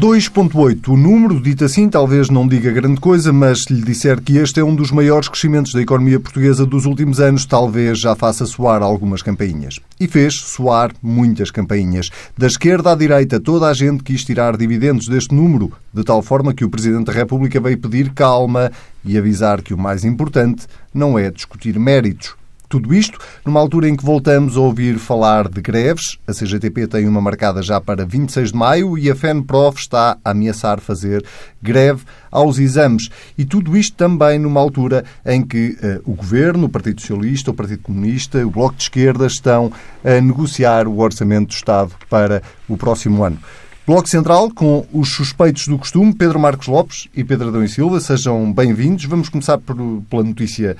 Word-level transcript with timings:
2.8. 0.00 0.88
O 0.88 0.96
número, 0.96 1.38
dito 1.38 1.62
assim, 1.62 1.86
talvez 1.86 2.30
não 2.30 2.48
diga 2.48 2.72
grande 2.72 2.98
coisa, 2.98 3.34
mas 3.34 3.64
se 3.64 3.74
lhe 3.74 3.82
disser 3.82 4.18
que 4.18 4.38
este 4.38 4.58
é 4.58 4.64
um 4.64 4.74
dos 4.74 4.90
maiores 4.90 5.28
crescimentos 5.28 5.74
da 5.74 5.82
economia 5.82 6.18
portuguesa 6.18 6.64
dos 6.64 6.86
últimos 6.86 7.20
anos, 7.20 7.44
talvez 7.44 8.00
já 8.00 8.16
faça 8.16 8.46
soar 8.46 8.82
algumas 8.82 9.20
campainhas. 9.20 9.78
E 10.00 10.08
fez 10.08 10.36
soar 10.36 10.92
muitas 11.02 11.50
campainhas. 11.50 12.08
Da 12.34 12.46
esquerda 12.46 12.92
à 12.92 12.94
direita, 12.94 13.38
toda 13.38 13.68
a 13.68 13.74
gente 13.74 14.02
quis 14.02 14.24
tirar 14.24 14.56
dividendos 14.56 15.06
deste 15.06 15.34
número, 15.34 15.70
de 15.92 16.02
tal 16.02 16.22
forma 16.22 16.54
que 16.54 16.64
o 16.64 16.70
Presidente 16.70 17.08
da 17.08 17.12
República 17.12 17.60
veio 17.60 17.76
pedir 17.76 18.10
calma 18.14 18.72
e 19.04 19.18
avisar 19.18 19.60
que 19.60 19.74
o 19.74 19.78
mais 19.78 20.02
importante 20.02 20.66
não 20.94 21.18
é 21.18 21.30
discutir 21.30 21.78
méritos, 21.78 22.39
tudo 22.70 22.94
isto 22.94 23.18
numa 23.44 23.58
altura 23.58 23.88
em 23.88 23.96
que 23.96 24.04
voltamos 24.04 24.56
a 24.56 24.60
ouvir 24.60 24.96
falar 24.96 25.48
de 25.48 25.60
greves. 25.60 26.18
A 26.26 26.32
CGTP 26.32 26.86
tem 26.86 27.08
uma 27.08 27.20
marcada 27.20 27.60
já 27.60 27.80
para 27.80 28.06
26 28.06 28.52
de 28.52 28.56
maio 28.56 28.96
e 28.96 29.10
a 29.10 29.16
FENPROF 29.16 29.80
está 29.80 30.16
a 30.24 30.30
ameaçar 30.30 30.80
fazer 30.80 31.22
greve 31.60 32.04
aos 32.30 32.58
exames. 32.58 33.10
E 33.36 33.44
tudo 33.44 33.76
isto 33.76 33.96
também 33.96 34.38
numa 34.38 34.60
altura 34.60 35.04
em 35.26 35.42
que 35.42 35.76
uh, 35.82 36.10
o 36.10 36.14
Governo, 36.14 36.66
o 36.66 36.68
Partido 36.68 37.00
Socialista, 37.00 37.50
o 37.50 37.54
Partido 37.54 37.82
Comunista, 37.82 38.46
o 38.46 38.50
Bloco 38.50 38.76
de 38.76 38.84
Esquerda 38.84 39.26
estão 39.26 39.72
a 40.04 40.20
negociar 40.20 40.86
o 40.86 41.00
Orçamento 41.00 41.48
do 41.48 41.54
Estado 41.54 41.90
para 42.08 42.40
o 42.68 42.76
próximo 42.76 43.24
ano. 43.24 43.38
Bloco 43.90 44.08
Central, 44.08 44.52
com 44.52 44.86
os 44.92 45.08
suspeitos 45.08 45.66
do 45.66 45.76
costume, 45.76 46.14
Pedro 46.14 46.38
Marcos 46.38 46.68
Lopes 46.68 47.08
e 47.12 47.24
Pedro 47.24 47.48
Adão 47.48 47.64
e 47.64 47.68
Silva, 47.68 47.98
sejam 47.98 48.52
bem-vindos. 48.52 49.06
Vamos 49.06 49.28
começar 49.28 49.58
por, 49.58 49.74
pela 50.08 50.22
notícia 50.22 50.76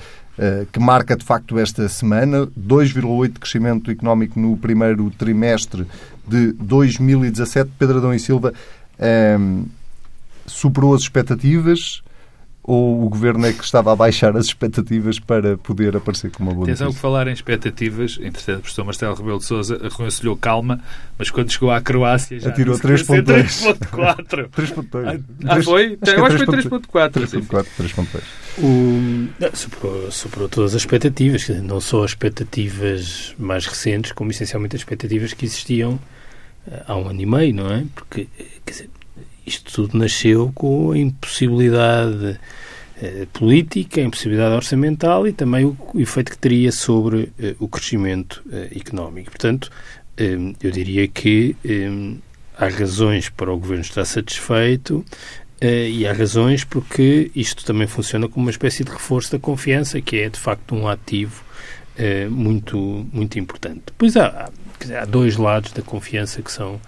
que 0.71 0.79
marca 0.79 1.15
de 1.15 1.23
facto 1.23 1.59
esta 1.59 1.87
semana: 1.89 2.47
2,8% 2.47 3.33
de 3.33 3.39
crescimento 3.39 3.91
económico 3.91 4.39
no 4.39 4.57
primeiro 4.57 5.09
trimestre 5.11 5.85
de 6.27 6.53
2017. 6.53 7.71
Pedro 7.77 7.97
Adão 7.97 8.13
e 8.13 8.19
Silva 8.19 8.53
um, 8.99 9.03
ehm, 9.03 9.65
superou 10.45 10.93
as 10.93 11.01
expectativas 11.01 12.01
ou 12.63 13.03
o 13.03 13.09
governo 13.09 13.45
é 13.45 13.53
que 13.53 13.63
estava 13.63 13.91
a 13.91 13.95
baixar 13.95 14.37
as 14.37 14.45
expectativas 14.45 15.19
para 15.19 15.57
poder 15.57 15.97
aparecer 15.97 16.29
com 16.29 16.43
uma 16.43 16.53
boa 16.53 16.65
Atenção 16.65 16.93
que 16.93 16.99
falar 16.99 17.27
em 17.27 17.33
expectativas, 17.33 18.19
entretanto, 18.21 18.59
o 18.59 18.61
professor 18.61 18.85
Marcelo 18.85 19.15
Rebelo 19.15 19.39
de 19.39 19.45
Sousa 19.45 19.87
aconselhou 19.87 20.37
calma, 20.37 20.79
mas 21.17 21.31
quando 21.31 21.51
chegou 21.51 21.71
à 21.71 21.81
Croácia 21.81 22.39
já 22.39 22.49
atirou 22.49 22.77
3.4. 22.77 24.49
3.2. 24.49 25.21
Ah, 25.47 25.61
foi? 25.63 25.97
Acho 26.01 26.11
Eu 26.11 26.25
acho 26.25 26.37
que 26.37 26.45
foi 26.45 26.79
3.4. 26.79 27.11
3.2. 27.79 28.21
O, 28.59 29.29
superou, 29.55 30.11
superou 30.11 30.49
todas 30.49 30.75
as 30.75 30.81
expectativas, 30.81 31.47
não 31.63 31.81
só 31.81 32.03
as 32.03 32.11
expectativas 32.11 33.33
mais 33.39 33.65
recentes, 33.65 34.11
como 34.11 34.29
essencialmente 34.31 34.75
as 34.75 34.81
expectativas 34.81 35.33
que 35.33 35.45
existiam 35.45 35.99
eh, 36.67 36.83
há 36.87 36.95
um 36.95 37.07
ano 37.07 37.21
e 37.21 37.25
meio, 37.25 37.55
não 37.55 37.71
é? 37.71 37.85
Porque, 37.95 38.27
quer 38.65 38.71
dizer, 38.71 38.89
isto 39.45 39.71
tudo 39.71 39.97
nasceu 39.97 40.51
com 40.53 40.91
a 40.91 40.97
impossibilidade 40.97 42.39
eh, 43.01 43.25
política, 43.33 43.99
a 43.99 44.03
impossibilidade 44.03 44.53
orçamental 44.53 45.27
e 45.27 45.33
também 45.33 45.65
o, 45.65 45.75
efeito 45.95 46.29
que 46.29 46.37
teria 46.37 46.71
sobre 46.71 47.31
eh, 47.39 47.55
o 47.57 47.67
crescimento 47.67 48.43
eh, 48.51 48.69
económico. 48.75 49.31
Portanto, 49.31 49.71
eu 50.61 50.69
diria 50.69 51.07
que 51.07 51.55
há 52.55 52.67
razões 52.67 53.27
para 53.27 53.51
o 53.51 53.57
Governo 53.57 53.81
estar 53.81 54.05
satisfeito 54.05 55.03
e 55.59 56.05
há 56.05 56.13
razões 56.13 56.63
porque 56.63 57.31
isto 57.35 57.65
também 57.65 57.87
funciona 57.87 58.27
como 58.27 58.45
uma 58.45 58.51
espécie 58.51 58.83
de 58.83 58.91
reforço 58.91 59.31
da 59.31 59.39
confiança, 59.39 59.99
que 59.99 60.17
é 60.17 60.29
de 60.29 60.39
facto 60.39 60.75
um 60.75 60.87
ativo 60.87 61.43
muito, 62.29 62.77
muito 63.11 63.39
importante. 63.39 63.81
Depois 63.87 64.15
há, 64.15 64.51
há 65.01 65.05
dois 65.05 65.37
lados 65.37 65.71
da 65.71 65.81
confiança 65.81 66.39
que 66.43 66.51
são 66.51 66.79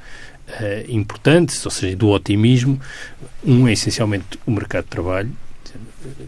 uh, 0.49 0.91
importantes, 0.91 1.65
ou 1.65 1.71
seja, 1.71 1.95
do 1.95 2.09
otimismo. 2.09 2.79
Um 3.45 3.67
é 3.67 3.73
essencialmente 3.73 4.39
o 4.45 4.51
mercado 4.51 4.85
de 4.85 4.89
trabalho. 4.89 5.31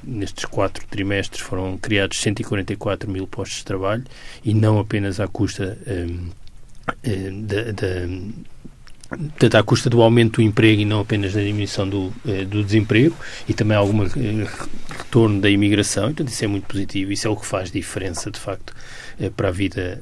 Nestes 0.04 0.46
quatro 0.46 0.86
trimestres 0.88 1.42
foram 1.42 1.78
criados 1.78 2.20
144 2.20 3.10
mil 3.10 3.28
postos 3.28 3.60
de 3.60 3.66
trabalho 3.66 4.04
e 4.44 4.54
não 4.54 4.80
apenas 4.80 5.20
à 5.20 5.28
custa 5.28 5.78
um, 5.88 6.30
eh, 7.04 7.32
da, 7.32 7.72
da 7.72 8.08
Portanto, 9.08 9.56
à 9.56 9.64
custa 9.64 9.88
do 9.88 10.02
aumento 10.02 10.38
do 10.38 10.42
emprego 10.42 10.82
e 10.82 10.86
não 10.86 11.00
apenas 11.02 11.34
da 11.34 11.40
diminuição 11.40 11.88
do, 11.88 12.12
eh, 12.28 12.44
do 12.44 12.64
desemprego 12.64 13.16
e 13.48 13.54
também 13.54 13.78
algum 13.78 14.04
retorno 14.90 15.40
da 15.40 15.50
imigração. 15.50 16.10
Então, 16.10 16.26
isso 16.26 16.44
é 16.44 16.48
muito 16.48 16.66
positivo. 16.66 17.12
Isso 17.12 17.28
é 17.28 17.30
o 17.30 17.36
que 17.36 17.46
faz 17.46 17.72
diferença, 17.72 18.32
de 18.32 18.40
facto, 18.40 18.74
para 19.38 19.50
a 19.50 19.52
vida, 19.52 20.02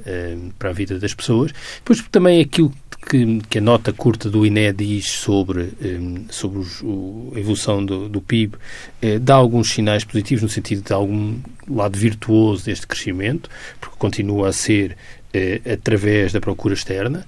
para 0.57 0.69
a 0.69 0.73
vida 0.73 0.97
das 0.99 1.13
pessoas. 1.13 1.51
Depois, 1.79 2.01
também 2.09 2.39
aquilo 2.39 2.73
que, 3.09 3.39
que, 3.49 3.57
a 3.57 3.61
nota 3.61 3.93
curta 3.93 4.29
do 4.29 4.45
INE 4.45 4.71
diz 4.73 5.09
sobre, 5.09 5.73
um, 5.81 6.25
sobre 6.29 6.59
os, 6.59 6.81
o, 6.81 7.31
a 7.35 7.39
evolução 7.39 7.85
do, 7.85 8.09
do 8.09 8.21
PIB 8.21 8.55
eh, 9.01 9.19
dá 9.19 9.35
alguns 9.35 9.69
sinais 9.69 10.03
positivos 10.03 10.43
no 10.43 10.49
sentido 10.49 10.83
de 10.83 10.93
algum 10.93 11.37
lado 11.69 11.97
virtuoso 11.97 12.65
deste 12.65 12.87
crescimento, 12.87 13.49
porque 13.79 13.95
continua 13.97 14.49
a 14.49 14.53
ser 14.53 14.97
eh, 15.33 15.61
através 15.65 16.33
da 16.33 16.41
procura 16.41 16.73
externa, 16.73 17.25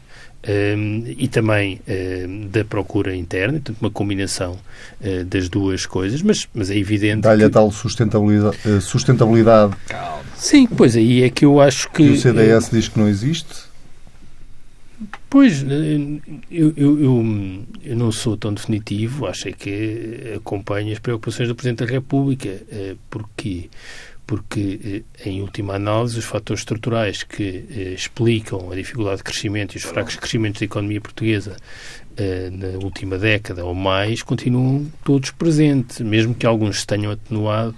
um, 0.47 1.03
e 1.07 1.27
também 1.27 1.81
um, 1.87 2.47
da 2.47 2.63
procura 2.63 3.15
interna, 3.15 3.53
portanto, 3.53 3.77
uma 3.81 3.89
combinação 3.89 4.59
uh, 5.01 5.23
das 5.25 5.49
duas 5.49 5.85
coisas, 5.85 6.21
mas, 6.21 6.47
mas 6.53 6.69
é 6.69 6.77
evidente. 6.77 7.21
Dá-lhe 7.21 7.39
que... 7.39 7.45
a 7.45 7.49
tal 7.49 7.71
sustentabilidade. 7.71 8.57
Sustentabilidade. 8.81 9.73
Sim, 10.35 10.67
pois 10.67 10.95
aí 10.95 11.23
é 11.23 11.29
que 11.29 11.45
eu 11.45 11.59
acho 11.59 11.89
que. 11.89 12.03
E 12.03 12.11
o 12.11 12.17
CDS 12.17 12.67
uh, 12.67 12.71
diz 12.71 12.87
que 12.87 12.99
não 12.99 13.07
existe? 13.07 13.64
Pois, 15.29 15.63
eh, 15.63 16.21
eu, 16.51 16.73
eu, 16.77 16.99
eu, 16.99 17.65
eu, 17.83 17.95
não 17.95 18.11
sou 18.11 18.37
tão 18.37 18.53
definitivo, 18.53 19.25
acho 19.25 19.51
que 19.53 20.33
acompanho 20.35 20.93
as 20.93 20.99
preocupações 20.99 21.47
do 21.47 21.55
Presidente 21.55 21.85
da 21.85 21.91
República. 21.91 22.61
Eh, 22.71 22.95
porquê? 23.09 23.69
Porque, 24.25 25.03
eh, 25.19 25.29
em 25.29 25.41
última 25.41 25.75
análise, 25.75 26.17
os 26.17 26.25
fatores 26.25 26.61
estruturais 26.61 27.23
que 27.23 27.65
explicam 27.95 28.71
a 28.71 28.75
dificuldade 28.75 29.17
de 29.17 29.23
crescimento 29.23 29.75
e 29.75 29.77
os 29.77 29.83
fracos 29.83 30.15
crescimentos 30.15 30.59
da 30.59 30.65
economia 30.65 31.01
portuguesa 31.01 31.55
na 32.53 32.81
última 32.81 33.17
década 33.17 33.65
ou 33.65 33.75
mais 33.75 34.23
continuam 34.23 34.89
todos 35.03 35.31
presentes, 35.31 35.99
mesmo 35.99 36.33
que 36.33 36.45
alguns 36.45 36.79
se 36.79 36.87
tenham 36.87 37.11
atenuado, 37.11 37.75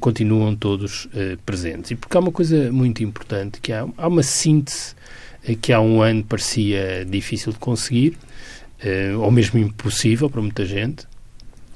continuam 0.00 0.56
todos 0.56 1.08
presentes. 1.46 1.92
E 1.92 1.94
porque 1.94 2.16
há 2.16 2.20
uma 2.20 2.32
coisa 2.32 2.72
muito 2.72 3.04
importante, 3.04 3.60
que 3.60 3.72
há, 3.72 3.86
há 3.96 4.08
uma 4.08 4.24
síntese 4.24 4.96
que 5.56 5.72
há 5.72 5.80
um 5.80 6.02
ano 6.02 6.24
parecia 6.24 7.04
difícil 7.04 7.52
de 7.52 7.58
conseguir, 7.58 8.18
uh, 8.84 9.20
ou 9.20 9.30
mesmo 9.30 9.58
impossível 9.58 10.28
para 10.28 10.40
muita 10.40 10.64
gente, 10.64 11.06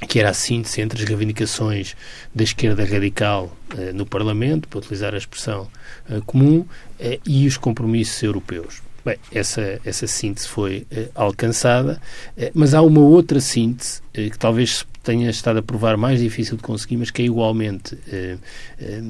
que 0.09 0.19
era 0.19 0.31
a 0.31 0.35
síntese 0.35 0.81
entre 0.81 1.03
as 1.03 1.09
reivindicações 1.09 1.95
da 2.35 2.43
esquerda 2.43 2.85
radical 2.85 3.57
uh, 3.75 3.95
no 3.95 4.05
Parlamento, 4.05 4.69
para 4.69 4.79
utilizar 4.79 5.15
a 5.15 5.19
expressão 5.19 5.69
uh, 6.09 6.23
comum, 6.25 6.67
e 7.27 7.49
os 7.49 7.57
compromissos 7.57 8.23
europeus. 8.23 8.81
Bem, 9.05 9.17
essa, 9.33 9.81
essa 9.85 10.07
síntese 10.07 10.47
foi 10.47 10.87
alcançada, 11.15 12.01
mas 12.55 12.73
há 12.73 12.83
uma 12.83 13.01
outra 13.01 13.41
síntese 13.41 14.01
que 14.13 14.39
talvez 14.39 14.87
tenha 15.03 15.29
estado 15.31 15.59
a 15.59 15.63
provar 15.63 15.97
mais 15.97 16.21
difícil 16.21 16.57
de 16.57 16.63
conseguir, 16.63 16.97
mas 16.97 17.11
que 17.11 17.23
é 17.23 17.25
igualmente 17.25 17.99
eh, 18.11 18.37
eh, 18.81 19.03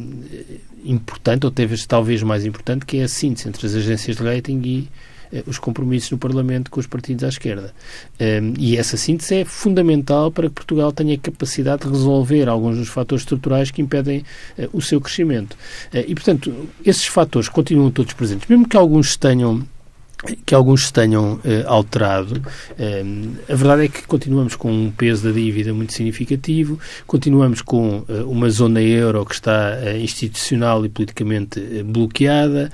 importante, 0.84 1.44
ou 1.44 1.52
talvez 1.86 2.22
mais 2.22 2.44
importante, 2.44 2.86
que 2.86 2.98
é 2.98 3.04
a 3.04 3.08
síntese 3.08 3.48
entre 3.48 3.66
as 3.66 3.74
agências 3.74 4.16
de 4.16 4.22
rating 4.22 4.60
e 4.64 4.88
eh, 5.32 5.42
os 5.46 5.58
compromissos 5.58 6.10
no 6.10 6.18
Parlamento 6.18 6.70
com 6.70 6.80
os 6.80 6.86
partidos 6.86 7.24
à 7.24 7.28
esquerda. 7.28 7.74
Um, 8.20 8.54
e 8.58 8.76
essa 8.76 8.96
síntese 8.96 9.36
é 9.36 9.44
fundamental 9.44 10.30
para 10.30 10.48
que 10.48 10.54
Portugal 10.54 10.92
tenha 10.92 11.16
capacidade 11.18 11.82
de 11.82 11.88
resolver 11.88 12.48
alguns 12.48 12.76
dos 12.76 12.88
fatores 12.88 13.22
estruturais 13.22 13.70
que 13.70 13.82
impedem 13.82 14.24
uh, 14.58 14.68
o 14.72 14.80
seu 14.80 15.00
crescimento. 15.00 15.54
Uh, 15.92 16.04
e, 16.06 16.14
portanto, 16.14 16.68
esses 16.84 17.06
fatores 17.06 17.48
continuam 17.48 17.90
todos 17.90 18.12
presentes, 18.12 18.48
mesmo 18.48 18.68
que 18.68 18.76
alguns 18.76 19.16
tenham 19.16 19.66
que 20.46 20.54
alguns 20.54 20.86
se 20.86 20.92
tenham 20.92 21.40
eh, 21.44 21.64
alterado. 21.66 22.40
Eh, 22.78 23.04
a 23.48 23.54
verdade 23.54 23.84
é 23.84 23.88
que 23.88 24.06
continuamos 24.06 24.54
com 24.54 24.70
um 24.70 24.90
peso 24.90 25.24
da 25.24 25.32
dívida 25.32 25.74
muito 25.74 25.92
significativo, 25.92 26.78
continuamos 27.06 27.60
com 27.60 28.04
eh, 28.08 28.22
uma 28.22 28.48
zona 28.50 28.80
euro 28.80 29.24
que 29.24 29.34
está 29.34 29.78
eh, 29.82 29.98
institucional 29.98 30.84
e 30.84 30.88
politicamente 30.88 31.60
eh, 31.60 31.82
bloqueada, 31.82 32.70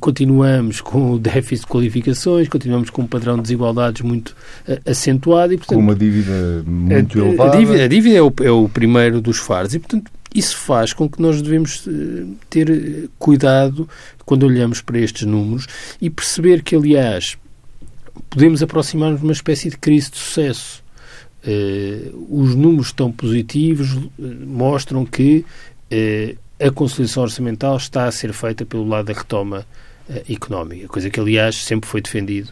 continuamos 0.00 0.82
com 0.82 1.12
o 1.12 1.18
déficit 1.18 1.64
de 1.64 1.72
qualificações, 1.72 2.46
continuamos 2.46 2.90
com 2.90 3.02
um 3.02 3.06
padrão 3.06 3.36
de 3.36 3.42
desigualdades 3.42 4.02
muito 4.02 4.36
acentuado. 4.84 5.54
E, 5.54 5.56
portanto, 5.56 5.76
com 5.76 5.82
uma 5.82 5.94
dívida 5.94 6.62
muito 6.66 7.18
a, 7.18 7.26
elevada. 7.26 7.56
A 7.56 7.58
dívida, 7.58 7.84
a 7.84 7.88
dívida 7.88 8.16
é, 8.18 8.22
o, 8.22 8.32
é 8.42 8.50
o 8.50 8.68
primeiro 8.68 9.18
dos 9.22 9.38
faros 9.38 9.72
e, 9.72 9.78
portanto, 9.78 10.10
isso 10.34 10.58
faz 10.58 10.92
com 10.92 11.08
que 11.08 11.22
nós 11.22 11.40
devemos 11.40 11.88
ter 12.50 13.08
cuidado 13.18 13.88
quando 14.32 14.44
olhamos 14.44 14.80
para 14.80 14.98
estes 14.98 15.26
números 15.26 15.66
e 16.00 16.08
perceber 16.08 16.62
que, 16.62 16.74
aliás, 16.74 17.36
podemos 18.30 18.62
aproximar-nos 18.62 19.20
de 19.20 19.26
uma 19.26 19.32
espécie 19.34 19.68
de 19.68 19.76
crise 19.76 20.10
de 20.10 20.16
sucesso. 20.16 20.82
Uh, 21.44 22.26
os 22.30 22.54
números 22.54 22.92
tão 22.92 23.12
positivos 23.12 23.92
uh, 23.92 24.10
mostram 24.18 25.04
que 25.04 25.44
uh, 25.92 26.38
a 26.66 26.70
conciliação 26.70 27.24
orçamental 27.24 27.76
está 27.76 28.06
a 28.06 28.10
ser 28.10 28.32
feita 28.32 28.64
pelo 28.64 28.88
lado 28.88 29.12
da 29.12 29.12
retoma 29.12 29.66
económica, 30.26 30.88
coisa 30.88 31.10
que, 31.10 31.20
aliás, 31.20 31.56
sempre 31.56 31.88
foi 31.88 32.00
defendido 32.00 32.50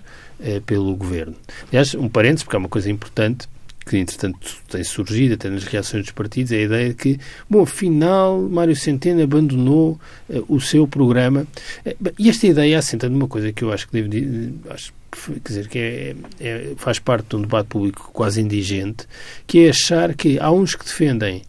pelo 0.66 0.94
Governo. 0.94 1.34
Aliás, 1.68 1.94
um 1.94 2.08
parênteses, 2.08 2.44
porque 2.44 2.56
é 2.56 2.58
uma 2.58 2.68
coisa 2.68 2.90
importante, 2.90 3.48
que 3.90 3.96
entretanto 3.96 4.56
tem 4.68 4.84
surgido 4.84 5.34
até 5.34 5.50
nas 5.50 5.64
reações 5.64 6.04
dos 6.04 6.12
partidos, 6.12 6.52
é 6.52 6.58
a 6.58 6.60
ideia 6.60 6.88
de 6.90 6.94
que, 6.94 7.18
bom, 7.48 7.62
afinal, 7.62 8.40
Mário 8.40 8.76
Centeno 8.76 9.20
abandonou 9.20 9.98
uh, 10.28 10.44
o 10.48 10.60
seu 10.60 10.86
programa. 10.86 11.44
Uh, 11.84 12.12
e 12.16 12.30
esta 12.30 12.46
ideia 12.46 12.78
assenta 12.78 13.08
numa 13.08 13.26
coisa 13.26 13.52
que 13.52 13.64
eu 13.64 13.72
acho 13.72 13.88
que 13.88 14.00
devo 14.00 14.60
acho, 14.70 14.92
quer 15.10 15.48
dizer, 15.48 15.68
que 15.68 15.78
é, 15.80 16.14
é, 16.38 16.72
faz 16.76 17.00
parte 17.00 17.30
de 17.30 17.36
um 17.36 17.40
debate 17.40 17.66
público 17.66 18.10
quase 18.12 18.40
indigente, 18.40 19.08
que 19.44 19.66
é 19.66 19.70
achar 19.70 20.14
que 20.14 20.38
há 20.38 20.52
uns 20.52 20.76
que 20.76 20.84
defendem 20.84 21.42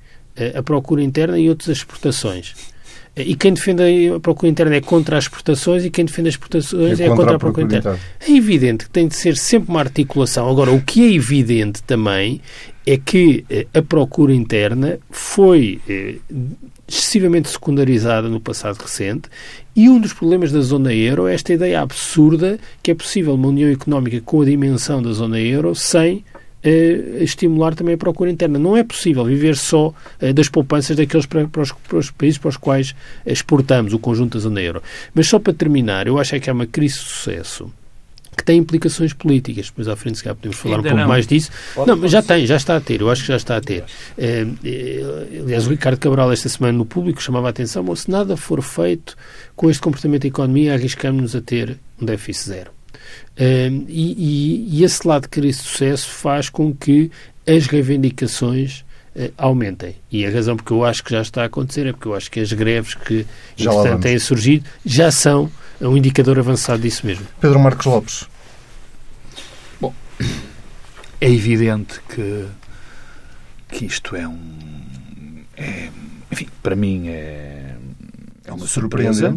a 0.57 0.63
procura 0.63 1.03
interna 1.03 1.38
e 1.38 1.47
outros 1.47 1.69
as 1.69 1.77
exportações. 1.77 2.55
E 3.15 3.35
quem 3.35 3.53
defende 3.53 3.83
a 4.15 4.19
procura 4.19 4.49
interna 4.49 4.75
é 4.75 4.81
contra 4.81 5.17
as 5.17 5.25
exportações 5.25 5.83
e 5.83 5.89
quem 5.89 6.05
defende 6.05 6.29
as 6.29 6.35
exportações 6.35 6.99
é, 6.99 7.05
é 7.05 7.07
contra, 7.09 7.35
a 7.35 7.39
procura, 7.39 7.39
procura 7.39 7.65
interna. 7.65 7.99
É 8.25 8.31
evidente 8.31 8.85
que 8.85 8.89
tem 8.89 9.07
de 9.07 9.15
ser 9.15 9.35
sempre 9.35 9.69
uma 9.69 9.81
articulação. 9.81 10.49
Agora, 10.49 10.71
o 10.71 10.81
que 10.81 11.03
é 11.03 11.13
evidente 11.13 11.83
também 11.83 12.39
é 12.85 12.97
que 12.97 13.45
eh, 13.49 13.67
a 13.73 13.81
procura 13.81 14.33
interna 14.33 14.97
foi 15.09 15.81
eh, 15.89 16.15
excessivamente 16.87 17.49
secundarizada 17.49 18.27
no 18.27 18.39
passado 18.39 18.81
recente 18.81 19.29
e 19.75 19.89
um 19.89 19.99
dos 19.99 20.13
problemas 20.13 20.51
da 20.51 20.61
zona 20.61 20.93
euro 20.93 21.27
é 21.27 21.33
esta 21.33 21.53
ideia 21.53 21.81
absurda 21.81 22.59
que 22.81 22.91
é 22.91 22.95
possível 22.95 23.35
uma 23.35 23.47
união 23.47 23.69
económica 23.69 24.19
com 24.21 24.41
a 24.41 24.45
dimensão 24.45 25.01
da 25.01 25.11
zona 25.11 25.39
euro 25.39 25.75
sem 25.75 26.23
uh, 26.65 27.23
estimular 27.23 27.75
também 27.75 27.95
a 27.95 27.97
procura 27.97 28.29
interna. 28.29 28.57
Não 28.57 28.75
é 28.75 28.83
possível 28.83 29.25
viver 29.25 29.55
só 29.55 29.89
uh, 29.89 30.33
das 30.33 30.49
poupanças 30.49 30.95
daqueles 30.95 31.25
para, 31.25 31.47
para, 31.47 31.61
os, 31.61 31.71
para, 31.71 31.97
os, 31.97 32.11
países 32.11 32.37
para 32.37 32.49
os 32.49 32.57
quais 32.57 32.95
exportamos 33.25 33.93
o 33.93 33.99
conjunto 33.99 34.37
da 34.37 34.41
zona 34.41 34.61
euro. 34.61 34.81
Mas 35.13 35.27
só 35.27 35.39
para 35.39 35.53
terminar, 35.53 36.07
eu 36.07 36.19
acho 36.19 36.35
é 36.35 36.39
que 36.39 36.49
há 36.49 36.53
uma 36.53 36.65
crise 36.65 36.95
de 36.95 37.01
sucesso 37.01 37.71
que 38.35 38.45
tem 38.45 38.57
implicações 38.57 39.13
políticas. 39.13 39.67
Depois 39.67 39.87
à 39.87 39.95
frente, 39.95 40.17
se 40.17 40.23
calhar, 40.23 40.35
podemos 40.35 40.57
falar 40.57 40.77
Ainda 40.77 40.87
um 40.87 40.91
pouco 40.91 41.01
não. 41.01 41.07
mais 41.07 41.27
disso. 41.27 41.51
Pode, 41.75 41.87
não, 41.87 41.97
mas 41.97 42.11
já 42.11 42.21
tem, 42.21 42.45
já 42.45 42.55
está 42.55 42.77
a 42.77 42.81
ter. 42.81 43.01
Eu 43.01 43.09
acho 43.09 43.21
que 43.21 43.27
já 43.27 43.35
está 43.35 43.57
a 43.57 43.61
ter. 43.61 43.83
É, 44.17 44.47
é, 44.63 45.39
aliás, 45.41 45.67
o 45.67 45.69
Ricardo 45.69 45.99
Cabral, 45.99 46.31
esta 46.31 46.47
semana 46.47 46.77
no 46.77 46.85
público, 46.85 47.21
chamava 47.21 47.47
a 47.47 47.49
atenção: 47.49 47.93
se 47.95 48.09
nada 48.09 48.37
for 48.37 48.61
feito 48.61 49.17
com 49.55 49.69
este 49.69 49.81
comportamento 49.81 50.21
da 50.21 50.27
economia, 50.29 50.73
arriscamos-nos 50.73 51.35
a 51.35 51.41
ter 51.41 51.77
um 52.01 52.05
déficit 52.05 52.47
zero 52.47 52.71
e, 53.37 54.67
e, 54.69 54.79
e, 54.79 54.83
esse 54.83 55.07
lado 55.07 55.23
de 55.23 55.29
querer 55.29 55.53
sucesso 55.53 56.09
faz 56.09 56.49
com 56.49 56.73
que 56.73 57.11
as 57.47 57.65
reivindicações 57.67 58.83
uh, 59.15 59.31
aumentem. 59.37 59.95
E 60.11 60.25
a 60.25 60.29
razão 60.29 60.55
porque 60.55 60.73
eu 60.73 60.85
acho 60.85 61.03
que 61.03 61.11
já 61.11 61.21
está 61.21 61.43
a 61.43 61.45
acontecer 61.45 61.87
é 61.87 61.91
porque 61.93 62.07
eu 62.07 62.15
acho 62.15 62.29
que 62.29 62.39
as 62.39 62.51
greves 62.53 62.93
que 62.93 63.25
já 63.55 63.71
têm 63.97 64.19
surgido 64.19 64.65
já 64.85 65.11
são 65.11 65.49
um 65.79 65.97
indicador 65.97 66.37
avançado 66.37 66.81
disso 66.81 67.05
mesmo. 67.05 67.25
Pedro 67.39 67.59
Marcos 67.59 67.85
Lopes. 67.85 68.27
Bom, 69.79 69.93
é 71.19 71.29
evidente 71.29 71.99
que, 72.09 72.45
que 73.69 73.85
isto 73.85 74.15
é 74.15 74.27
um. 74.27 75.43
É, 75.57 75.89
enfim, 76.31 76.47
para 76.61 76.75
mim 76.75 77.07
é 77.07 77.60
é 78.51 78.53
uma 78.53 78.68
surpresa. 78.68 79.36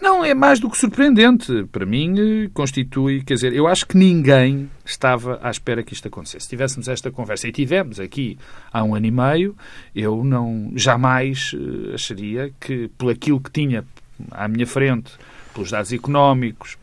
Não, 0.00 0.24
é 0.24 0.34
mais 0.34 0.58
do 0.58 0.68
que 0.68 0.76
surpreendente. 0.76 1.64
Para 1.70 1.86
mim, 1.86 2.14
eh, 2.18 2.50
constitui, 2.52 3.22
quer 3.22 3.34
dizer, 3.34 3.52
eu 3.52 3.66
acho 3.66 3.86
que 3.86 3.96
ninguém 3.96 4.68
estava 4.84 5.38
à 5.42 5.50
espera 5.50 5.82
que 5.82 5.94
isto 5.94 6.08
acontecesse. 6.08 6.44
Se 6.44 6.50
tivéssemos 6.50 6.88
esta 6.88 7.10
conversa, 7.10 7.46
e 7.46 7.52
tivemos 7.52 8.00
aqui 8.00 8.36
há 8.72 8.82
um 8.82 8.94
ano 8.94 9.06
e 9.06 9.10
meio, 9.10 9.56
eu 9.94 10.24
não 10.24 10.72
jamais 10.74 11.52
eh, 11.54 11.94
acharia 11.94 12.52
que, 12.60 12.88
por 12.98 13.10
aquilo 13.10 13.40
que 13.40 13.50
tinha 13.50 13.84
à 14.32 14.48
minha 14.48 14.66
frente, 14.66 15.12
pelos 15.54 15.70
dados 15.70 15.92
económicos, 15.92 16.76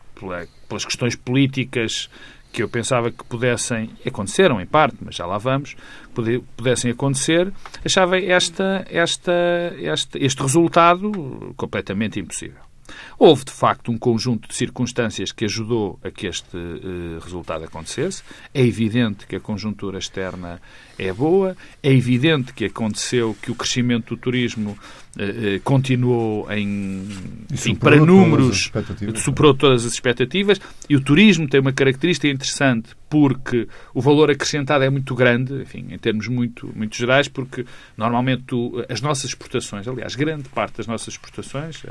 pelas 0.67 0.85
questões 0.85 1.15
políticas 1.15 2.09
que 2.53 2.61
eu 2.61 2.69
pensava 2.69 3.09
que 3.11 3.23
pudessem, 3.23 3.89
aconteceram 4.05 4.61
em 4.61 4.65
parte, 4.65 4.95
mas 5.01 5.15
já 5.15 5.25
lá 5.25 5.39
vamos, 5.39 5.75
pudessem 6.55 6.91
acontecer, 6.91 7.51
achava 7.83 8.19
esta, 8.19 8.85
esta, 8.89 9.33
este, 9.79 10.23
este 10.23 10.41
resultado 10.41 11.53
completamente 11.57 12.19
impossível. 12.19 12.61
Houve, 13.17 13.45
de 13.45 13.51
facto, 13.51 13.91
um 13.91 13.97
conjunto 13.97 14.47
de 14.47 14.55
circunstâncias 14.55 15.31
que 15.31 15.45
ajudou 15.45 15.99
a 16.03 16.11
que 16.11 16.27
este 16.27 16.57
uh, 16.57 17.19
resultado 17.21 17.63
acontecesse. 17.63 18.23
É 18.53 18.61
evidente 18.61 19.25
que 19.25 19.35
a 19.35 19.39
conjuntura 19.39 19.97
externa 19.97 20.61
é 20.97 21.11
boa, 21.11 21.55
é 21.81 21.91
evidente 21.91 22.53
que 22.53 22.65
aconteceu 22.65 23.35
que 23.41 23.51
o 23.51 23.55
crescimento 23.55 24.15
do 24.15 24.21
turismo 24.21 24.71
uh, 24.71 25.21
uh, 25.21 25.59
continuou 25.63 26.51
em, 26.51 27.07
enfim, 27.51 27.75
para 27.75 27.95
números, 27.95 28.71
superou 29.15 29.53
todas 29.53 29.85
as 29.85 29.93
expectativas, 29.93 30.59
e 30.89 30.95
o 30.95 31.01
turismo 31.01 31.47
tem 31.47 31.59
uma 31.59 31.73
característica 31.73 32.27
interessante 32.27 32.89
porque 33.09 33.67
o 33.93 34.01
valor 34.01 34.31
acrescentado 34.31 34.83
é 34.83 34.89
muito 34.89 35.13
grande, 35.13 35.61
enfim, 35.61 35.85
em 35.91 35.97
termos 35.99 36.27
muito, 36.27 36.71
muito 36.75 36.95
gerais, 36.97 37.27
porque 37.27 37.65
normalmente 37.95 38.43
tu, 38.47 38.83
as 38.89 39.01
nossas 39.01 39.25
exportações, 39.25 39.87
aliás, 39.87 40.15
grande 40.15 40.49
parte 40.49 40.77
das 40.77 40.87
nossas 40.87 41.09
exportações 41.09 41.83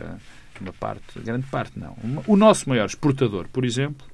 uma 0.62 0.72
parte, 0.72 1.18
grande 1.18 1.46
parte 1.46 1.78
não. 1.78 1.96
O 2.26 2.36
nosso 2.36 2.68
maior 2.68 2.86
exportador, 2.86 3.46
por 3.52 3.64
exemplo, 3.64 4.06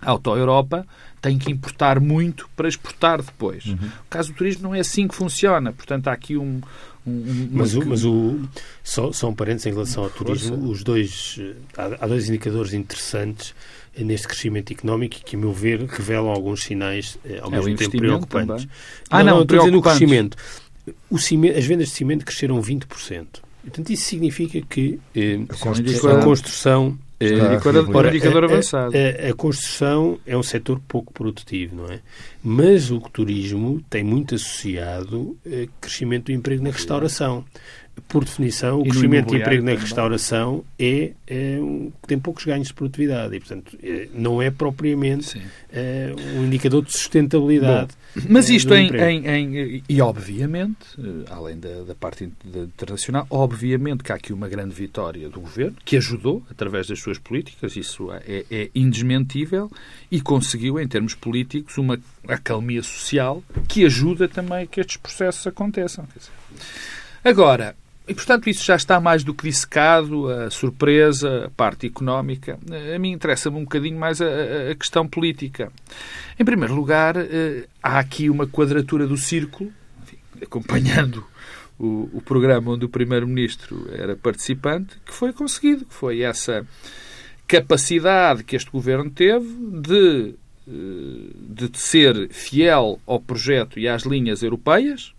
a 0.00 0.10
Auto 0.10 0.34
Europa, 0.34 0.86
tem 1.20 1.38
que 1.38 1.50
importar 1.50 2.00
muito 2.00 2.48
para 2.56 2.68
exportar 2.68 3.22
depois. 3.22 3.66
Uhum. 3.66 3.74
O 3.74 4.08
caso 4.08 4.32
do 4.32 4.36
turismo 4.36 4.62
não 4.62 4.74
é 4.74 4.80
assim 4.80 5.06
que 5.06 5.14
funciona. 5.14 5.72
Portanto, 5.72 6.08
há 6.08 6.12
aqui 6.12 6.36
um. 6.36 6.60
um 7.06 7.48
mas, 7.52 7.74
o, 7.74 7.86
mas 7.86 8.04
o, 8.04 8.40
só, 8.82 9.12
só 9.12 9.28
um 9.28 9.34
parênteses 9.34 9.66
em 9.66 9.72
relação 9.72 10.04
ao 10.04 10.10
turismo, 10.10 10.56
Força. 10.56 10.72
os 10.72 10.82
dois, 10.82 11.40
há, 11.76 12.04
há, 12.04 12.06
dois 12.06 12.28
indicadores 12.28 12.72
interessantes 12.72 13.54
neste 13.98 14.26
crescimento 14.26 14.72
económico 14.72 15.16
que, 15.22 15.36
a 15.36 15.38
meu 15.38 15.52
ver, 15.52 15.82
revelam 15.84 16.30
alguns 16.30 16.62
sinais 16.62 17.18
eh, 17.24 17.38
ao 17.42 17.52
é 17.52 17.56
mesmo 17.56 17.76
tempo 17.76 17.98
preocupantes. 17.98 18.64
Também. 18.64 18.70
Ah, 19.10 19.18
não, 19.18 19.24
não, 19.24 19.34
não 19.36 19.42
estou 19.42 19.58
dizendo 19.58 19.78
o 19.78 19.82
crescimento. 19.82 20.36
O 21.10 21.18
cimento. 21.18 21.58
As 21.58 21.66
vendas 21.66 21.88
de 21.88 21.94
cimento 21.94 22.24
cresceram 22.24 22.60
20%. 22.60 23.26
Portanto, 23.62 23.90
isso 23.90 24.04
significa 24.04 24.60
que 24.62 24.98
eh, 25.14 25.40
a 25.48 26.24
construção 26.24 26.98
é, 27.20 27.54
indicador 28.08 28.44
avançado. 28.44 28.94
A, 28.96 29.26
a, 29.26 29.30
a, 29.30 29.34
construção 29.34 30.18
é 30.26 30.34
um 30.34 30.42
setor 30.42 30.80
pouco 30.88 31.12
produtivo, 31.12 31.76
não 31.76 31.86
é? 31.86 32.00
Mas 32.42 32.90
o 32.90 32.98
turismo 32.98 33.82
tem 33.90 34.02
muito 34.02 34.34
associado 34.34 35.36
eh, 35.44 35.68
crescimento 35.78 36.26
do 36.26 36.32
emprego 36.32 36.64
na 36.64 36.70
restauração 36.70 37.44
por 38.08 38.24
definição, 38.24 38.80
o 38.80 38.84
crescimento 38.84 39.30
de 39.30 39.36
emprego 39.36 39.64
na 39.64 39.72
restauração 39.72 40.64
é, 40.78 41.12
é 41.26 41.58
um, 41.60 41.92
tem 42.06 42.18
poucos 42.18 42.44
ganhos 42.44 42.68
de 42.68 42.74
produtividade 42.74 43.34
e, 43.34 43.38
portanto, 43.40 43.78
é, 43.82 44.08
não 44.14 44.40
é 44.40 44.50
propriamente 44.50 45.40
é, 45.72 46.12
um 46.36 46.44
indicador 46.44 46.84
de 46.84 46.92
sustentabilidade. 46.92 47.90
Bom, 47.92 48.22
mas 48.28 48.50
eh, 48.50 48.54
isto 48.54 48.74
em, 48.74 48.90
em, 48.96 49.26
em, 49.26 49.82
E, 49.88 50.00
obviamente, 50.00 50.78
eh, 50.98 51.30
além 51.30 51.58
da, 51.58 51.82
da 51.82 51.94
parte 51.94 52.24
internacional, 52.24 53.26
obviamente 53.30 54.02
que 54.02 54.12
há 54.12 54.16
aqui 54.16 54.32
uma 54.32 54.48
grande 54.48 54.74
vitória 54.74 55.28
do 55.28 55.40
governo, 55.40 55.76
que 55.84 55.96
ajudou, 55.96 56.42
através 56.50 56.88
das 56.88 56.98
suas 56.98 57.18
políticas, 57.18 57.76
isso 57.76 58.10
é, 58.12 58.44
é 58.50 58.70
indesmentível, 58.74 59.70
e 60.10 60.20
conseguiu, 60.20 60.80
em 60.80 60.88
termos 60.88 61.14
políticos, 61.14 61.78
uma 61.78 61.98
acalmia 62.26 62.82
social 62.82 63.42
que 63.68 63.84
ajuda 63.84 64.28
também 64.28 64.64
a 64.64 64.66
que 64.66 64.80
estes 64.80 64.96
processos 64.96 65.46
aconteçam. 65.46 66.06
Agora, 67.22 67.76
e, 68.10 68.14
portanto, 68.14 68.50
isso 68.50 68.64
já 68.64 68.74
está 68.74 68.98
mais 68.98 69.22
do 69.22 69.32
que 69.32 69.44
dissecado, 69.44 70.28
a 70.28 70.50
surpresa, 70.50 71.44
a 71.46 71.50
parte 71.50 71.86
económica. 71.86 72.58
A 72.92 72.98
mim 72.98 73.12
interessa-me 73.12 73.56
um 73.56 73.62
bocadinho 73.62 73.96
mais 73.96 74.20
a, 74.20 74.26
a, 74.72 74.74
questão 74.74 75.06
política. 75.06 75.70
Em 76.36 76.44
primeiro 76.44 76.74
lugar, 76.74 77.16
eh, 77.16 77.68
há 77.80 78.00
aqui 78.00 78.28
uma 78.28 78.48
quadratura 78.48 79.06
do 79.06 79.16
círculo, 79.16 79.70
enfim, 80.02 80.16
acompanhando 80.42 81.24
o, 81.78 82.10
o, 82.12 82.20
programa 82.20 82.72
onde 82.72 82.84
o 82.84 82.88
Primeiro-Ministro 82.88 83.88
era 83.92 84.16
participante, 84.16 84.96
que 85.06 85.14
foi 85.14 85.32
conseguido, 85.32 85.84
que 85.84 85.94
foi 85.94 86.22
essa 86.22 86.66
capacidade 87.46 88.42
que 88.42 88.56
este 88.56 88.72
governo 88.72 89.08
teve 89.08 89.46
de, 89.70 90.34
eh, 90.66 91.30
de 91.48 91.78
ser 91.78 92.28
fiel 92.30 92.98
ao 93.06 93.20
projeto 93.20 93.78
e 93.78 93.86
às 93.86 94.02
linhas 94.02 94.42
europeias, 94.42 95.14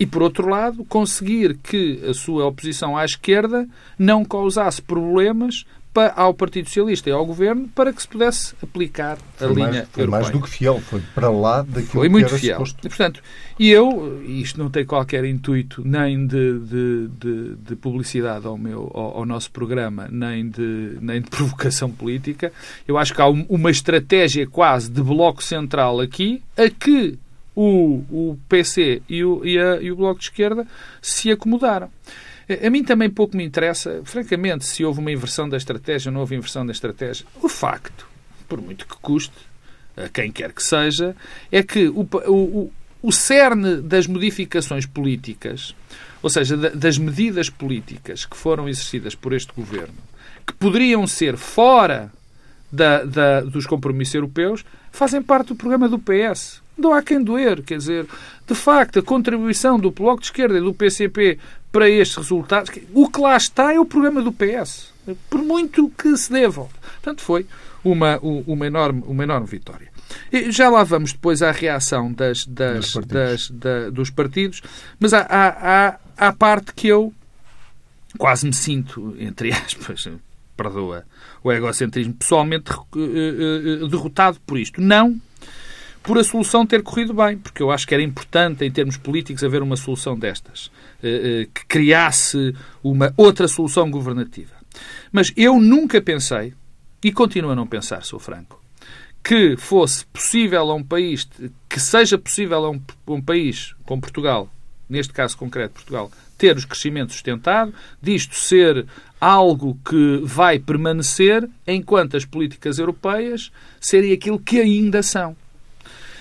e, 0.00 0.06
por 0.06 0.22
outro 0.22 0.48
lado, 0.48 0.82
conseguir 0.86 1.58
que 1.62 2.02
a 2.08 2.14
sua 2.14 2.46
oposição 2.46 2.96
à 2.96 3.04
esquerda 3.04 3.68
não 3.98 4.24
causasse 4.24 4.80
problemas 4.80 5.66
ao 6.16 6.32
Partido 6.32 6.68
Socialista 6.68 7.10
e 7.10 7.12
ao 7.12 7.26
Governo 7.26 7.68
para 7.74 7.92
que 7.92 8.00
se 8.00 8.08
pudesse 8.08 8.54
aplicar 8.62 9.18
a 9.38 9.38
foi 9.38 9.48
linha 9.48 9.66
mais, 9.66 9.88
Foi 9.90 10.02
europeia. 10.04 10.22
mais 10.22 10.30
do 10.30 10.40
que 10.40 10.48
fiel, 10.48 10.80
foi 10.80 11.02
para 11.14 11.28
lá 11.28 11.62
daquilo 11.62 11.88
foi 11.88 12.08
muito 12.08 12.28
que 12.28 12.32
era 12.32 12.40
fiel. 12.40 12.54
Suposto. 12.54 12.86
E, 12.86 12.88
portanto, 12.88 13.22
e 13.58 13.70
eu, 13.70 14.22
isto 14.24 14.58
não 14.58 14.70
tem 14.70 14.86
qualquer 14.86 15.24
intuito 15.24 15.82
nem 15.84 16.26
de, 16.26 16.58
de, 16.60 17.08
de, 17.08 17.56
de 17.56 17.76
publicidade 17.76 18.46
ao, 18.46 18.56
meu, 18.56 18.90
ao, 18.94 19.18
ao, 19.18 19.26
nosso 19.26 19.50
programa, 19.50 20.08
nem 20.10 20.48
de, 20.48 20.96
nem 21.00 21.20
de 21.20 21.28
provocação 21.28 21.90
política, 21.90 22.52
eu 22.86 22.96
acho 22.96 23.12
que 23.12 23.20
há 23.20 23.26
uma 23.26 23.70
estratégia 23.70 24.46
quase 24.46 24.88
de 24.88 25.02
bloco 25.02 25.42
central 25.42 26.00
aqui 26.00 26.42
a 26.56 26.70
que 26.70 27.18
o, 27.60 28.04
o 28.10 28.38
PC 28.48 29.02
e 29.08 29.22
o, 29.22 29.44
e, 29.44 29.58
a, 29.58 29.76
e 29.82 29.92
o 29.92 29.96
Bloco 29.96 30.18
de 30.18 30.26
Esquerda 30.26 30.66
se 31.02 31.30
acomodaram. 31.30 31.90
A 32.64 32.70
mim 32.70 32.82
também 32.82 33.10
pouco 33.10 33.36
me 33.36 33.44
interessa, 33.44 34.00
francamente, 34.04 34.64
se 34.64 34.84
houve 34.84 34.98
uma 34.98 35.12
inversão 35.12 35.48
da 35.48 35.56
estratégia 35.56 36.08
ou 36.08 36.14
não 36.14 36.20
houve 36.20 36.34
inversão 36.34 36.64
da 36.64 36.72
estratégia. 36.72 37.26
O 37.40 37.48
facto 37.48 38.08
por 38.48 38.60
muito 38.60 38.86
que 38.86 38.96
custe, 38.96 39.36
a 39.96 40.08
quem 40.08 40.32
quer 40.32 40.52
que 40.52 40.62
seja, 40.62 41.14
é 41.52 41.62
que 41.62 41.88
o, 41.88 42.08
o, 42.26 42.72
o 43.02 43.12
cerne 43.12 43.76
das 43.76 44.06
modificações 44.06 44.86
políticas, 44.86 45.76
ou 46.22 46.30
seja, 46.30 46.56
das 46.56 46.98
medidas 46.98 47.48
políticas 47.48 48.24
que 48.24 48.36
foram 48.36 48.68
exercidas 48.68 49.14
por 49.14 49.32
este 49.32 49.52
governo, 49.52 49.94
que 50.46 50.54
poderiam 50.54 51.06
ser 51.06 51.36
fora 51.36 52.10
da, 52.72 53.04
da, 53.04 53.40
dos 53.42 53.66
compromissos 53.66 54.14
europeus, 54.14 54.64
fazem 54.90 55.22
parte 55.22 55.48
do 55.48 55.56
programa 55.56 55.88
do 55.88 55.98
PS. 55.98 56.59
Não 56.76 56.92
há 56.92 57.02
quem 57.02 57.22
doer, 57.22 57.62
quer 57.62 57.78
dizer, 57.78 58.06
de 58.46 58.54
facto, 58.54 58.98
a 58.98 59.02
contribuição 59.02 59.78
do 59.78 59.90
Bloco 59.90 60.20
de 60.20 60.26
Esquerda 60.26 60.58
e 60.58 60.62
do 60.62 60.72
PCP 60.72 61.38
para 61.70 61.88
estes 61.88 62.16
resultados, 62.16 62.70
o 62.92 63.08
que 63.08 63.20
lá 63.20 63.36
está 63.36 63.72
é 63.72 63.78
o 63.78 63.84
programa 63.84 64.22
do 64.22 64.32
PS, 64.32 64.92
por 65.28 65.42
muito 65.42 65.90
que 65.90 66.16
se 66.16 66.44
a 66.44 66.48
volta. 66.48 66.74
Portanto, 66.94 67.22
foi 67.22 67.46
uma, 67.84 68.18
uma, 68.18 68.66
enorme, 68.66 69.02
uma 69.06 69.22
enorme 69.22 69.46
vitória. 69.46 69.88
E 70.32 70.50
já 70.50 70.68
lá 70.68 70.82
vamos 70.82 71.12
depois 71.12 71.42
à 71.42 71.52
reação 71.52 72.12
das, 72.12 72.44
das, 72.44 72.92
partidos. 72.92 73.12
Das, 73.12 73.50
da, 73.50 73.90
dos 73.90 74.10
partidos, 74.10 74.62
mas 74.98 75.14
há, 75.14 75.20
há, 75.20 75.86
há, 75.86 75.98
há 76.16 76.32
parte 76.32 76.74
que 76.74 76.88
eu 76.88 77.12
quase 78.18 78.46
me 78.46 78.52
sinto, 78.52 79.14
entre 79.18 79.52
aspas, 79.52 80.08
perdoa 80.56 81.04
o 81.42 81.52
egocentrismo, 81.52 82.14
pessoalmente 82.14 82.70
eh, 82.70 83.82
eh, 83.82 83.88
derrotado 83.88 84.38
por 84.46 84.58
isto. 84.58 84.80
Não 84.80 85.20
por 86.02 86.18
a 86.18 86.24
solução 86.24 86.66
ter 86.66 86.82
corrido 86.82 87.12
bem, 87.12 87.36
porque 87.36 87.62
eu 87.62 87.70
acho 87.70 87.86
que 87.86 87.94
era 87.94 88.02
importante, 88.02 88.64
em 88.64 88.70
termos 88.70 88.96
políticos, 88.96 89.44
haver 89.44 89.62
uma 89.62 89.76
solução 89.76 90.18
destas, 90.18 90.70
eh, 91.02 91.46
que 91.52 91.66
criasse 91.66 92.54
uma 92.82 93.12
outra 93.16 93.46
solução 93.46 93.90
governativa. 93.90 94.54
Mas 95.12 95.32
eu 95.36 95.60
nunca 95.60 96.00
pensei, 96.00 96.54
e 97.02 97.12
continuo 97.12 97.50
a 97.50 97.56
não 97.56 97.66
pensar, 97.66 98.04
sou 98.04 98.18
franco, 98.18 98.60
que 99.22 99.56
fosse 99.56 100.06
possível 100.06 100.70
a 100.70 100.74
um 100.74 100.82
país, 100.82 101.28
que 101.68 101.78
seja 101.78 102.16
possível 102.16 102.64
a 102.64 102.70
um, 102.70 102.80
um 103.06 103.20
país 103.20 103.74
como 103.84 104.00
Portugal, 104.00 104.48
neste 104.88 105.12
caso 105.12 105.36
concreto 105.36 105.74
Portugal, 105.74 106.10
ter 106.38 106.56
os 106.56 106.64
crescimentos 106.64 107.14
sustentado, 107.14 107.72
disto 108.00 108.34
ser 108.34 108.86
algo 109.20 109.78
que 109.86 110.22
vai 110.24 110.58
permanecer 110.58 111.46
enquanto 111.66 112.16
as 112.16 112.24
políticas 112.24 112.78
europeias 112.78 113.52
serem 113.78 114.12
aquilo 114.12 114.38
que 114.38 114.58
ainda 114.58 115.02
são. 115.02 115.36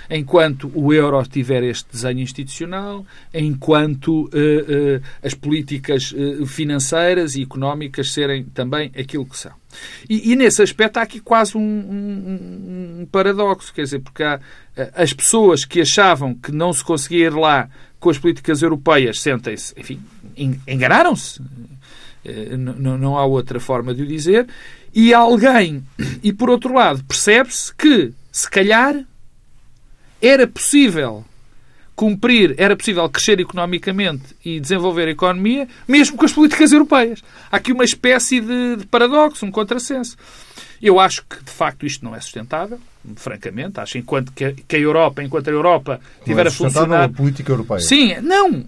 Enquanto 0.10 0.72
o 0.74 0.94
euro 0.94 1.22
tiver 1.24 1.64
este 1.64 1.86
desenho 1.92 2.20
institucional, 2.20 3.06
enquanto 3.34 4.24
uh, 4.24 4.28
uh, 4.28 5.02
as 5.24 5.34
políticas 5.34 6.12
uh, 6.12 6.46
financeiras 6.46 7.36
e 7.36 7.44
económicas 7.44 8.12
serem 8.12 8.44
também 8.46 8.92
aquilo 8.98 9.26
que 9.26 9.38
são. 9.38 9.52
E, 10.10 10.32
e 10.32 10.36
nesse 10.36 10.62
aspecto 10.64 10.98
há 10.98 11.04
aqui 11.04 11.20
quase 11.20 11.56
um, 11.58 11.62
um, 11.62 13.02
um 13.02 13.06
paradoxo, 13.06 13.74
quer 13.74 13.84
dizer, 13.84 14.00
porque 14.00 14.24
há 14.24 14.40
as 14.96 15.14
pessoas 15.14 15.66
que 15.66 15.82
achavam 15.82 16.34
que 16.34 16.52
não 16.52 16.74
se 16.74 16.84
conseguia 16.84 17.26
ir 17.28 17.34
lá 17.34 17.70
com 18.00 18.10
as 18.10 18.18
políticas 18.18 18.62
europeias 18.62 19.20
sentem-se, 19.20 19.74
enfim, 19.78 20.00
enganaram-se. 20.68 21.42
Eh, 22.24 22.56
não 22.58 23.18
há 23.18 23.26
outra 23.26 23.60
forma 23.60 23.94
de 23.94 24.04
o 24.04 24.08
dizer. 24.08 24.48
E 24.94 25.14
alguém, 25.14 25.84
e 26.24 26.34
por 26.34 26.50
outro 26.50 26.74
lado, 26.74 27.04
percebe-se 27.04 27.74
que, 27.76 28.14
se 28.32 28.50
calhar, 28.50 28.96
era 30.22 30.48
possível 30.48 31.26
cumprir, 31.96 32.56
era 32.58 32.78
possível 32.78 33.10
crescer 33.10 33.40
economicamente 33.40 34.36
e 34.44 34.60
desenvolver 34.60 35.10
a 35.10 35.12
economia, 35.12 35.68
mesmo 35.86 36.16
com 36.16 36.24
as 36.24 36.32
políticas 36.32 36.72
europeias. 36.72 37.22
Há 37.52 37.58
aqui 37.58 37.74
uma 37.74 37.84
espécie 37.84 38.40
de, 38.40 38.78
de 38.78 38.86
paradoxo, 38.88 39.46
um 39.46 39.52
contrassenso. 39.52 40.16
Eu 40.82 40.98
acho 40.98 41.26
que, 41.30 41.44
de 41.44 41.52
facto, 41.52 41.86
isto 41.86 42.06
não 42.06 42.16
é 42.16 42.22
sustentável, 42.22 42.80
francamente. 43.18 43.82
Acho 43.82 43.98
enquanto 43.98 44.32
que 44.32 44.46
a 44.46 44.80
Europa, 44.80 45.22
enquanto 45.22 45.50
a 45.50 45.52
Europa 45.52 46.00
tiver 46.24 46.46
é 46.46 46.50
a 46.50 46.52
funcionar... 46.52 47.04
a 47.04 47.10
política 47.10 47.52
europeia. 47.52 47.82
Sim, 47.82 48.16
não 48.22 48.64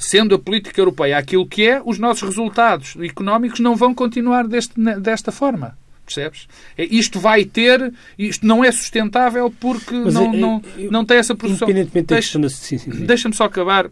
sendo 0.00 0.34
a 0.34 0.38
política 0.38 0.80
europeia 0.80 1.18
aquilo 1.18 1.46
que 1.46 1.68
é, 1.68 1.82
os 1.84 1.98
nossos 1.98 2.22
resultados 2.22 2.96
económicos 3.00 3.60
não 3.60 3.76
vão 3.76 3.94
continuar 3.94 4.48
deste, 4.48 4.72
desta 4.98 5.30
forma. 5.30 5.76
Percebes? 6.12 6.48
É, 6.76 6.84
isto 6.84 7.20
vai 7.20 7.44
ter, 7.44 7.92
isto 8.18 8.44
não 8.44 8.64
é 8.64 8.72
sustentável 8.72 9.52
porque 9.60 9.94
não, 9.94 10.34
é, 10.34 10.36
não, 10.36 10.62
não 10.90 11.04
tem 11.04 11.18
essa 11.18 11.34
produção. 11.36 11.70
Independentemente 11.70 12.06
Deixa, 12.06 12.38
da 12.38 13.06
Deixa-me 13.06 13.34
só 13.34 13.44
acabar 13.44 13.88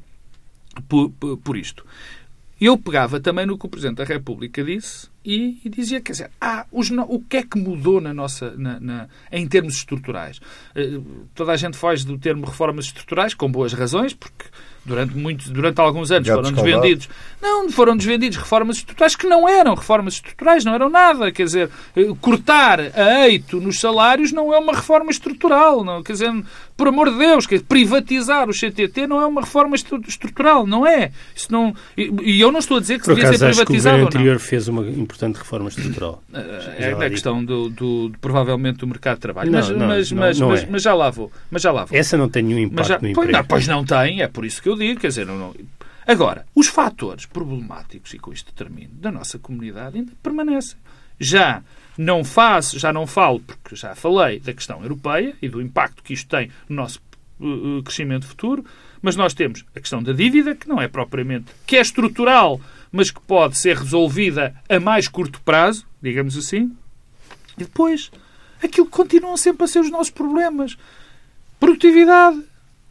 por, 0.89 1.11
por, 1.11 1.37
por, 1.39 1.57
isto. 1.57 1.87
Eu 2.61 2.77
pegava 2.77 3.21
também 3.21 3.47
no 3.47 3.57
que 3.57 3.67
o 3.67 3.69
Presidente 3.69 3.99
da 3.99 4.05
República 4.05 4.65
disse 4.65 5.09
e, 5.29 5.61
e 5.63 5.69
dizia, 5.69 6.01
quer 6.01 6.13
dizer, 6.13 6.31
ah, 6.41 6.65
os, 6.73 6.91
o 6.91 7.21
que 7.21 7.37
é 7.37 7.43
que 7.43 7.59
mudou 7.59 8.01
na 8.01 8.15
nossa, 8.15 8.55
na, 8.57 8.81
na, 8.81 9.09
em 9.31 9.47
termos 9.47 9.75
estruturais? 9.75 10.41
Uh, 10.75 11.27
toda 11.35 11.53
a 11.53 11.57
gente 11.57 11.77
foge 11.77 12.07
do 12.07 12.17
termo 12.17 12.47
reformas 12.47 12.87
estruturais, 12.87 13.35
com 13.35 13.53
boas 13.53 13.75
razões, 13.75 14.15
porque 14.15 14.47
durante, 14.89 15.15
muito, 15.15 15.51
durante 15.51 15.79
alguns 15.81 16.11
anos 16.11 16.27
foram 16.27 16.51
desvendidos. 16.51 17.09
Não, 17.41 17.71
foram 17.71 17.97
desvendidos 17.97 18.39
reformas 18.39 18.79
estruturais 18.79 19.15
que 19.15 19.27
não 19.27 19.47
eram 19.47 19.75
reformas 19.75 20.15
estruturais, 20.15 20.65
não 20.65 20.75
eram 20.75 20.89
nada. 20.89 21.31
Quer 21.31 21.45
dizer, 21.45 21.71
eh, 21.95 22.07
cortar 22.21 22.81
a 22.81 23.29
eito 23.29 23.61
nos 23.61 23.79
salários 23.79 24.33
não 24.33 24.53
é 24.53 24.59
uma 24.59 24.75
reforma 24.75 25.11
estrutural. 25.11 25.85
Não, 25.85 26.03
quer 26.03 26.13
dizer, 26.13 26.33
por 26.77 26.89
amor 26.89 27.11
de 27.11 27.19
Deus, 27.19 27.47
quer 27.47 27.61
privatizar 27.61 28.49
o 28.49 28.53
CTT 28.53 29.07
não 29.07 29.21
é 29.21 29.27
uma 29.27 29.43
reforma 29.43 29.77
estrutural, 29.77 30.67
não 30.67 30.87
é. 30.87 31.13
Isso 31.37 31.53
não, 31.53 31.75
e, 31.97 32.41
eu 32.41 32.51
não 32.51 32.59
estou 32.59 32.79
a 32.79 32.81
dizer 32.81 32.99
que 32.99 33.05
por 33.05 33.15
devia 33.15 33.33
ser 33.33 33.47
privatizado. 33.51 34.03
o 34.03 34.07
anterior 34.07 34.39
fez 34.39 34.69
uma 34.69 34.83
importante 35.19 35.37
reforma 35.37 35.69
estrutural. 35.69 36.23
É 36.79 36.93
a 36.93 37.11
questão 37.11 37.45
do, 37.45 37.69
do, 37.69 38.13
provavelmente 38.21 38.79
do 38.79 38.87
mercado 38.87 39.17
de 39.17 39.23
trabalho. 39.23 39.51
Não, 39.51 39.59
mas, 39.59 39.71
não, 39.71 39.87
mas, 39.87 40.11
não, 40.11 40.19
mas, 40.19 40.41
mas, 40.41 40.63
é. 40.63 40.67
mas, 40.71 40.83
já 40.83 40.95
lá 40.95 41.11
vou. 41.11 41.33
Mas 41.51 41.63
já 41.63 41.73
lá 41.73 41.85
vou. 41.85 41.99
Essa 41.99 42.17
não 42.17 42.29
tem 42.29 42.43
nenhum 42.43 42.59
impacto 42.61 42.89
já, 42.89 42.99
no 43.01 43.13
pois, 43.13 43.31
não, 43.31 43.45
pois 43.45 43.69
não 43.69 43.85
tem, 43.85 44.23
é 44.23 44.29
por 44.29 44.45
isso 44.45 44.63
que 44.63 44.69
eu 44.69 44.77
digo, 44.77 45.01
quer 45.01 45.09
dizer, 45.09 45.27
não. 45.27 45.55
Agora, 46.07 46.47
os 46.55 46.69
fatores 46.69 47.27
problemáticos, 47.27 48.15
e 48.15 48.19
com 48.19 48.33
isto 48.33 48.53
termino, 48.53 48.91
da 48.93 49.11
nossa 49.11 49.39
comunidade 49.39 49.99
ainda 49.99 50.13
permanecem. 50.23 50.79
Já 51.19 51.63
não 51.97 52.23
faço, 52.23 52.79
já 52.79 52.93
não 52.93 53.07
falo, 53.07 53.41
porque 53.41 53.75
já 53.75 53.95
falei 53.95 54.39
da 54.39 54.53
questão 54.53 54.83
europeia 54.83 55.35
e 55.43 55.49
do 55.49 55.61
impacto 55.61 56.03
que 56.03 56.15
isto 56.15 56.29
tem 56.29 56.51
no 56.69 56.77
nosso 56.77 57.01
uh, 57.41 57.83
crescimento 57.83 58.27
futuro, 58.27 58.65
mas 59.03 59.17
nós 59.17 59.35
temos 59.35 59.65
a 59.75 59.81
questão 59.81 60.03
da 60.03 60.13
dívida, 60.13 60.55
que 60.55 60.69
não 60.69 60.81
é 60.81 60.87
propriamente, 60.87 61.47
que 61.67 61.77
é 61.77 61.81
estrutural, 61.81 62.61
mas 62.91 63.11
que 63.11 63.21
pode 63.21 63.57
ser 63.57 63.77
resolvida 63.77 64.55
a 64.69 64.81
mais 64.81 65.09
curto 65.09 65.41
prazo, 65.43 65.87
digamos 66.01 66.37
assim. 66.37 66.77
E 67.57 67.65
depois, 67.65 68.11
aquilo 68.63 68.87
que 68.87 68.93
continuam 68.93 69.37
sempre 69.37 69.65
a 69.65 69.69
ser 69.69 69.81
os 69.81 69.91
nossos 69.91 70.11
problemas. 70.11 70.77
Produtividade, 71.59 72.43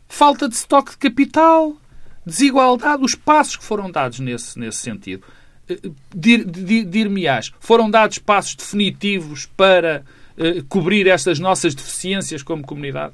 falta 0.08 0.48
de 0.48 0.56
estoque 0.56 0.92
de 0.92 0.98
capital, 0.98 1.78
desigualdade, 2.26 3.04
os 3.04 3.16
passos 3.16 3.56
que 3.58 3.64
foram 3.64 3.90
dados 3.90 4.20
nesse, 4.20 4.60
nesse 4.60 4.80
sentido. 4.80 5.24
Eh, 5.70 5.80
dir-me-ás, 6.14 7.52
foram 7.60 7.90
dados 7.90 8.20
passos 8.20 8.56
definitivos 8.56 9.46
para 9.58 10.04
uh, 10.38 10.64
cobrir 10.66 11.08
estas 11.08 11.40
nossas 11.40 11.74
deficiências 11.74 12.44
como 12.44 12.66
comunidade? 12.66 13.14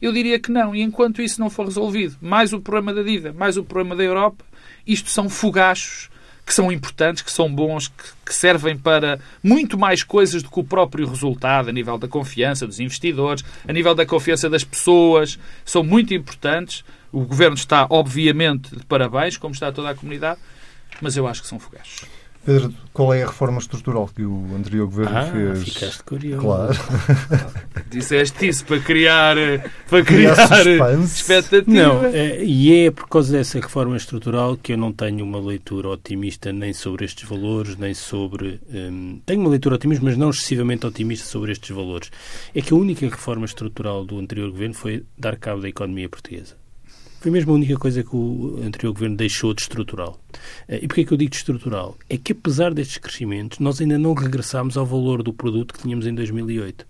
Eu 0.00 0.12
diria 0.12 0.38
que 0.38 0.50
não. 0.50 0.74
E 0.74 0.82
enquanto 0.82 1.20
isso 1.20 1.40
não 1.40 1.50
for 1.50 1.66
resolvido, 1.66 2.16
mais 2.20 2.52
o 2.52 2.60
problema 2.60 2.94
da 2.94 3.02
dívida, 3.02 3.32
mais 3.32 3.56
o 3.56 3.64
problema 3.64 3.96
da 3.96 4.02
Europa, 4.02 4.44
isto 4.86 5.10
são 5.10 5.28
fogachos 5.28 6.10
que 6.50 6.54
são 6.54 6.72
importantes, 6.72 7.22
que 7.22 7.30
são 7.30 7.48
bons, 7.54 7.86
que, 7.86 8.04
que, 8.26 8.34
servem 8.34 8.76
para 8.76 9.20
muito 9.40 9.78
mais 9.78 10.02
coisas 10.02 10.42
do 10.42 10.50
que 10.50 10.58
o 10.58 10.64
próprio 10.64 11.06
resultado, 11.06 11.68
a 11.68 11.72
nível 11.72 11.96
da 11.96 12.08
confiança 12.08 12.66
dos 12.66 12.80
investidores, 12.80 13.44
a 13.68 13.72
nível 13.72 13.94
da 13.94 14.04
confiança 14.04 14.50
das 14.50 14.64
pessoas, 14.64 15.38
são 15.64 15.84
muito 15.84 16.12
importantes. 16.12 16.84
O 17.12 17.20
governo 17.20 17.54
está, 17.54 17.86
obviamente, 17.88 18.74
de 18.76 18.84
parabéns, 18.84 19.36
como 19.36 19.54
está 19.54 19.70
toda 19.70 19.90
a 19.90 19.94
comunidade, 19.94 20.40
mas 21.00 21.16
eu 21.16 21.24
acho 21.28 21.40
que 21.40 21.46
são 21.46 21.60
fogachos. 21.60 22.02
Pedro, 22.44 22.72
qual 22.92 23.12
é 23.12 23.22
a 23.22 23.26
reforma 23.26 23.58
estrutural 23.58 24.08
que 24.08 24.24
o 24.24 24.54
anterior 24.56 24.86
governo 24.86 25.16
ah, 25.16 25.24
fez? 25.24 25.62
Ficaste 25.62 26.02
curioso. 26.02 26.40
Claro. 26.40 26.72
Disseste 27.90 28.48
isso 28.48 28.64
para 28.64 28.80
criar, 28.80 29.36
para 29.88 30.04
criar, 30.04 30.36
expectativa. 31.04 31.70
Não, 31.70 32.04
é, 32.06 32.42
e 32.42 32.86
é 32.86 32.90
por 32.90 33.08
causa 33.08 33.32
dessa 33.32 33.60
reforma 33.60 33.96
estrutural 33.96 34.56
que 34.56 34.72
eu 34.72 34.78
não 34.78 34.90
tenho 34.90 35.22
uma 35.24 35.38
leitura 35.38 35.88
otimista 35.88 36.50
nem 36.50 36.72
sobre 36.72 37.04
estes 37.04 37.28
valores, 37.28 37.76
nem 37.76 37.92
sobre. 37.92 38.58
Hum, 38.72 39.20
tenho 39.26 39.40
uma 39.40 39.50
leitura 39.50 39.74
otimista, 39.74 40.04
mas 40.04 40.16
não 40.16 40.30
excessivamente 40.30 40.86
otimista 40.86 41.26
sobre 41.26 41.52
estes 41.52 41.70
valores. 41.70 42.10
É 42.54 42.62
que 42.62 42.72
a 42.72 42.76
única 42.76 43.06
reforma 43.06 43.44
estrutural 43.44 44.04
do 44.04 44.18
anterior 44.18 44.50
governo 44.50 44.74
foi 44.74 45.04
dar 45.16 45.36
cabo 45.36 45.60
da 45.60 45.68
economia 45.68 46.08
portuguesa. 46.08 46.59
Foi 47.20 47.30
mesmo 47.30 47.52
a 47.52 47.54
única 47.54 47.76
coisa 47.76 48.02
que 48.02 48.16
o 48.16 48.58
anterior 48.64 48.94
governo 48.94 49.14
deixou 49.14 49.52
de 49.52 49.60
estrutural. 49.60 50.18
Eh, 50.66 50.80
e 50.82 50.88
porquê 50.88 51.04
que 51.04 51.12
eu 51.12 51.18
digo 51.18 51.30
de 51.30 51.36
estrutural? 51.36 51.94
É 52.08 52.16
que 52.16 52.32
apesar 52.32 52.72
destes 52.72 52.96
crescimentos, 52.96 53.58
nós 53.58 53.78
ainda 53.78 53.98
não 53.98 54.14
regressámos 54.14 54.78
ao 54.78 54.86
valor 54.86 55.22
do 55.22 55.30
produto 55.30 55.74
que 55.74 55.82
tínhamos 55.82 56.06
em 56.06 56.14
2008. 56.14 56.86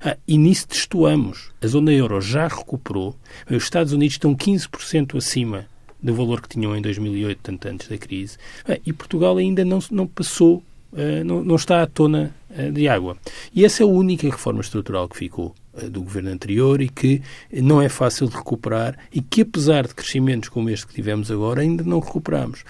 Ah, 0.00 0.16
e 0.26 0.36
nisso 0.36 0.66
destoamos. 0.68 1.52
A 1.62 1.68
zona 1.68 1.92
euro 1.92 2.20
já 2.20 2.48
recuperou. 2.48 3.16
Os 3.48 3.62
Estados 3.62 3.92
Unidos 3.92 4.14
estão 4.14 4.34
15% 4.34 5.16
acima 5.16 5.66
do 6.02 6.12
valor 6.12 6.40
que 6.40 6.48
tinham 6.48 6.76
em 6.76 6.82
2008, 6.82 7.38
tanto 7.40 7.68
antes 7.68 7.86
da 7.86 7.96
crise. 7.96 8.38
Ah, 8.66 8.80
e 8.84 8.92
Portugal 8.92 9.36
ainda 9.36 9.64
não, 9.64 9.78
não 9.92 10.08
passou, 10.08 10.60
ah, 10.92 11.22
não, 11.22 11.44
não 11.44 11.54
está 11.54 11.84
à 11.84 11.86
tona 11.86 12.34
de 12.72 12.88
água. 12.88 13.16
E 13.54 13.64
essa 13.64 13.84
é 13.84 13.86
a 13.86 13.88
única 13.88 14.26
reforma 14.26 14.60
estrutural 14.60 15.08
que 15.08 15.16
ficou 15.16 15.54
do 15.90 16.02
governo 16.02 16.30
anterior 16.30 16.80
e 16.80 16.88
que 16.88 17.22
não 17.50 17.80
é 17.80 17.88
fácil 17.88 18.28
de 18.28 18.36
recuperar 18.36 18.98
e 19.12 19.20
que, 19.20 19.42
apesar 19.42 19.86
de 19.86 19.94
crescimentos 19.94 20.48
como 20.48 20.70
este 20.70 20.86
que 20.86 20.94
tivemos 20.94 21.30
agora, 21.30 21.62
ainda 21.62 21.82
não 21.82 22.00
recuperamos. 22.00 22.64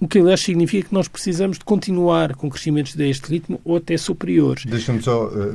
O 0.00 0.08
que, 0.08 0.18
aliás, 0.18 0.40
significa 0.40 0.88
que 0.88 0.94
nós 0.94 1.08
precisamos 1.08 1.58
de 1.58 1.64
continuar 1.64 2.34
com 2.34 2.48
crescimentos 2.48 2.94
deste 2.94 3.30
ritmo 3.30 3.60
ou 3.64 3.76
até 3.76 3.96
superiores. 3.98 4.64
Deixa-me 4.64 5.02
só, 5.02 5.26
eh, 5.26 5.52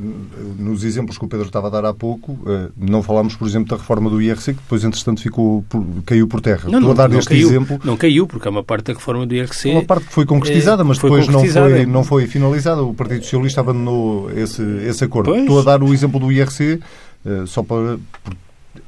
nos 0.58 0.84
exemplos 0.84 1.18
que 1.18 1.24
o 1.24 1.28
Pedro 1.28 1.46
estava 1.46 1.66
a 1.66 1.70
dar 1.70 1.84
há 1.84 1.92
pouco, 1.92 2.38
eh, 2.46 2.68
não 2.76 3.02
falámos, 3.02 3.34
por 3.34 3.48
exemplo, 3.48 3.68
da 3.68 3.76
reforma 3.76 4.08
do 4.08 4.22
IRC, 4.22 4.54
que 4.54 4.60
depois, 4.60 4.84
entretanto, 4.84 5.20
ficou, 5.20 5.64
caiu 6.04 6.28
por 6.28 6.40
terra. 6.40 6.68
Não, 6.70 6.78
Estou 6.78 6.82
não, 6.82 6.90
a 6.92 6.94
dar 6.94 7.08
não 7.08 7.18
este 7.18 7.30
caiu, 7.30 7.48
exemplo. 7.48 7.80
Não 7.84 7.96
caiu, 7.96 8.26
porque 8.26 8.46
há 8.46 8.50
uma 8.50 8.62
parte 8.62 8.86
da 8.86 8.92
reforma 8.92 9.26
do 9.26 9.34
IRC. 9.34 9.70
Uma 9.70 9.84
parte 9.84 10.06
que 10.06 10.12
foi 10.12 10.24
concretizada, 10.24 10.84
mas 10.84 10.98
depois 10.98 11.26
concretizada. 11.26 11.68
Não, 11.68 11.76
foi, 11.76 11.86
não 11.86 12.04
foi 12.04 12.26
finalizada. 12.28 12.82
O 12.82 12.94
Partido 12.94 13.24
Socialista 13.24 13.60
abandonou 13.60 14.30
esse, 14.30 14.62
esse 14.86 15.02
acordo. 15.02 15.30
Pois. 15.30 15.42
Estou 15.42 15.58
a 15.58 15.62
dar 15.62 15.82
o 15.82 15.92
exemplo 15.92 16.20
do 16.20 16.30
IRC 16.30 16.80
eh, 17.26 17.44
só 17.46 17.64
para 17.64 17.98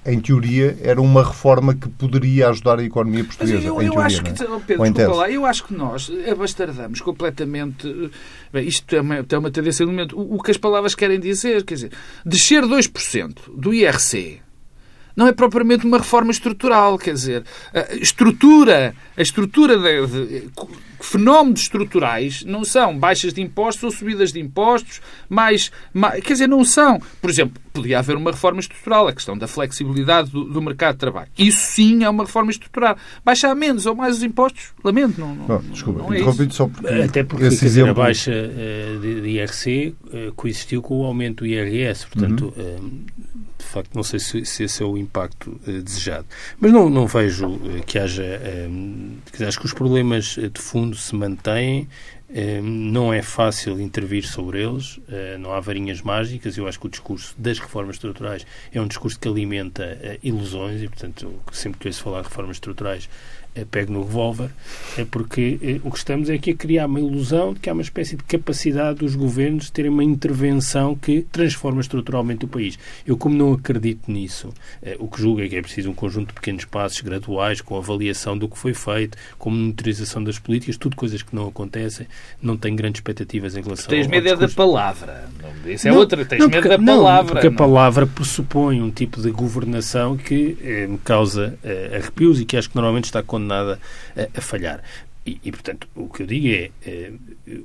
em 0.06 0.20
teoria, 0.20 0.76
era 0.82 1.00
uma 1.00 1.22
reforma 1.22 1.74
que 1.74 1.88
poderia 1.88 2.48
ajudar 2.48 2.78
a 2.78 2.82
economia 2.82 3.24
portuguesa. 3.24 3.66
eu, 3.66 3.82
eu 3.82 3.90
teoria, 3.90 4.00
acho 4.00 4.22
que, 4.22 4.30
é? 4.30 4.34
Pedro, 4.66 5.16
lá, 5.16 5.30
eu 5.30 5.44
acho 5.44 5.64
que 5.64 5.74
nós 5.74 6.10
abastardamos 6.30 7.00
completamente. 7.00 8.10
Bem, 8.52 8.66
isto 8.66 8.94
é 8.94 9.00
uma, 9.00 9.16
é 9.16 9.38
uma 9.38 9.50
tendência 9.50 9.84
do 9.84 9.92
momento. 9.92 10.18
O, 10.18 10.36
o 10.36 10.42
que 10.42 10.50
as 10.50 10.56
palavras 10.56 10.94
querem 10.94 11.20
dizer, 11.20 11.64
quer 11.64 11.74
dizer, 11.74 11.92
descer 12.24 12.62
2% 12.62 13.38
do 13.56 13.74
IRC 13.74 14.40
não 15.18 15.26
é 15.26 15.32
propriamente 15.32 15.84
uma 15.84 15.98
reforma 15.98 16.30
estrutural, 16.30 16.96
quer 16.96 17.12
dizer, 17.12 17.42
a 17.74 17.92
estrutura, 17.96 18.94
a 19.16 19.20
estrutura 19.20 19.76
de, 19.76 20.06
de, 20.06 20.48
fenómenos 21.00 21.62
estruturais 21.62 22.44
não 22.44 22.64
são 22.64 22.96
baixas 22.96 23.34
de 23.34 23.42
impostos 23.42 23.82
ou 23.82 23.90
subidas 23.90 24.32
de 24.32 24.38
impostos, 24.38 25.00
mais, 25.28 25.72
mais, 25.92 26.22
quer 26.22 26.34
dizer, 26.34 26.46
não 26.46 26.64
são. 26.64 27.02
Por 27.20 27.28
exemplo, 27.28 27.60
podia 27.72 27.98
haver 27.98 28.14
uma 28.14 28.30
reforma 28.30 28.60
estrutural, 28.60 29.08
a 29.08 29.12
questão 29.12 29.36
da 29.36 29.48
flexibilidade 29.48 30.30
do, 30.30 30.44
do 30.44 30.62
mercado 30.62 30.94
de 30.94 31.00
trabalho. 31.00 31.28
Isso 31.36 31.62
sim 31.62 32.04
é 32.04 32.08
uma 32.08 32.22
reforma 32.22 32.52
estrutural. 32.52 32.96
Baixar 33.24 33.56
menos 33.56 33.86
ou 33.86 33.96
mais 33.96 34.18
os 34.18 34.22
impostos, 34.22 34.72
lamento, 34.84 35.20
não, 35.20 35.34
não, 35.34 35.58
desculpa, 35.62 35.98
não 35.98 36.14
é 36.14 36.50
só 36.50 36.68
porque 36.68 36.94
Até 36.94 37.24
porque 37.24 37.46
esse 37.46 37.66
exemplo... 37.66 37.90
a 37.90 37.94
baixa 37.94 38.30
uh, 38.30 39.00
de, 39.00 39.30
IRC 39.30 39.96
uh, 40.04 40.32
coexistiu 40.36 40.80
com 40.80 41.00
o 41.00 41.04
aumento 41.04 41.38
do 41.38 41.46
IRS, 41.46 42.06
portanto, 42.06 42.54
uhum. 42.56 43.04
De 43.58 43.64
facto, 43.64 43.94
não 43.94 44.02
sei 44.02 44.20
se, 44.20 44.44
se 44.44 44.64
esse 44.64 44.82
é 44.82 44.86
o 44.86 44.96
impacto 44.96 45.60
uh, 45.66 45.82
desejado. 45.82 46.26
Mas 46.58 46.72
não, 46.72 46.88
não 46.88 47.06
vejo 47.06 47.48
uh, 47.48 47.82
que 47.84 47.98
haja. 47.98 48.22
Uh, 48.22 49.44
acho 49.46 49.58
que 49.58 49.66
os 49.66 49.74
problemas 49.74 50.36
de 50.36 50.60
fundo 50.60 50.96
se 50.96 51.14
mantêm. 51.14 51.88
não 52.62 53.12
é 53.12 53.22
fácil 53.22 53.80
intervir 53.80 54.26
sobre 54.26 54.62
eles, 54.62 55.00
não 55.40 55.52
há 55.52 55.60
varinhas 55.60 56.02
mágicas. 56.02 56.58
Eu 56.58 56.68
acho 56.68 56.78
que 56.78 56.86
o 56.86 56.90
discurso 56.90 57.34
das 57.38 57.58
reformas 57.58 57.96
estruturais 57.96 58.46
é 58.72 58.80
um 58.80 58.86
discurso 58.86 59.18
que 59.18 59.26
alimenta 59.26 59.98
ilusões 60.22 60.82
e, 60.82 60.88
portanto, 60.88 61.40
sempre 61.52 61.80
que 61.80 61.88
ouço 61.88 62.02
falar 62.02 62.20
de 62.20 62.28
reformas 62.28 62.56
estruturais, 62.56 63.08
pego 63.64 63.92
no 63.92 64.02
revólver, 64.02 64.50
é 64.96 65.04
porque 65.04 65.58
é, 65.62 65.80
o 65.86 65.90
que 65.90 65.98
estamos 65.98 66.30
é 66.30 66.34
aqui 66.34 66.50
a 66.50 66.56
criar 66.56 66.86
uma 66.86 67.00
ilusão 67.00 67.54
de 67.54 67.60
que 67.60 67.68
há 67.68 67.72
uma 67.72 67.82
espécie 67.82 68.16
de 68.16 68.24
capacidade 68.24 68.98
dos 68.98 69.14
governos 69.14 69.66
de 69.66 69.72
terem 69.72 69.90
uma 69.90 70.04
intervenção 70.04 70.94
que 70.94 71.22
transforma 71.22 71.80
estruturalmente 71.80 72.44
o 72.44 72.48
país. 72.48 72.78
Eu, 73.06 73.16
como 73.16 73.34
não 73.34 73.52
acredito 73.52 74.10
nisso, 74.10 74.52
é, 74.82 74.96
o 74.98 75.08
que 75.08 75.20
julgo 75.20 75.40
é 75.40 75.48
que 75.48 75.56
é 75.56 75.62
preciso 75.62 75.90
um 75.90 75.94
conjunto 75.94 76.28
de 76.28 76.34
pequenos 76.34 76.64
passos 76.64 77.00
graduais, 77.00 77.60
com 77.60 77.76
avaliação 77.76 78.36
do 78.36 78.48
que 78.48 78.58
foi 78.58 78.74
feito, 78.74 79.18
com 79.38 79.50
monitorização 79.50 80.22
das 80.22 80.38
políticas, 80.38 80.76
tudo 80.76 80.96
coisas 80.96 81.22
que 81.22 81.34
não 81.34 81.48
acontecem, 81.48 82.06
não 82.40 82.56
tenho 82.56 82.76
grandes 82.76 82.98
expectativas 82.98 83.56
em 83.56 83.62
relação 83.62 83.88
Tens 83.88 84.06
medo 84.06 84.28
é 84.28 84.36
da 84.36 84.48
palavra. 84.48 85.28
Isso 85.66 85.88
é 85.88 85.90
não, 85.90 85.98
outra. 85.98 86.24
Tens 86.24 86.40
não, 86.40 86.48
medo 86.48 86.68
da 86.68 86.78
palavra. 86.78 87.22
Não, 87.22 87.26
porque 87.26 87.46
a 87.46 87.52
palavra 87.52 88.06
pressupõe 88.06 88.80
um 88.80 88.90
tipo 88.90 89.20
de 89.20 89.30
governação 89.30 90.16
que 90.16 90.56
eh, 90.62 90.86
me 90.86 90.98
causa 90.98 91.58
eh, 91.64 91.98
arrepios 92.00 92.40
e 92.40 92.44
que 92.44 92.56
acho 92.56 92.68
que 92.68 92.76
normalmente 92.76 93.04
está 93.04 93.22
condenado 93.22 93.47
nada 93.48 93.80
a, 94.16 94.38
a 94.38 94.40
falhar. 94.40 94.82
E, 95.28 95.38
e, 95.44 95.52
portanto, 95.52 95.86
o 95.94 96.08
que 96.08 96.22
eu 96.22 96.26
digo 96.26 96.48
é, 96.48 96.70
eh, 96.86 97.12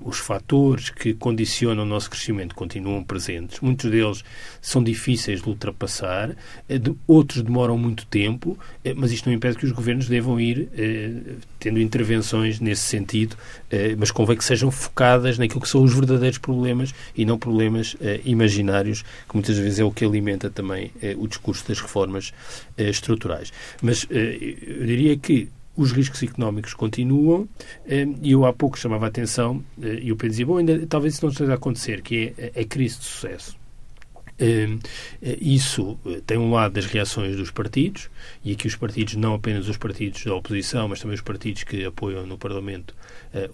os 0.04 0.18
fatores 0.18 0.90
que 0.90 1.14
condicionam 1.14 1.84
o 1.84 1.86
nosso 1.86 2.10
crescimento 2.10 2.54
continuam 2.56 3.02
presentes. 3.02 3.62
Muitos 3.62 3.90
deles 3.90 4.22
são 4.62 4.84
difíceis 4.84 5.42
de 5.42 5.48
ultrapassar, 5.48 6.36
eh, 6.68 6.78
de, 6.78 6.94
outros 7.08 7.42
demoram 7.42 7.78
muito 7.78 8.06
tempo, 8.08 8.60
eh, 8.84 8.94
mas 8.94 9.14
isto 9.14 9.30
não 9.30 9.34
impede 9.34 9.56
que 9.56 9.66
os 9.66 9.72
governos 9.72 10.10
devam 10.10 10.42
ir 10.42 10.68
eh, 10.78 11.36
tendo 11.58 11.80
intervenções 11.80 12.60
nesse 12.60 12.82
sentido, 12.82 13.38
eh, 13.72 13.96
mas 13.98 14.12
convém 14.12 14.36
que 14.36 14.44
sejam 14.44 14.70
focadas 14.70 15.38
naquilo 15.38 15.62
que 15.62 15.70
são 15.70 15.84
os 15.84 15.94
verdadeiros 15.94 16.40
problemas 16.40 16.94
e 17.16 17.24
não 17.24 17.40
problemas 17.40 17.96
eh, 18.02 18.20
imaginários, 18.26 19.04
que 19.04 19.36
muitas 19.36 19.58
vezes 19.58 19.80
é 19.80 19.86
o 19.86 19.92
que 19.92 20.04
alimenta 20.04 20.50
também 20.50 20.92
o 21.18 21.28
discurso 21.28 21.66
das 21.68 21.80
reformas 21.80 22.34
estruturais. 22.78 23.54
Mas 23.82 24.06
eu 24.10 24.86
diria 24.86 25.18
que 25.18 25.48
os 25.76 25.92
riscos 25.92 26.22
económicos 26.22 26.74
continuam 26.74 27.48
eh, 27.86 28.08
e 28.22 28.32
eu 28.32 28.46
há 28.46 28.54
pouco 28.54 28.78
chamava 28.78 29.06
a 29.06 29.08
atenção 29.08 29.64
eh, 29.82 30.00
e 30.04 30.12
o 30.12 30.16
Pedro 30.16 30.30
dizia, 30.30 30.46
bom, 30.46 30.58
ainda, 30.58 30.86
talvez 30.88 31.16
isso 31.16 31.26
não 31.26 31.32
esteja 31.32 31.52
a 31.52 31.56
acontecer, 31.56 32.02
que 32.02 32.34
é 32.38 32.62
a 32.62 32.66
crise 32.66 33.00
de 33.00 33.06
sucesso. 33.06 33.58
Eh, 34.40 34.78
isso 35.40 35.98
tem 36.26 36.38
um 36.38 36.52
lado 36.52 36.74
das 36.74 36.86
reações 36.86 37.36
dos 37.36 37.50
partidos, 37.50 38.10
e 38.44 38.52
aqui 38.52 38.68
os 38.68 38.76
partidos, 38.76 39.16
não 39.16 39.34
apenas 39.34 39.68
os 39.68 39.78
partidos 39.78 40.24
da 40.26 40.36
oposição, 40.36 40.88
mas 40.88 41.00
também 41.00 41.16
os 41.16 41.22
partidos 41.22 41.64
que 41.64 41.86
apoiam 41.86 42.26
no 42.26 42.38
Parlamento 42.38 42.96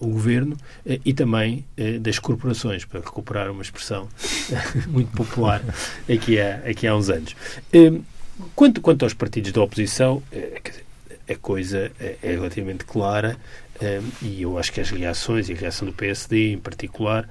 o 0.02 0.08
governo, 0.08 0.58
e 1.06 1.14
também 1.14 1.64
das 2.02 2.20
corporações, 2.20 2.84
para 2.84 3.00
recuperar 3.00 3.50
uma 3.50 3.62
expressão 3.62 4.10
muito 4.90 5.10
popular 5.16 5.64
aqui 6.14 6.38
há, 6.38 6.56
aqui 6.70 6.86
há 6.86 6.94
uns 6.94 7.10
anos. 7.10 7.34
Quanto, 8.56 8.82
quanto 8.82 9.04
aos 9.04 9.14
partidos 9.14 9.54
da 9.54 9.62
oposição, 9.62 10.22
a 11.30 11.36
coisa 11.36 11.92
é, 12.00 12.18
é 12.22 12.32
relativamente 12.32 12.86
clara 12.86 13.38
um, 13.82 14.28
e 14.28 14.42
eu 14.42 14.58
acho 14.58 14.74
que 14.74 14.82
as 14.82 14.90
reações 14.90 15.50
e 15.50 15.54
a 15.54 15.56
reação 15.56 15.88
do 15.88 15.94
PSD 15.94 16.54
em 16.54 16.58
particular 16.58 17.30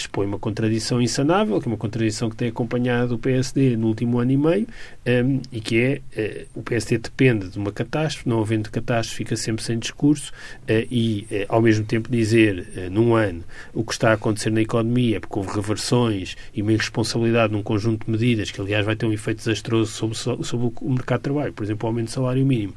expõe 0.00 0.26
uma 0.26 0.38
contradição 0.38 1.00
insanável, 1.00 1.60
que 1.60 1.68
é 1.68 1.70
uma 1.70 1.76
contradição 1.76 2.28
que 2.30 2.36
tem 2.36 2.48
acompanhado 2.48 3.14
o 3.14 3.18
PSD 3.18 3.76
no 3.76 3.88
último 3.88 4.18
ano 4.18 4.30
e 4.30 4.36
meio, 4.36 4.66
um, 5.06 5.40
e 5.52 5.60
que 5.60 5.80
é 5.80 6.00
uh, 6.16 6.60
o 6.60 6.62
PSD 6.62 6.98
depende 6.98 7.48
de 7.48 7.58
uma 7.58 7.72
catástrofe, 7.72 8.28
não 8.28 8.40
havendo 8.40 8.70
catástrofe 8.70 9.16
fica 9.16 9.36
sempre 9.36 9.64
sem 9.64 9.78
discurso, 9.78 10.32
uh, 10.62 10.86
e 10.90 11.26
uh, 11.30 11.46
ao 11.48 11.62
mesmo 11.62 11.84
tempo 11.84 12.10
dizer 12.10 12.90
num 12.90 13.14
ano 13.14 13.44
o 13.74 13.84
que 13.84 13.92
está 13.92 14.10
a 14.10 14.14
acontecer 14.14 14.50
na 14.50 14.60
economia, 14.60 15.20
porque 15.20 15.38
houve 15.38 15.54
reversões 15.54 16.36
e 16.54 16.62
uma 16.62 16.72
irresponsabilidade 16.72 17.52
num 17.52 17.62
conjunto 17.62 18.04
de 18.04 18.10
medidas, 18.10 18.50
que 18.50 18.60
aliás 18.60 18.84
vai 18.84 18.96
ter 18.96 19.06
um 19.06 19.12
efeito 19.12 19.38
desastroso 19.38 19.92
sobre, 19.92 20.44
sobre 20.44 20.72
o 20.80 20.90
mercado 20.90 21.20
de 21.20 21.24
trabalho, 21.24 21.52
por 21.52 21.64
exemplo, 21.64 21.86
o 21.86 21.88
aumento 21.88 22.06
do 22.06 22.12
salário 22.12 22.44
mínimo, 22.44 22.74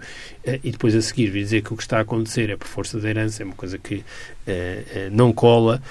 e 0.64 0.72
depois 0.72 0.96
a 0.96 1.02
seguir 1.02 1.28
vir 1.28 1.44
dizer 1.44 1.62
que 1.62 1.74
o 1.74 1.78
que 1.78 1.84
está 1.84 1.98
a 1.98 2.02
acontecer 2.02 2.50
é 2.50 2.56
por 2.56 2.68
força 2.68 3.00
da 3.00 3.10
herança, 3.10 3.44
é 3.44 3.46
uma 3.46 3.56
coisa 3.56 3.78
que 3.78 4.04
não 5.12 5.32
cola, 5.32 5.82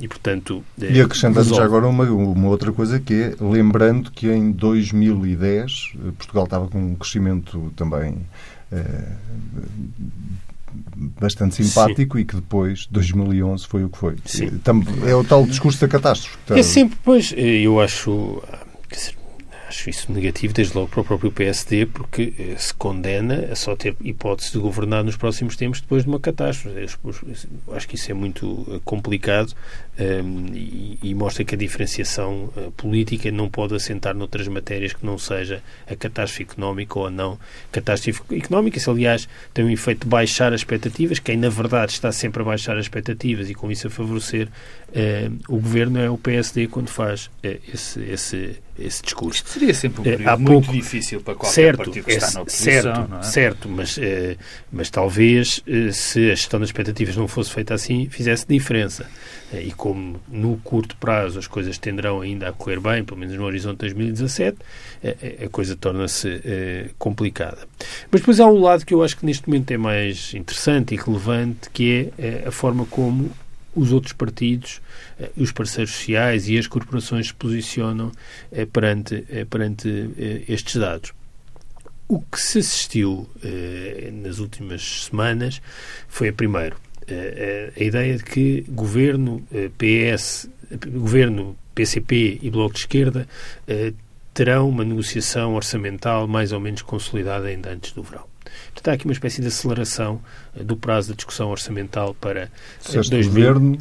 e 0.00 0.08
portanto 0.08 0.64
e 0.78 1.00
acrescentando 1.00 1.54
já 1.54 1.64
agora 1.64 1.86
uma, 1.86 2.04
uma 2.04 2.48
outra 2.48 2.72
coisa 2.72 2.98
que 2.98 3.14
é, 3.14 3.34
lembrando 3.40 4.10
que 4.10 4.28
em 4.30 4.50
2010 4.50 5.92
eh, 5.94 5.98
Portugal 6.16 6.44
estava 6.44 6.68
com 6.68 6.78
um 6.78 6.94
crescimento 6.94 7.72
também 7.76 8.26
eh, 8.72 9.12
bastante 11.20 11.62
simpático 11.62 12.16
Sim. 12.16 12.22
e 12.22 12.24
que 12.24 12.36
depois, 12.36 12.86
2011, 12.90 13.66
foi 13.66 13.84
o 13.84 13.90
que 13.90 13.98
foi. 13.98 14.16
Sim. 14.24 14.50
É 15.06 15.14
o 15.14 15.22
tal 15.22 15.44
discurso 15.44 15.80
da 15.80 15.88
catástrofe. 15.88 16.38
É 16.48 16.62
sempre, 16.62 16.98
pois, 17.04 17.34
eu 17.36 17.80
acho... 17.80 18.42
Quer 18.88 18.96
dizer, 18.96 19.14
acho 19.72 19.88
isso 19.88 20.12
negativo, 20.12 20.52
desde 20.52 20.76
logo 20.76 20.88
para 20.88 21.00
o 21.00 21.04
próprio 21.04 21.32
PSD, 21.32 21.86
porque 21.86 22.34
eh, 22.38 22.54
se 22.58 22.74
condena 22.74 23.48
a 23.50 23.56
só 23.56 23.74
ter 23.74 23.96
hipótese 24.02 24.52
de 24.52 24.58
governar 24.58 25.02
nos 25.02 25.16
próximos 25.16 25.56
tempos 25.56 25.80
depois 25.80 26.04
de 26.04 26.10
uma 26.10 26.20
catástrofe. 26.20 26.78
Acho 27.72 27.88
que 27.88 27.94
isso 27.94 28.10
é 28.10 28.14
muito 28.14 28.66
eh, 28.70 28.80
complicado 28.84 29.54
um, 29.98 30.02
ehm, 30.02 30.54
e, 30.54 30.98
e, 31.02 31.14
mostra 31.14 31.42
que 31.42 31.54
a 31.54 31.58
diferenciação 31.58 32.52
uh, 32.56 32.70
política 32.72 33.30
não 33.30 33.48
pode 33.48 33.74
assentar 33.74 34.14
noutras 34.14 34.46
matérias 34.48 34.92
que 34.92 35.04
não 35.04 35.18
seja 35.18 35.62
a 35.86 35.96
catástrofe 35.96 36.42
económica 36.42 36.98
ou 36.98 37.06
a 37.06 37.10
não 37.10 37.38
catástrofe 37.70 38.20
económica. 38.36 38.76
Isso, 38.76 38.90
aliás, 38.90 39.28
tem 39.54 39.64
um 39.64 39.70
efeito 39.70 40.04
de 40.04 40.08
baixar 40.08 40.52
as 40.52 40.60
expectativas. 40.60 41.18
Quem, 41.18 41.36
na 41.36 41.48
verdade, 41.48 41.92
está 41.92 42.12
sempre 42.12 42.42
a 42.42 42.44
baixar 42.44 42.76
as 42.76 42.84
expectativas 42.84 43.48
e 43.48 43.54
com 43.54 43.70
isso 43.70 43.86
a 43.86 43.90
favorecer 43.90 44.48
uh, 44.48 45.38
o 45.48 45.56
governo 45.56 45.98
é 45.98 46.10
o 46.10 46.18
PSD 46.18 46.66
quando 46.66 46.88
faz 46.88 47.26
uh, 47.26 47.58
esse, 47.72 48.00
esse 48.00 48.56
esse 48.78 49.02
discurso. 49.02 49.38
Isto 49.38 49.50
seria 49.50 49.74
sempre 49.74 50.00
um 50.00 50.04
período 50.04 50.28
é, 50.28 50.36
muito 50.36 50.66
pouco, 50.66 50.72
difícil 50.72 51.20
para 51.20 51.34
qualquer 51.34 51.54
certo, 51.54 51.76
partido 51.78 52.04
que 52.04 52.12
está 52.12 52.30
na 52.32 52.40
oposição. 52.42 52.82
Certo, 52.82 53.14
é? 53.14 53.22
certo 53.22 53.68
mas, 53.68 53.98
eh, 53.98 54.36
mas 54.70 54.90
talvez 54.90 55.62
eh, 55.66 55.92
se 55.92 56.30
a 56.30 56.34
gestão 56.34 56.58
das 56.58 56.68
expectativas 56.68 57.16
não 57.16 57.28
fosse 57.28 57.50
feita 57.50 57.74
assim, 57.74 58.08
fizesse 58.08 58.46
diferença. 58.48 59.08
Eh, 59.52 59.64
e 59.64 59.72
como 59.72 60.20
no 60.28 60.56
curto 60.58 60.96
prazo 60.96 61.38
as 61.38 61.46
coisas 61.46 61.76
tenderão 61.76 62.20
ainda 62.20 62.48
a 62.48 62.52
correr 62.52 62.80
bem, 62.80 63.04
pelo 63.04 63.20
menos 63.20 63.36
no 63.36 63.44
horizonte 63.44 63.74
de 63.74 63.94
2017, 63.94 64.58
a 65.44 65.48
coisa 65.48 65.76
torna-se 65.76 66.40
complicada. 66.98 67.58
Mas 68.10 68.20
depois 68.20 68.38
há 68.40 68.46
um 68.46 68.60
lado 68.60 68.86
que 68.86 68.94
eu 68.94 69.02
acho 69.02 69.16
que 69.16 69.26
neste 69.26 69.48
momento 69.48 69.70
é 69.72 69.76
mais 69.76 70.32
interessante 70.32 70.94
e 70.94 70.96
relevante, 70.96 71.68
que 71.70 72.12
é 72.16 72.44
a 72.46 72.50
forma 72.52 72.86
como 72.86 73.30
os 73.74 73.92
outros 73.92 74.12
partidos, 74.12 74.80
eh, 75.18 75.30
os 75.36 75.52
parceiros 75.52 75.94
sociais 75.94 76.48
e 76.48 76.58
as 76.58 76.66
corporações 76.66 77.28
se 77.28 77.34
posicionam 77.34 78.12
eh, 78.50 78.66
perante, 78.66 79.24
eh, 79.30 79.44
perante 79.44 80.10
estes 80.48 80.76
dados. 80.76 81.12
O 82.08 82.20
que 82.20 82.38
se 82.38 82.58
assistiu 82.58 83.26
nas 84.12 84.38
últimas 84.38 85.06
semanas 85.06 85.62
foi, 86.08 86.30
primeiro, 86.30 86.76
a 87.74 87.82
ideia 87.82 88.18
de 88.18 88.22
que 88.22 88.66
governo 88.68 89.42
PS, 89.78 90.46
governo 90.88 91.56
PCP 91.74 92.38
e 92.42 92.50
Bloco 92.50 92.74
de 92.74 92.80
Esquerda 92.80 93.26
terão 94.34 94.68
uma 94.68 94.84
negociação 94.84 95.54
orçamental 95.54 96.28
mais 96.28 96.52
ou 96.52 96.60
menos 96.60 96.82
consolidada 96.82 97.46
ainda 97.46 97.70
antes 97.70 97.92
do 97.92 98.02
verão. 98.02 98.31
Portanto, 98.72 98.88
há 98.88 98.92
aqui 98.94 99.04
uma 99.04 99.12
espécie 99.12 99.40
de 99.40 99.48
aceleração 99.48 100.20
eh, 100.56 100.62
do 100.62 100.76
prazo 100.76 101.10
da 101.10 101.14
discussão 101.14 101.50
orçamental 101.50 102.14
para 102.14 102.50
Sexto 102.80 103.10
2000. 103.10 103.54
governo, 103.54 103.78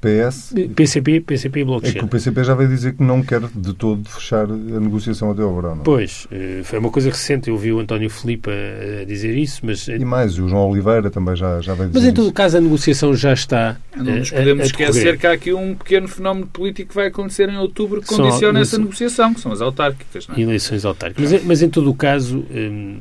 PS... 0.00 0.52
PCP, 0.74 1.20
PCP 1.20 1.60
e 1.60 1.64
Bloco 1.64 1.86
É 1.86 1.92
que 1.92 2.04
o 2.04 2.08
PCP 2.08 2.42
já 2.42 2.54
veio 2.54 2.68
dizer 2.68 2.94
que 2.94 3.02
não 3.02 3.22
quer 3.22 3.40
de 3.54 3.72
todo 3.72 4.08
fechar 4.08 4.44
a 4.44 4.80
negociação 4.80 5.30
até 5.30 5.42
ao 5.42 5.54
verão. 5.54 5.76
Não? 5.76 5.82
É? 5.82 5.84
Pois, 5.84 6.26
eh, 6.30 6.60
foi 6.64 6.78
uma 6.78 6.90
coisa 6.90 7.08
recente. 7.08 7.50
Eu 7.50 7.56
vi 7.56 7.72
o 7.72 7.78
António 7.78 8.10
Filipe 8.10 8.50
a 8.50 9.04
dizer 9.04 9.36
isso, 9.36 9.60
mas... 9.64 9.86
E 9.86 10.04
mais, 10.04 10.38
o 10.38 10.48
João 10.48 10.70
Oliveira 10.70 11.10
também 11.10 11.36
já, 11.36 11.60
já 11.60 11.74
veio 11.74 11.88
dizer 11.88 12.00
Mas 12.00 12.08
em 12.08 12.12
todo 12.12 12.24
isso. 12.26 12.34
caso 12.34 12.56
a 12.56 12.60
negociação 12.60 13.14
já 13.14 13.32
está 13.32 13.76
Não 13.96 14.16
nos 14.16 14.30
podemos 14.30 14.60
a, 14.60 14.62
a 14.64 14.66
esquecer 14.66 15.18
que 15.18 15.26
há 15.26 15.32
aqui 15.32 15.52
um 15.52 15.74
pequeno 15.74 16.08
fenómeno 16.08 16.46
político 16.48 16.90
que 16.90 16.94
vai 16.94 17.06
acontecer 17.06 17.48
em 17.48 17.56
outubro 17.56 18.00
que 18.00 18.08
condiciona 18.08 18.60
essa 18.60 18.78
negociação, 18.78 19.34
que 19.34 19.40
são 19.40 19.52
as 19.52 19.60
autárquicas. 19.60 20.26
Não 20.26 20.34
é? 20.34 20.40
Eleições 20.40 20.84
autárquicas. 20.84 21.32
Mas, 21.32 21.44
mas 21.44 21.62
em 21.62 21.68
todo 21.68 21.90
o 21.90 21.94
caso... 21.94 22.44
Hum, 22.50 22.98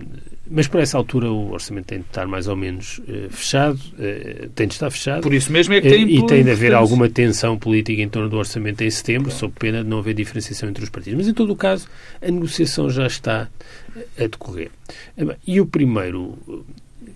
mas 0.50 0.68
por 0.68 0.80
essa 0.80 0.98
altura 0.98 1.32
o 1.32 1.52
orçamento 1.52 1.86
tem 1.86 2.00
de 2.00 2.06
estar 2.06 2.28
mais 2.28 2.48
ou 2.48 2.56
menos 2.56 3.00
uh, 3.00 3.30
fechado, 3.30 3.80
uh, 3.94 4.50
tem 4.50 4.68
de 4.68 4.74
estar 4.76 4.90
fechado. 4.92 5.22
Por 5.22 5.34
isso 5.34 5.52
mesmo 5.52 5.74
é 5.74 5.82
que 5.82 5.90
tem 5.90 6.06
uh, 6.06 6.10
E 6.10 6.26
tem 6.28 6.44
de 6.44 6.52
haver 6.52 6.74
alguma 6.74 7.10
tensão 7.10 7.58
política 7.58 8.02
em 8.02 8.10
torno 8.10 8.30
do 8.30 8.38
orçamento 8.38 8.82
em 8.82 8.90
setembro, 8.90 9.32
sob 9.32 9.54
pena 9.58 9.84
de 9.84 9.90
não 9.90 10.00
haver 10.00 10.14
diferenciação 10.14 10.70
entre 10.70 10.84
os 10.84 10.90
partidos. 10.90 11.18
Mas 11.18 11.28
em 11.28 11.34
todo 11.34 11.52
o 11.52 11.56
caso, 11.56 11.88
a 12.22 12.30
negociação 12.30 12.90
já 12.90 13.08
está 13.08 13.50
a 14.18 14.22
decorrer. 14.22 14.70
E 15.48 15.60
o 15.60 15.66
primeiro 15.66 16.38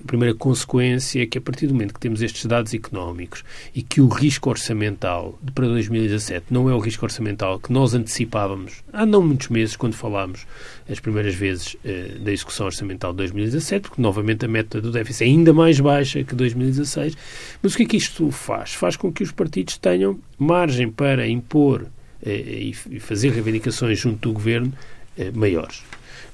a 0.03 0.07
primeira 0.07 0.33
consequência 0.33 1.21
é 1.21 1.25
que, 1.25 1.37
a 1.37 1.41
partir 1.41 1.67
do 1.67 1.73
momento 1.73 1.93
que 1.93 1.99
temos 1.99 2.21
estes 2.21 2.45
dados 2.45 2.73
económicos 2.73 3.43
e 3.73 3.81
que 3.81 4.01
o 4.01 4.07
risco 4.07 4.49
orçamental 4.49 5.37
para 5.53 5.67
2017 5.67 6.47
não 6.49 6.69
é 6.69 6.73
o 6.73 6.79
risco 6.79 7.05
orçamental 7.05 7.59
que 7.59 7.71
nós 7.71 7.93
antecipávamos 7.93 8.83
há 8.91 9.05
não 9.05 9.21
muitos 9.21 9.49
meses, 9.49 9.75
quando 9.75 9.93
falámos 9.93 10.45
as 10.89 10.99
primeiras 10.99 11.35
vezes 11.35 11.75
eh, 11.85 12.17
da 12.19 12.31
execução 12.31 12.65
orçamental 12.65 13.11
de 13.11 13.17
2017, 13.17 13.89
porque 13.89 14.01
novamente 14.01 14.45
a 14.45 14.47
meta 14.47 14.81
do 14.81 14.91
déficit 14.91 15.23
é 15.23 15.27
ainda 15.27 15.53
mais 15.53 15.79
baixa 15.79 16.23
que 16.23 16.35
2016. 16.35 17.15
Mas 17.61 17.73
o 17.73 17.77
que 17.77 17.83
é 17.83 17.85
que 17.85 17.97
isto 17.97 18.31
faz? 18.31 18.73
Faz 18.73 18.95
com 18.95 19.11
que 19.11 19.23
os 19.23 19.31
partidos 19.31 19.77
tenham 19.77 20.19
margem 20.37 20.89
para 20.89 21.27
impor 21.27 21.85
eh, 22.25 22.71
e 22.89 22.99
fazer 22.99 23.31
reivindicações 23.31 23.99
junto 23.99 24.29
do 24.29 24.33
governo 24.33 24.73
eh, 25.17 25.31
maiores. 25.31 25.83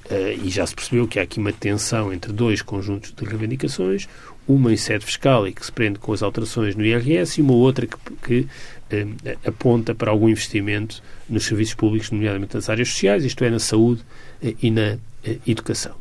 Uh, 0.08 0.40
e 0.44 0.50
já 0.50 0.64
se 0.64 0.74
percebeu 0.74 1.08
que 1.08 1.18
há 1.18 1.22
aqui 1.22 1.40
uma 1.40 1.52
tensão 1.52 2.12
entre 2.12 2.32
dois 2.32 2.62
conjuntos 2.62 3.12
de 3.12 3.24
reivindicações, 3.24 4.08
uma 4.46 4.72
em 4.72 4.76
sede 4.76 5.04
fiscal 5.04 5.48
e 5.48 5.52
que 5.52 5.66
se 5.66 5.72
prende 5.72 5.98
com 5.98 6.12
as 6.12 6.22
alterações 6.22 6.76
no 6.76 6.84
IRS 6.84 7.40
e 7.40 7.42
uma 7.42 7.54
outra 7.54 7.88
que, 7.88 7.96
que 8.22 8.40
uh, 8.42 9.38
aponta 9.44 9.96
para 9.96 10.10
algum 10.10 10.28
investimento 10.28 11.02
nos 11.28 11.44
serviços 11.44 11.74
públicos, 11.74 12.12
nomeadamente 12.12 12.54
nas 12.54 12.70
áreas 12.70 12.88
sociais, 12.88 13.24
isto 13.24 13.42
é, 13.42 13.50
na 13.50 13.58
saúde 13.58 14.02
uh, 14.42 14.56
e 14.62 14.70
na 14.70 14.96
educação. 15.44 15.96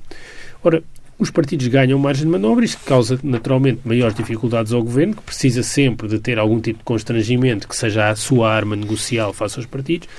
Ora, 0.63 0.83
os 1.17 1.31
partidos 1.31 1.67
ganham 1.67 1.97
margem 1.97 2.25
de 2.25 2.31
manobra, 2.31 2.65
isto 2.65 2.83
causa 2.83 3.17
naturalmente 3.23 3.81
maiores 3.85 4.15
dificuldades 4.15 4.73
ao 4.73 4.83
governo, 4.83 5.15
que 5.15 5.21
precisa 5.21 5.63
sempre 5.63 6.09
de 6.09 6.19
ter 6.19 6.37
algum 6.37 6.59
tipo 6.59 6.79
de 6.79 6.85
constrangimento 6.85 7.67
que 7.67 7.75
seja 7.75 8.09
a 8.09 8.15
sua 8.15 8.53
arma 8.53 8.75
negocial 8.75 9.31
face 9.31 9.57
aos 9.57 9.65
partidos, 9.65 10.09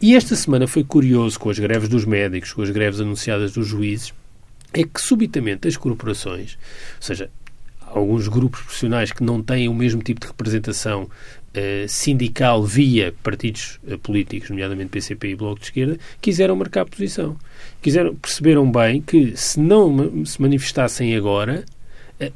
e 0.00 0.14
esta 0.14 0.36
semana 0.36 0.66
foi 0.66 0.84
curioso 0.84 1.38
com 1.38 1.50
as 1.50 1.58
greves 1.58 1.88
dos 1.88 2.04
médicos, 2.04 2.52
com 2.52 2.62
as 2.62 2.70
greves 2.70 3.00
anunciadas 3.00 3.52
dos 3.52 3.66
juízes, 3.66 4.12
é 4.72 4.84
que 4.84 5.00
subitamente 5.00 5.66
as 5.66 5.76
corporações, 5.76 6.58
ou 6.96 7.02
seja, 7.02 7.30
alguns 7.80 8.28
grupos 8.28 8.60
profissionais 8.60 9.12
que 9.12 9.22
não 9.22 9.42
têm 9.42 9.68
o 9.68 9.74
mesmo 9.74 10.02
tipo 10.02 10.20
de 10.20 10.26
representação 10.26 11.08
eh, 11.54 11.86
sindical 11.88 12.62
via 12.62 13.14
partidos 13.22 13.80
eh, 13.88 13.96
políticos, 13.96 14.50
nomeadamente 14.50 14.90
PCP 14.90 15.30
e 15.30 15.34
Bloco 15.34 15.60
de 15.60 15.66
Esquerda, 15.66 15.98
quiseram 16.20 16.54
marcar 16.54 16.84
posição. 16.84 17.36
Quiseram, 17.80 18.14
perceberam 18.14 18.70
bem 18.70 19.00
que 19.00 19.36
se 19.36 19.58
não 19.58 20.24
se 20.24 20.40
manifestassem 20.40 21.16
agora, 21.16 21.64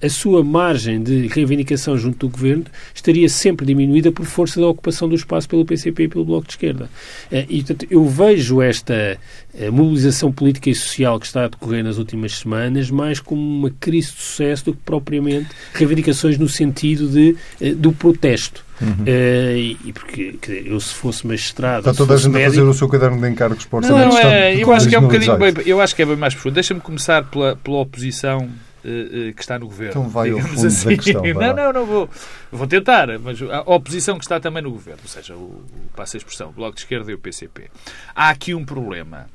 a 0.00 0.08
sua 0.08 0.44
margem 0.44 1.02
de 1.02 1.26
reivindicação 1.26 1.98
junto 1.98 2.26
do 2.26 2.28
governo 2.28 2.64
estaria 2.94 3.28
sempre 3.28 3.66
diminuída 3.66 4.12
por 4.12 4.24
força 4.24 4.60
da 4.60 4.68
ocupação 4.68 5.08
do 5.08 5.14
espaço 5.14 5.48
pelo 5.48 5.64
PCP 5.64 6.04
e 6.04 6.08
pelo 6.08 6.24
Bloco 6.24 6.46
de 6.46 6.52
Esquerda. 6.52 6.88
Eh, 7.30 7.46
e, 7.48 7.58
portanto, 7.58 7.86
eu 7.90 8.04
vejo 8.08 8.62
esta 8.62 9.18
eh, 9.58 9.70
mobilização 9.70 10.30
política 10.30 10.70
e 10.70 10.74
social 10.74 11.18
que 11.18 11.26
está 11.26 11.44
a 11.44 11.48
decorrer 11.48 11.82
nas 11.82 11.98
últimas 11.98 12.38
semanas 12.38 12.90
mais 12.90 13.18
como 13.18 13.42
uma 13.42 13.70
crise 13.70 14.12
de 14.12 14.18
sucesso 14.18 14.66
do 14.66 14.72
que 14.74 14.80
propriamente 14.84 15.48
reivindicações 15.74 16.38
no 16.38 16.48
sentido 16.48 17.08
de, 17.08 17.36
eh, 17.60 17.72
do 17.72 17.92
protesto. 17.92 18.64
Uhum. 18.80 19.04
Uh, 19.04 19.76
e 19.84 19.92
porque 19.92 20.36
dizer, 20.42 20.66
eu, 20.66 20.80
se 20.80 20.92
fosse 20.92 21.24
magistrado. 21.24 21.88
Está 21.88 21.94
toda 21.94 22.14
a 22.14 22.16
gente 22.16 22.32
médico... 22.32 22.48
a 22.48 22.50
fazer 22.50 22.62
o 22.62 22.74
seu 22.74 22.88
caderno 22.88 23.20
de 23.20 23.28
encargos 23.30 23.64
para 23.64 23.76
o 23.76 23.78
orçamento. 23.78 24.14
Não, 24.14 24.18
é, 24.18 24.56
eu 24.56 24.72
acho 24.72 24.88
que 24.88 24.94
é 24.96 24.98
um 24.98 25.02
bocadinho 25.02 25.38
bem, 25.38 25.54
eu 25.66 25.80
acho 25.80 25.94
que 25.94 26.02
é 26.02 26.06
bem 26.06 26.16
mais 26.16 26.34
profundo. 26.34 26.54
Deixa-me 26.54 26.80
começar 26.80 27.22
pela, 27.30 27.54
pela 27.54 27.78
oposição 27.78 28.48
que 28.82 29.40
está 29.40 29.58
no 29.58 29.66
governo. 29.66 29.92
Então 29.92 30.08
vai 30.08 30.30
ao 30.30 30.40
fundo 30.40 30.66
assim. 30.66 30.88
da 30.88 30.96
questão. 30.96 31.22
não, 31.34 31.54
não, 31.54 31.72
não 31.72 31.86
vou. 31.86 32.10
Vou 32.50 32.66
tentar, 32.66 33.18
mas 33.18 33.40
a 33.42 33.60
oposição 33.60 34.18
que 34.18 34.24
está 34.24 34.40
também 34.40 34.62
no 34.62 34.70
governo, 34.70 35.00
ou 35.02 35.08
seja, 35.08 35.34
o, 35.34 35.64
passa 35.94 36.16
a 36.16 36.18
expressão, 36.18 36.50
o 36.50 36.52
Bloco 36.52 36.74
de 36.74 36.80
Esquerda 36.82 37.10
e 37.10 37.14
o 37.14 37.18
PCP. 37.18 37.70
Há 38.14 38.30
aqui 38.30 38.54
um 38.54 38.64
problema 38.64 39.28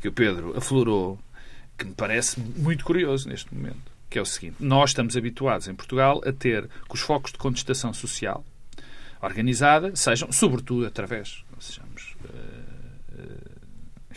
que 0.00 0.08
o 0.08 0.12
Pedro 0.12 0.56
aflorou 0.56 1.18
que 1.76 1.86
me 1.86 1.94
parece 1.94 2.38
muito 2.40 2.84
curioso 2.84 3.28
neste 3.28 3.54
momento, 3.54 3.90
que 4.08 4.18
é 4.18 4.22
o 4.22 4.26
seguinte. 4.26 4.56
Nós 4.60 4.90
estamos 4.90 5.16
habituados 5.16 5.66
em 5.66 5.74
Portugal 5.74 6.20
a 6.26 6.32
ter 6.32 6.66
que 6.66 6.94
os 6.94 7.00
focos 7.00 7.32
de 7.32 7.38
contestação 7.38 7.92
social 7.94 8.44
organizada 9.22 9.94
sejam, 9.94 10.32
sobretudo, 10.32 10.86
através, 10.86 11.44
sejamos 11.58 12.16
uh, 12.24 12.49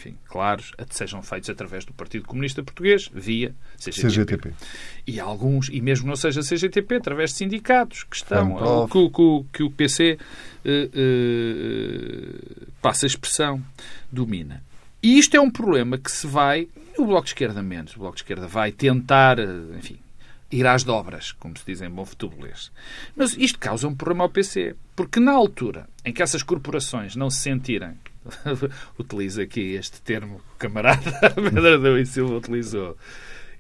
enfim, 0.03 0.17
claros, 0.27 0.73
sejam 0.89 1.23
feitos 1.23 1.49
através 1.49 1.85
do 1.85 1.93
Partido 1.93 2.25
Comunista 2.25 2.61
Português, 2.61 3.09
via 3.13 3.55
CGTP. 3.77 4.07
CGTP. 4.07 4.53
E 5.07 5.19
alguns, 5.19 5.69
e 5.69 5.79
mesmo 5.79 6.07
não 6.07 6.15
seja 6.15 6.41
CGTP, 6.41 6.95
através 6.95 7.29
de 7.31 7.37
sindicatos 7.37 8.03
que 8.03 8.17
estão, 8.17 8.87
que, 8.87 9.09
que, 9.09 9.45
que, 9.53 9.63
o 9.63 9.71
PC 9.71 10.17
uh, 10.65 10.69
uh, 10.69 12.67
passa 12.81 13.05
a 13.05 13.07
expressão, 13.07 13.63
domina. 14.11 14.61
E 15.01 15.17
isto 15.17 15.37
é 15.37 15.39
um 15.39 15.49
problema 15.49 15.97
que 15.97 16.11
se 16.11 16.27
vai, 16.27 16.67
o 16.97 17.05
Bloco 17.05 17.23
de 17.23 17.29
Esquerda 17.29 17.63
menos, 17.63 17.95
o 17.95 17.99
Bloco 17.99 18.15
de 18.15 18.23
Esquerda 18.23 18.47
vai 18.47 18.71
tentar, 18.71 19.37
enfim, 19.77 19.97
ir 20.51 20.67
às 20.67 20.83
dobras, 20.83 21.31
como 21.33 21.57
se 21.57 21.65
diz 21.65 21.81
em 21.81 21.89
bom 21.89 22.05
futebolês. 22.05 22.71
Mas 23.15 23.35
isto 23.37 23.57
causa 23.57 23.87
um 23.87 23.95
problema 23.95 24.25
ao 24.25 24.29
PC, 24.29 24.75
porque 24.95 25.19
na 25.19 25.31
altura 25.31 25.87
em 26.05 26.13
que 26.13 26.21
essas 26.21 26.43
corporações 26.43 27.15
não 27.15 27.29
se 27.29 27.39
sentirem 27.39 27.93
utilizo 28.97 29.41
aqui 29.41 29.73
este 29.73 30.01
termo 30.01 30.39
que 30.39 30.55
o 30.55 30.57
camarada 30.57 31.11
Pedro 31.35 31.75
Adão 31.75 31.97
e 31.97 32.05
Silva 32.05 32.35
utilizou. 32.35 32.97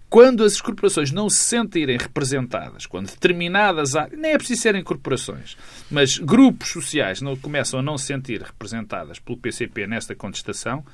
Quando 0.09 0.43
as 0.43 0.61
corporações 0.61 1.11
não 1.11 1.27
se 1.27 1.37
sentirem 1.37 1.97
representadas, 1.97 2.85
quando 2.85 3.07
determinadas 3.07 3.95
áreas, 3.95 4.19
nem 4.19 4.33
é 4.33 4.37
preciso 4.37 4.61
serem 4.61 4.83
corporações, 4.83 5.57
mas 5.89 6.19
grupos 6.19 6.69
sociais 6.69 7.19
não, 7.19 7.35
começam 7.35 7.79
a 7.79 7.83
não 7.83 7.97
se 7.97 8.05
sentir 8.05 8.39
representadas 8.41 9.17
pelo 9.17 9.39
PCP 9.39 9.87
nesta 9.87 10.13
contestação, 10.13 10.85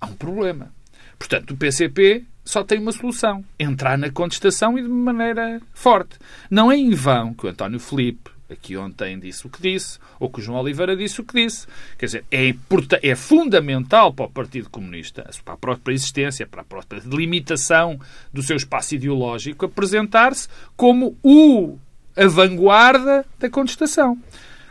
há 0.00 0.06
um 0.06 0.14
problema. 0.14 0.74
Portanto, 1.16 1.52
o 1.52 1.56
PCP 1.56 2.24
só 2.44 2.64
tem 2.64 2.80
uma 2.80 2.90
solução: 2.90 3.44
entrar 3.56 3.96
na 3.96 4.10
contestação 4.10 4.76
e 4.76 4.82
de 4.82 4.88
maneira 4.88 5.60
forte. 5.72 6.18
Não 6.50 6.70
é 6.70 6.76
em 6.76 6.90
vão 6.90 7.32
que 7.32 7.46
o 7.46 7.48
António 7.48 7.78
Felipe 7.78 8.28
aqui 8.52 8.76
ontem 8.76 9.18
disse 9.18 9.46
o 9.46 9.50
que 9.50 9.60
disse, 9.60 9.98
ou 10.20 10.30
que 10.30 10.40
o 10.40 10.42
João 10.42 10.60
Oliveira 10.60 10.96
disse 10.96 11.20
o 11.20 11.24
que 11.24 11.44
disse. 11.44 11.66
Quer 11.98 12.06
dizer, 12.06 12.24
é, 12.30 12.54
é 13.02 13.14
fundamental 13.14 14.12
para 14.12 14.26
o 14.26 14.30
Partido 14.30 14.70
Comunista, 14.70 15.28
para 15.44 15.54
a 15.54 15.56
própria 15.56 15.94
existência, 15.94 16.46
para 16.46 16.62
a 16.62 16.64
própria 16.64 17.00
delimitação 17.00 17.98
do 18.32 18.42
seu 18.42 18.56
espaço 18.56 18.94
ideológico, 18.94 19.66
apresentar-se 19.66 20.48
como 20.76 21.16
o 21.22 21.78
a 22.16 22.26
vanguarda 22.26 23.24
da 23.38 23.48
contestação. 23.48 24.18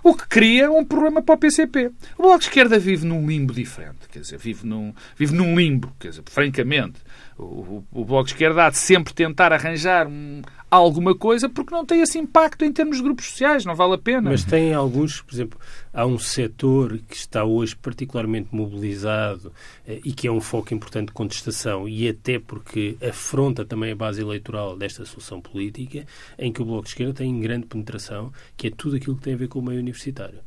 O 0.03 0.15
que 0.15 0.27
cria 0.27 0.71
um 0.71 0.83
problema 0.83 1.21
para 1.21 1.35
o 1.35 1.37
PCP. 1.37 1.91
O 2.17 2.23
Bloco 2.23 2.39
de 2.39 2.45
Esquerda 2.45 2.79
vive 2.79 3.05
num 3.05 3.27
limbo 3.27 3.53
diferente, 3.53 4.09
quer 4.11 4.19
dizer, 4.19 4.37
vive 4.37 4.65
num, 4.65 4.93
vive 5.15 5.35
num 5.35 5.55
limbo, 5.55 5.93
quer 5.99 6.09
dizer, 6.09 6.23
francamente. 6.25 6.99
O, 7.37 7.83
o, 7.91 8.05
Bloco 8.05 8.25
de 8.25 8.33
Esquerda 8.33 8.65
há 8.65 8.69
de 8.69 8.77
sempre 8.77 9.13
tentar 9.13 9.51
arranjar 9.51 10.07
um, 10.07 10.41
alguma 10.69 11.15
coisa 11.15 11.49
porque 11.49 11.73
não 11.73 11.85
tem 11.85 12.01
esse 12.01 12.17
impacto 12.17 12.63
em 12.63 12.71
termos 12.71 12.97
de 12.97 13.03
grupos 13.03 13.25
sociais, 13.25 13.65
não 13.65 13.75
vale 13.75 13.95
a 13.95 13.97
pena. 13.97 14.29
Mas 14.29 14.43
tem 14.45 14.73
alguns, 14.73 15.21
por 15.21 15.33
exemplo, 15.33 15.59
há 15.93 16.05
um 16.05 16.17
setor 16.17 16.99
que 17.07 17.15
está 17.15 17.43
hoje 17.43 17.75
particularmente 17.75 18.49
mobilizado 18.51 19.51
eh, 19.87 19.99
e 20.05 20.13
que 20.13 20.27
é 20.27 20.31
um 20.31 20.41
foco 20.41 20.73
importante 20.73 21.07
de 21.07 21.13
contestação 21.13 21.89
e 21.89 22.07
até 22.07 22.39
porque 22.39 22.97
afronta 23.01 23.65
também 23.65 23.91
a 23.91 23.95
base 23.95 24.21
eleitoral 24.21 24.77
desta 24.77 25.05
solução 25.05 25.41
política, 25.41 26.05
em 26.37 26.53
que 26.53 26.61
o 26.61 26.65
Bloco 26.65 26.83
de 26.83 26.89
Esquerda 26.89 27.13
tem 27.13 27.39
grande 27.39 27.65
penetração, 27.65 28.31
que 28.55 28.67
é 28.67 28.71
tudo 28.71 28.95
aquilo 28.95 29.15
que 29.15 29.23
tem 29.23 29.33
a 29.33 29.37
ver 29.37 29.47
com 29.47 29.59
o 29.59 29.63
meio 29.63 29.79
universitário 29.79 30.39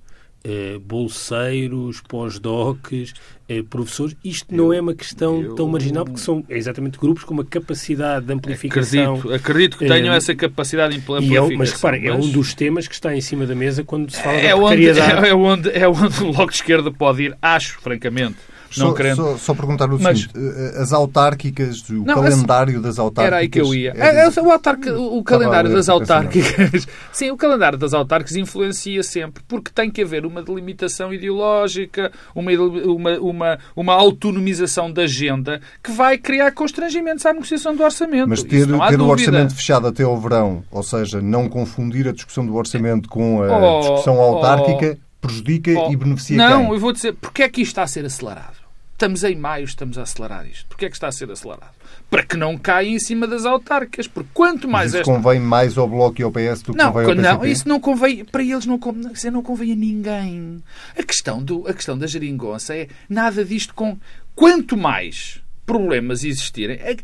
eh, 0.46 0.78
bolseiros, 0.78 2.02
pós-docs, 2.07 3.14
eh, 3.48 3.62
professores. 3.62 4.14
Isto 4.22 4.54
não 4.54 4.72
é 4.74 4.80
uma 4.80 4.94
questão 4.94 5.40
eu, 5.40 5.54
tão 5.54 5.66
marginal, 5.66 6.04
porque 6.04 6.20
são 6.20 6.44
exatamente 6.50 6.98
grupos 6.98 7.24
com 7.24 7.33
uma 7.33 7.44
capacidade 7.44 8.26
de 8.26 8.33
amplificação. 8.33 9.14
Acredito, 9.14 9.35
acredito 9.35 9.78
que 9.78 9.87
tenham 9.87 10.12
eh, 10.12 10.16
essa 10.18 10.35
capacidade 10.35 10.94
de 10.94 11.00
amplificação. 11.00 11.50
É, 11.50 11.57
mas 11.57 11.72
repare, 11.72 12.00
mas... 12.00 12.09
é 12.09 12.12
um 12.12 12.30
dos 12.30 12.52
temas 12.52 12.87
que 12.87 12.94
está 12.94 13.16
em 13.16 13.22
cima 13.22 13.46
da 13.46 13.54
mesa 13.54 13.83
quando 13.83 14.11
se 14.11 14.22
fala 14.22 14.37
é 14.37 14.50
da 14.50 14.57
onde, 14.57 14.87
é, 14.87 14.92
é, 15.28 15.35
onde, 15.35 15.70
é 15.70 15.88
onde 15.88 16.22
o 16.22 16.33
Bloco 16.33 16.50
de 16.50 16.57
Esquerda 16.57 16.92
pode 16.92 17.22
ir, 17.22 17.38
acho, 17.40 17.80
francamente. 17.80 18.37
Não 18.77 18.89
só, 18.89 18.95
querendo... 18.95 19.17
só, 19.17 19.37
só 19.37 19.55
perguntar 19.55 19.91
o 19.91 20.01
Mas... 20.01 20.21
seguinte: 20.21 20.33
eh, 20.37 20.81
as 20.81 20.93
autárquicas, 20.93 21.89
o 21.89 22.05
não, 22.05 22.15
calendário 22.15 22.81
das 22.81 22.99
autárquicas. 22.99 23.27
Era 23.27 23.37
aí 23.37 23.49
que 23.49 23.61
eu 23.61 23.75
ia. 23.75 23.93
É, 23.93 24.29
o, 24.41 24.51
autarca, 24.51 24.99
o 24.99 25.23
calendário 25.23 25.73
das 25.73 25.89
autárquicas. 25.89 26.87
Sim, 27.13 27.31
o 27.31 27.37
calendário 27.37 27.79
das 27.79 27.95
autárquicas 27.95 28.37
influencia 28.37 29.03
sempre, 29.03 29.43
porque 29.47 29.71
tem 29.73 29.91
que 29.91 30.03
haver 30.03 30.27
uma 30.27 30.43
delimitação 30.43 31.13
ideológica, 31.13 32.11
uma, 32.35 32.51
uma, 32.53 33.19
uma, 33.19 33.59
uma 33.77 33.95
autonomização 33.95 34.93
da 34.93 35.03
agenda 35.03 35.61
que 35.83 35.93
vai 35.93 36.19
criar 36.19 36.53
constrangimentos 36.53 37.25
à 37.27 37.33
negociação 37.33 37.75
do 37.75 37.83
orçamento. 37.83 38.29
Mas 38.29 38.43
ter, 38.43 38.67
ter 38.67 39.01
o 39.01 39.09
orçamento 39.09 39.55
fechado 39.55 39.87
até 39.87 40.03
ao 40.03 40.19
verão, 40.19 40.65
ou 40.71 40.83
seja, 40.83 41.21
não 41.21 41.49
confundir 41.49 42.09
a 42.09 42.13
discussão 42.13 42.45
do 42.45 42.55
orçamento 42.55 43.09
com 43.09 43.43
a 43.43 43.57
oh, 43.57 43.81
discussão 43.81 44.21
autárquica. 44.21 44.99
Oh, 45.01 45.05
prejudica 45.25 45.71
oh, 45.71 45.91
e 45.91 45.97
beneficia 45.97 46.37
Não, 46.37 46.67
quem? 46.67 46.75
eu 46.75 46.79
vou 46.81 46.93
dizer, 46.93 47.15
porque 47.15 47.43
é 47.43 47.49
que 47.49 47.63
isto 47.63 47.71
está 47.71 47.83
a 47.83 47.87
ser 47.87 48.05
acelerado? 48.05 48.63
Estamos 48.94 49.24
em 49.24 49.35
maio, 49.35 49.64
estamos 49.64 49.98
a 49.98 50.02
acelerar 50.02 50.46
isto. 50.46 50.66
Porquê 50.68 50.87
é 50.87 50.88
que 50.88 50.94
está 50.94 51.09
a 51.09 51.12
ser 51.12 51.28
acelerado? 51.28 51.74
Para 52.09 52.22
que 52.22 52.37
não 52.37 52.57
caia 52.57 52.88
em 52.88 52.98
cima 53.00 53.26
das 53.26 53.44
autárquicas. 53.44 54.07
Porque 54.07 54.30
quanto 54.33 54.68
mais 54.68 54.92
Mas 54.92 55.00
isso 55.00 55.11
esta... 55.11 55.12
convém 55.12 55.40
mais 55.40 55.76
ao 55.76 55.88
Bloco 55.88 56.20
e 56.20 56.22
ao 56.22 56.30
PS 56.30 56.62
do 56.62 56.72
que 56.72 56.78
não, 56.78 56.92
convém 56.92 57.09
ao 57.09 57.16
PCP? 57.16 57.35
Não, 57.35 57.44
isso 57.44 57.68
não 57.68 57.80
convém... 57.80 58.24
Para 58.24 58.42
eles 58.44 58.64
não, 58.66 58.78
convém, 58.78 59.12
isso 59.12 59.30
não 59.33 59.42
convém 59.42 59.72
a 59.72 59.74
ninguém. 59.74 60.62
A 60.96 61.02
questão, 61.02 61.42
do, 61.42 61.66
a 61.66 61.74
questão 61.74 61.98
da 61.98 62.07
geringonça 62.07 62.76
é 62.76 62.87
nada 63.09 63.44
disto 63.44 63.74
com... 63.74 63.98
Quanto 64.33 64.76
mais 64.76 65.42
problemas 65.66 66.22
existirem... 66.22 66.76
É, 66.76 66.96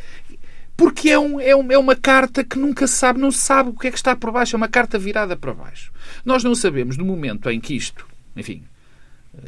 porque 0.76 1.11
é, 1.11 1.18
um, 1.18 1.40
é, 1.40 1.57
um, 1.57 1.72
é 1.72 1.76
uma 1.76 1.96
carta 1.96 2.44
que 2.44 2.57
nunca 2.57 2.87
se 2.87 2.94
sabe, 2.94 3.18
não 3.18 3.33
se 3.33 3.40
sabe 3.40 3.70
o 3.70 3.74
que 3.74 3.88
é 3.88 3.90
que 3.90 3.98
está 3.98 4.14
por 4.14 4.31
baixo. 4.31 4.55
É 4.55 4.57
uma 4.57 4.68
carta 4.68 4.96
virada 4.96 5.37
para 5.37 5.53
baixo. 5.53 5.92
Nós 6.24 6.44
não 6.44 6.55
sabemos, 6.55 6.96
no 6.96 7.05
momento 7.05 7.50
em 7.50 7.61
que 7.61 7.74
isto, 7.74 8.07
enfim, 8.37 8.62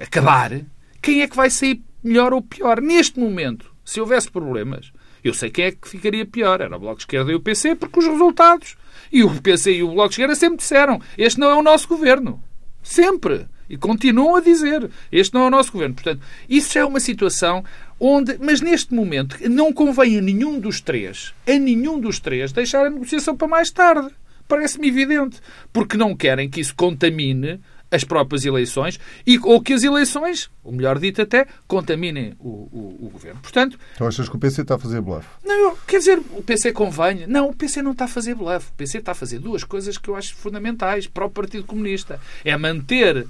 acabar, 0.01 0.61
quem 1.01 1.23
é 1.23 1.29
que 1.29 1.37
vai 1.37 1.49
sair 1.49 1.83
melhor 2.03 2.33
ou 2.33 2.43
pior. 2.43 2.81
Neste 2.81 3.19
momento, 3.19 3.73
se 3.85 4.01
houvesse 4.01 4.31
problemas, 4.31 4.93
eu 5.25 5.33
sei 5.33 5.51
quem 5.51 5.67
é 5.67 5.73
que 5.73 5.89
ficaria 5.89 6.27
pior. 6.27 6.61
Era 6.61 6.77
o 6.77 6.81
Bloco 6.81 6.97
de 6.97 7.03
Esquerda 7.03 7.33
e 7.33 7.35
o 7.35 7.41
PC, 7.41 7.75
porque 7.75 7.99
os 7.99 8.07
resultados. 8.07 8.77
E 9.13 9.23
o 9.23 9.41
PC 9.41 9.73
e 9.73 9.83
o 9.83 9.93
Bloco 9.93 10.09
de 10.09 10.15
Esquerda 10.15 10.35
sempre 10.35 10.59
disseram: 10.59 11.01
este 11.17 11.39
não 11.39 11.51
é 11.51 11.55
o 11.55 11.63
nosso 11.63 11.89
governo. 11.89 12.43
Sempre. 12.83 13.47
E 13.69 13.77
continuam 13.77 14.37
a 14.37 14.41
dizer: 14.41 14.91
este 15.11 15.35
não 15.35 15.43
é 15.43 15.47
o 15.47 15.51
nosso 15.51 15.73
governo. 15.73 15.95
Portanto, 15.95 16.23
isso 16.49 16.79
é 16.79 16.85
uma 16.85 17.01
situação 17.01 17.65
onde. 17.99 18.37
Mas 18.41 18.61
neste 18.61 18.93
momento, 18.93 19.37
não 19.49 19.73
convém 19.73 20.19
a 20.19 20.21
nenhum 20.21 20.59
dos 20.59 20.81
três, 20.81 21.33
a 21.47 21.53
nenhum 21.53 22.01
dos 22.01 22.19
três, 22.19 22.53
deixar 22.53 22.85
a 22.85 22.91
negociação 22.91 23.37
para 23.37 23.49
mais 23.49 23.71
tarde. 23.71 24.11
Parece-me 24.49 24.89
evidente. 24.89 25.41
Porque 25.73 25.97
não 25.97 26.17
querem 26.17 26.51
que 26.51 26.61
isso 26.61 26.75
contamine 26.75 27.61
as 27.93 28.03
próprias 28.03 28.45
eleições 28.45 28.99
e, 29.27 29.39
ou 29.39 29.61
que 29.61 29.75
as 29.75 29.85
eleições, 29.85 30.51
ou 30.65 30.73
melhor 30.73 30.99
dito 30.99 31.21
até, 31.21 31.47
contaminem 31.69 32.35
o, 32.41 32.49
o, 32.49 32.99
o 33.03 33.11
governo. 33.11 33.41
Portanto, 33.41 33.79
então 33.95 34.07
achas 34.07 34.29
que 34.29 34.35
o 34.35 34.39
PC 34.39 34.63
está 34.63 34.77
a 34.77 34.79
fazer 34.79 35.01
bluff? 35.01 35.27
Não, 35.45 35.77
quer 35.87 35.99
dizer, 35.99 36.19
o 36.19 36.43
PC 36.43 36.73
convém. 36.73 37.27
Não, 37.27 37.51
o 37.51 37.55
PC 37.55 37.83
não 37.83 37.93
está 37.93 38.07
a 38.07 38.09
fazer 38.09 38.35
bluff. 38.35 38.71
O 38.71 38.73
PC 38.73 38.99
está 38.99 39.13
a 39.13 39.15
fazer 39.15 39.39
duas 39.39 39.63
coisas 39.63 39.99
que 39.99 40.09
eu 40.09 40.17
acho 40.17 40.35
fundamentais 40.35 41.07
para 41.07 41.27
o 41.27 41.31
Partido 41.31 41.65
Comunista. 41.65 42.19
É 42.45 42.57
manter 42.57 43.27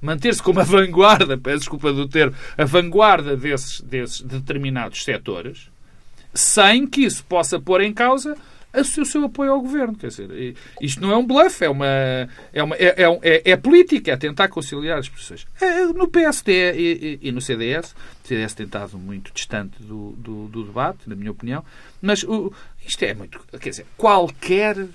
manter-se 0.00 0.42
como 0.42 0.58
a 0.58 0.64
vanguarda, 0.64 1.38
peço 1.38 1.60
desculpa 1.60 1.92
do 1.92 2.08
termo, 2.08 2.34
a 2.58 2.64
vanguarda 2.64 3.36
desses, 3.36 3.80
desses 3.82 4.20
determinados 4.20 5.04
setores, 5.04 5.70
sem 6.34 6.88
que 6.88 7.02
isso 7.02 7.24
possa 7.24 7.60
pôr 7.60 7.82
em 7.82 7.94
causa 7.94 8.36
o 8.80 9.04
seu 9.04 9.24
apoio 9.24 9.52
ao 9.52 9.60
governo. 9.60 9.94
Quer 9.94 10.08
dizer, 10.08 10.56
isto 10.80 11.00
não 11.00 11.10
é 11.10 11.16
um 11.16 11.26
bluff, 11.26 11.62
é 11.62 11.68
uma 11.68 11.86
é, 12.52 12.62
uma, 12.62 12.76
é, 12.76 12.94
é, 13.22 13.50
é 13.50 13.56
política, 13.56 14.12
é 14.12 14.16
tentar 14.16 14.48
conciliar 14.48 14.98
as 14.98 15.08
posições. 15.08 15.46
É, 15.60 15.84
no 15.86 16.08
PSD 16.08 16.72
e, 16.72 17.18
e, 17.22 17.32
no 17.32 17.40
CDS, 17.40 17.94
o 18.24 18.28
CDS 18.28 18.54
tem 18.54 18.66
estado 18.66 18.98
muito 18.98 19.32
distante 19.32 19.82
do, 19.82 20.12
do, 20.12 20.48
do 20.48 20.64
debate, 20.64 21.08
na 21.08 21.14
minha 21.14 21.30
opinião, 21.30 21.64
mas 22.00 22.22
o, 22.22 22.52
isto 22.86 23.02
é 23.04 23.14
muito. 23.14 23.40
Quer 23.60 23.70
dizer, 23.70 23.86
qualquer. 23.96 24.86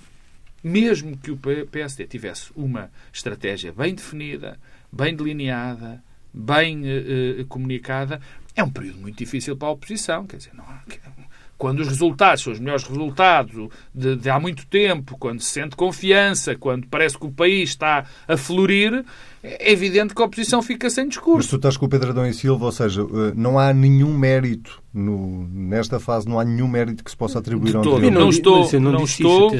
Mesmo 0.63 1.15
que 1.15 1.29
o 1.31 1.37
PSD 1.37 2.07
tivesse 2.07 2.51
uma 2.55 2.89
estratégia 3.13 3.71
bem 3.71 3.93
definida, 3.93 4.59
bem 4.91 5.15
delineada, 5.15 6.03
bem 6.33 6.81
uh, 6.81 7.45
comunicada, 7.45 8.19
é 8.55 8.63
um 8.63 8.69
período 8.69 8.99
muito 8.99 9.17
difícil 9.17 9.55
para 9.55 9.67
a 9.67 9.71
oposição. 9.71 10.25
Quer 10.25 10.37
dizer, 10.37 10.55
não 10.55 10.63
há, 10.65 10.81
quando 11.57 11.79
os 11.79 11.87
resultados 11.87 12.43
são 12.43 12.53
os 12.53 12.59
melhores 12.59 12.83
resultados 12.83 13.69
de, 13.93 14.15
de, 14.15 14.29
há 14.29 14.39
muito 14.39 14.65
tempo, 14.67 15.17
quando 15.17 15.41
se 15.41 15.51
sente 15.51 15.75
confiança, 15.75 16.55
quando 16.55 16.87
parece 16.87 17.17
que 17.17 17.25
o 17.25 17.31
país 17.31 17.69
está 17.69 18.05
a 18.27 18.37
florir, 18.37 19.03
é 19.41 19.71
evidente 19.71 20.13
que 20.13 20.21
a 20.21 20.25
oposição 20.25 20.61
fica 20.61 20.89
sem 20.89 21.07
discurso. 21.07 21.37
Mas 21.37 21.47
tu 21.47 21.55
estás 21.55 21.77
com 21.77 21.85
o 21.85 21.89
Pedro 21.89 22.11
Adão 22.11 22.25
e 22.25 22.33
Silva, 22.33 22.65
ou 22.65 22.71
seja, 22.71 23.01
eh, 23.01 23.33
não 23.35 23.57
há 23.57 23.73
nenhum 23.73 24.15
mérito 24.15 24.81
no, 24.93 25.47
nesta 25.47 25.99
fase, 25.99 26.27
não 26.27 26.39
há 26.39 26.45
nenhum 26.45 26.67
mérito 26.67 27.03
que 27.03 27.09
se 27.09 27.17
possa 27.17 27.39
atribuir 27.39 27.75
ao 27.75 27.81
anterior. 27.81 28.11
Não, 28.11 28.21
não 28.21 28.29
estou, 28.29 28.71
não, 28.79 28.91
não 28.91 29.03
estou, 29.03 29.51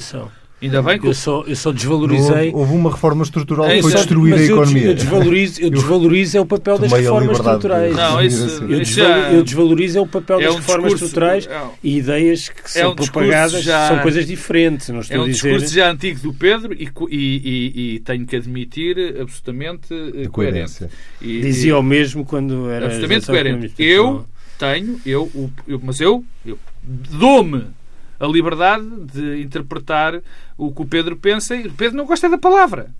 Ainda 0.59 0.81
bem 0.81 0.99
que 0.99 1.07
eu 1.07 1.13
só, 1.13 1.43
eu 1.45 1.55
só 1.55 1.71
desvalorizei. 1.71 2.51
Houve, 2.51 2.73
uma 2.73 2.89
reforma 2.89 3.23
estrutural 3.23 3.67
que 3.67 3.81
foi 3.81 3.91
destruir 3.91 4.33
a 4.33 4.43
economia. 4.43 4.87
Eu, 4.87 4.93
desvalorizo, 4.95 5.61
eu 5.61 5.69
desvalorizo 5.69 6.37
é 6.37 6.41
o 6.41 6.45
papel 6.47 6.79
das 6.79 6.91
reformas 6.91 7.37
estruturais. 7.37 7.95
Não, 7.95 8.23
isso, 8.23 8.63
eu, 8.63 8.79
desvalorizo, 8.79 9.01
é, 9.01 9.35
eu 9.35 9.43
desvalorizo 9.43 9.97
é 9.99 10.01
o 10.01 10.07
papel 10.07 10.41
é 10.41 10.45
das 10.45 10.55
um 10.55 10.57
reformas 10.57 10.93
discurso, 10.93 11.05
estruturais 11.05 11.47
é, 11.47 11.67
e 11.83 11.97
ideias 11.97 12.49
que 12.49 12.71
são 12.71 12.81
é 12.81 12.87
um 12.87 12.95
propagadas 12.95 13.63
já, 13.63 13.87
são 13.87 13.99
coisas 13.99 14.25
diferentes. 14.25 14.89
Não 14.89 14.99
estou 15.01 15.17
é 15.17 15.19
um 15.19 15.23
a 15.23 15.27
dizer... 15.27 15.51
discurso 15.51 15.75
já 15.75 15.91
antigo 15.91 16.19
do 16.21 16.33
Pedro 16.33 16.73
e, 16.73 16.89
e, 17.09 17.15
e, 17.15 17.95
e 17.95 17.99
tenho 17.99 18.25
que 18.25 18.35
admitir 18.35 18.97
absolutamente 19.21 19.93
eh, 19.93 20.23
de 20.23 20.29
coerente. 20.29 20.87
E, 21.21 21.41
Dizia 21.41 21.77
o 21.77 21.83
mesmo 21.83 22.25
quando 22.25 22.67
era. 22.69 22.87
Absolutamente 22.87 23.27
coerente. 23.27 23.73
Eu 23.77 24.25
tenho, 24.57 24.99
eu, 25.05 25.29
eu, 25.67 25.79
mas 25.83 26.01
eu, 26.01 26.25
eu 26.43 26.57
dou-me 26.83 27.76
a 28.19 28.25
liberdade 28.25 28.85
de 29.13 29.41
interpretar 29.41 30.21
o 30.57 30.73
que 30.73 30.81
o 30.81 30.85
Pedro 30.85 31.17
pensa 31.17 31.55
e 31.55 31.67
o 31.67 31.73
Pedro 31.73 31.97
não 31.97 32.05
gosta 32.05 32.29
da 32.29 32.37
palavra. 32.37 32.93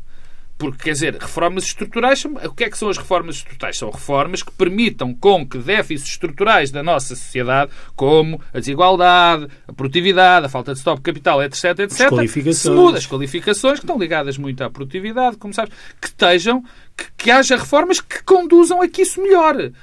Porque, 0.58 0.86
quer 0.86 0.94
dizer, 0.94 1.16
reformas 1.16 1.66
estruturais, 1.66 2.26
o 2.26 2.52
que 2.52 2.64
é 2.64 2.70
que 2.70 2.78
são 2.78 2.90
as 2.90 2.98
reformas 2.98 3.36
estruturais? 3.36 3.78
São 3.78 3.92
reformas 3.92 4.42
que 4.42 4.52
permitam 4.52 5.14
com 5.14 5.48
que 5.48 5.60
déficits 5.60 6.10
estruturais 6.10 6.72
da 6.72 6.82
nossa 6.82 7.16
sociedade, 7.16 7.72
como 7.96 8.42
a 8.52 8.60
desigualdade, 8.60 9.48
a 9.68 9.74
produtividade, 9.74 10.48
a 10.48 10.50
falta 10.50 10.74
de 10.74 10.80
stop 10.80 11.00
capital, 11.02 11.44
etc, 11.44 11.80
etc, 11.82 12.10
se 12.54 12.70
muda 12.72 12.98
as 12.98 13.06
qualificações, 13.06 13.80
que 13.80 13.86
estão 13.86 14.00
ligadas 14.00 14.36
muito 14.40 14.64
à 14.64 14.70
produtividade, 14.70 15.38
como 15.38 15.54
sabes, 15.54 15.72
que 16.02 16.08
estejam, 16.08 16.64
que, 16.98 17.06
que 17.16 17.30
haja 17.30 17.56
reformas 17.56 18.02
que 18.02 18.24
conduzam 18.24 18.82
a 18.82 18.88
que 18.88 19.04
isso 19.04 19.22
melhore. 19.22 19.74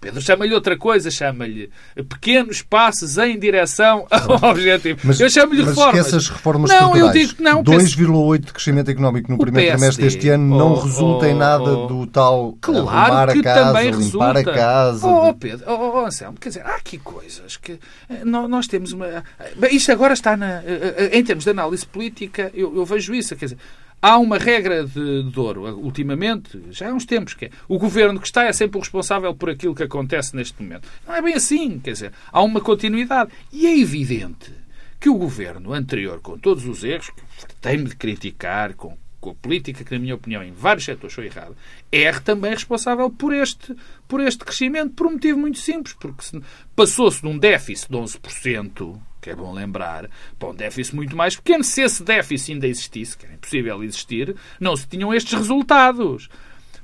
Pedro 0.00 0.20
chama-lhe 0.20 0.54
outra 0.54 0.76
coisa, 0.76 1.10
chama-lhe 1.10 1.70
pequenos 2.08 2.62
passos 2.62 3.16
em 3.18 3.38
direção 3.38 4.06
ao 4.10 4.50
objetivo. 4.50 5.00
Mas, 5.04 5.20
eu 5.20 5.30
chamo-lhe 5.30 5.62
reformas. 5.62 5.96
Mas 5.96 6.06
essas 6.06 6.28
reformas 6.28 6.70
não, 6.70 6.96
eu 6.96 7.10
digo 7.10 7.34
que 7.34 7.42
não. 7.42 7.64
2,8% 7.64 8.44
de 8.44 8.52
crescimento 8.52 8.90
económico 8.90 9.30
no 9.30 9.38
primeiro 9.38 9.70
PSD, 9.70 9.78
trimestre 9.78 10.04
deste 10.04 10.28
ano 10.28 10.56
não 10.56 10.72
oh, 10.72 10.80
resulta 10.80 11.26
oh, 11.26 11.28
em 11.28 11.34
nada 11.34 11.70
oh, 11.70 11.86
do 11.86 12.06
tal 12.06 12.56
claro 12.60 12.88
arrumar 12.88 13.32
que 13.32 13.38
a 13.38 13.42
casa, 13.42 13.64
também 13.64 13.90
resulta. 13.90 14.38
a 14.38 14.44
casa. 14.44 15.06
Oh, 15.06 15.34
Pedro, 15.34 15.64
oh, 15.66 15.92
oh, 15.94 16.06
Anselmo, 16.06 16.38
quer 16.38 16.50
dizer, 16.50 16.66
há 16.66 16.76
aqui 16.76 16.98
coisas 16.98 17.56
que 17.56 17.78
eh, 18.08 18.24
nós 18.24 18.66
temos 18.66 18.92
uma... 18.92 19.24
Bem, 19.56 19.74
isto 19.74 19.90
agora 19.90 20.12
está 20.12 20.36
na... 20.36 20.62
Eh, 20.62 20.94
eh, 21.12 21.18
em 21.18 21.24
termos 21.24 21.44
de 21.44 21.50
análise 21.50 21.86
política, 21.86 22.50
eu, 22.54 22.76
eu 22.76 22.84
vejo 22.84 23.14
isso, 23.14 23.34
quer 23.34 23.46
dizer, 23.46 23.58
Há 24.00 24.18
uma 24.18 24.38
regra 24.38 24.84
de, 24.84 25.22
de 25.22 25.40
ouro, 25.40 25.64
ultimamente, 25.78 26.62
já 26.70 26.90
há 26.90 26.92
uns 26.92 27.06
tempos, 27.06 27.34
que 27.34 27.46
é 27.46 27.50
o 27.66 27.78
governo 27.78 28.20
que 28.20 28.26
está 28.26 28.44
é 28.44 28.52
sempre 28.52 28.76
o 28.76 28.80
responsável 28.80 29.34
por 29.34 29.50
aquilo 29.50 29.74
que 29.74 29.82
acontece 29.82 30.36
neste 30.36 30.62
momento. 30.62 30.88
Não 31.06 31.14
é 31.14 31.22
bem 31.22 31.34
assim, 31.34 31.78
quer 31.78 31.92
dizer, 31.92 32.12
há 32.30 32.42
uma 32.42 32.60
continuidade. 32.60 33.30
E 33.52 33.66
é 33.66 33.78
evidente 33.78 34.52
que 35.00 35.08
o 35.08 35.14
governo 35.14 35.72
anterior, 35.72 36.20
com 36.20 36.38
todos 36.38 36.66
os 36.66 36.84
erros, 36.84 37.10
que 37.10 37.54
tem-me 37.60 37.84
de 37.84 37.96
criticar, 37.96 38.74
com, 38.74 38.96
com 39.20 39.30
a 39.30 39.34
política 39.34 39.82
que, 39.82 39.92
na 39.92 39.98
minha 39.98 40.14
opinião, 40.14 40.42
em 40.42 40.52
vários 40.52 40.84
setores 40.84 41.14
foi 41.14 41.26
errada, 41.26 41.56
é 41.90 42.12
também 42.12 42.52
responsável 42.52 43.10
por 43.10 43.32
este, 43.34 43.74
por 44.06 44.20
este 44.20 44.44
crescimento, 44.44 44.94
por 44.94 45.06
um 45.06 45.12
motivo 45.12 45.38
muito 45.38 45.58
simples, 45.58 45.94
porque 45.98 46.22
passou-se 46.74 47.22
de 47.22 47.28
um 47.28 47.38
déficit 47.38 47.90
de 47.90 47.96
11%, 47.96 49.00
que 49.26 49.30
é 49.30 49.34
bom 49.34 49.52
lembrar, 49.52 50.08
para 50.38 50.50
um 50.50 50.54
déficit 50.54 50.94
muito 50.94 51.16
mais 51.16 51.34
pequeno. 51.34 51.64
Se 51.64 51.82
esse 51.82 52.00
déficit 52.04 52.52
ainda 52.52 52.68
existisse, 52.68 53.18
que 53.18 53.26
era 53.26 53.34
impossível 53.34 53.82
existir, 53.82 54.36
não 54.60 54.76
se 54.76 54.86
tinham 54.86 55.12
estes 55.12 55.32
resultados. 55.32 56.28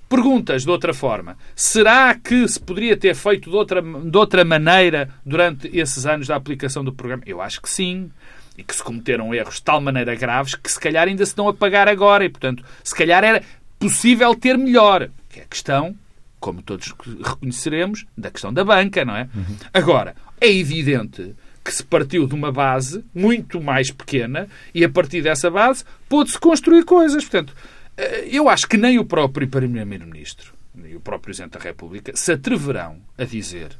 Perguntas 0.08 0.64
de 0.64 0.70
outra 0.70 0.92
forma. 0.92 1.38
Será 1.54 2.12
que 2.16 2.46
se 2.48 2.58
poderia 2.58 2.96
ter 2.96 3.14
feito 3.14 3.48
de 3.48 3.54
outra, 3.54 3.80
de 3.80 4.18
outra 4.18 4.44
maneira 4.44 5.08
durante 5.24 5.70
esses 5.72 6.04
anos 6.04 6.26
da 6.26 6.34
aplicação 6.34 6.82
do 6.82 6.92
programa? 6.92 7.22
Eu 7.24 7.40
acho 7.40 7.62
que 7.62 7.70
sim. 7.70 8.10
E 8.58 8.64
que 8.64 8.74
se 8.74 8.82
cometeram 8.82 9.32
erros 9.32 9.54
de 9.54 9.62
tal 9.62 9.80
maneira 9.80 10.12
graves 10.16 10.56
que 10.56 10.70
se 10.70 10.80
calhar 10.80 11.06
ainda 11.06 11.24
se 11.24 11.30
estão 11.30 11.46
a 11.46 11.54
pagar 11.54 11.86
agora. 11.86 12.24
E, 12.24 12.28
portanto, 12.28 12.64
se 12.82 12.94
calhar 12.94 13.22
era 13.22 13.40
possível 13.78 14.34
ter 14.34 14.58
melhor. 14.58 15.08
Que 15.30 15.38
é 15.38 15.42
a 15.44 15.46
questão, 15.46 15.94
como 16.40 16.60
todos 16.60 16.92
reconheceremos, 17.24 18.04
da 18.18 18.32
questão 18.32 18.52
da 18.52 18.64
banca, 18.64 19.04
não 19.04 19.14
é? 19.14 19.28
Uhum. 19.32 19.56
Agora, 19.72 20.16
é 20.40 20.52
evidente 20.52 21.36
que 21.64 21.72
se 21.72 21.84
partiu 21.84 22.26
de 22.26 22.34
uma 22.34 22.50
base 22.50 23.04
muito 23.14 23.60
mais 23.60 23.90
pequena 23.90 24.48
e 24.74 24.84
a 24.84 24.88
partir 24.88 25.22
dessa 25.22 25.50
base 25.50 25.84
pôde-se 26.08 26.38
construir 26.38 26.84
coisas. 26.84 27.24
Portanto, 27.24 27.54
eh, 27.96 28.28
eu 28.30 28.48
acho 28.48 28.66
que 28.68 28.76
nem 28.76 28.98
o 28.98 29.04
próprio 29.04 29.48
Primeiro-Ministro, 29.48 30.52
nem 30.74 30.96
o 30.96 31.00
próprio 31.00 31.26
Presidente 31.26 31.58
da 31.58 31.60
República 31.60 32.12
se 32.14 32.32
atreverão 32.32 32.96
a 33.16 33.24
dizer 33.24 33.76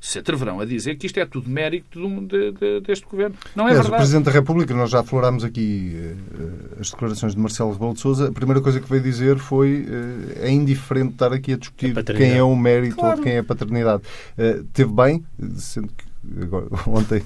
se 0.00 0.18
atreverão 0.18 0.58
a 0.60 0.64
dizer 0.64 0.96
que 0.96 1.06
isto 1.06 1.20
é 1.20 1.26
tudo 1.26 1.48
mérito 1.48 2.00
de, 2.22 2.52
de, 2.52 2.80
deste 2.80 3.04
governo. 3.04 3.36
Não 3.54 3.68
é, 3.68 3.72
é 3.72 3.74
verdade. 3.74 3.94
O 3.94 3.96
Presidente 3.98 4.24
da 4.24 4.30
República, 4.30 4.74
nós 4.74 4.90
já 4.90 5.00
aflorámos 5.00 5.44
aqui 5.44 5.94
uh, 5.94 6.80
as 6.80 6.90
declarações 6.90 7.34
de 7.34 7.38
Marcelo 7.38 7.72
Rebelo 7.72 7.92
de 7.92 8.00
Sousa, 8.00 8.28
a 8.28 8.32
primeira 8.32 8.62
coisa 8.62 8.80
que 8.80 8.88
veio 8.88 9.02
dizer 9.02 9.38
foi 9.38 9.82
uh, 9.82 10.38
é 10.40 10.50
indiferente 10.50 11.12
estar 11.12 11.32
aqui 11.32 11.52
a 11.52 11.56
discutir 11.58 11.98
a 11.98 12.02
quem 12.02 12.32
é 12.32 12.42
o 12.42 12.56
mérito 12.56 12.96
claro. 12.96 13.18
ou 13.18 13.22
quem 13.22 13.34
é 13.34 13.38
a 13.40 13.44
paternidade. 13.44 14.02
Uh, 14.38 14.64
teve 14.72 14.90
bem, 14.90 15.22
sendo 15.56 15.88
que 15.88 16.09
agora, 16.42 16.66
ontem 16.86 17.22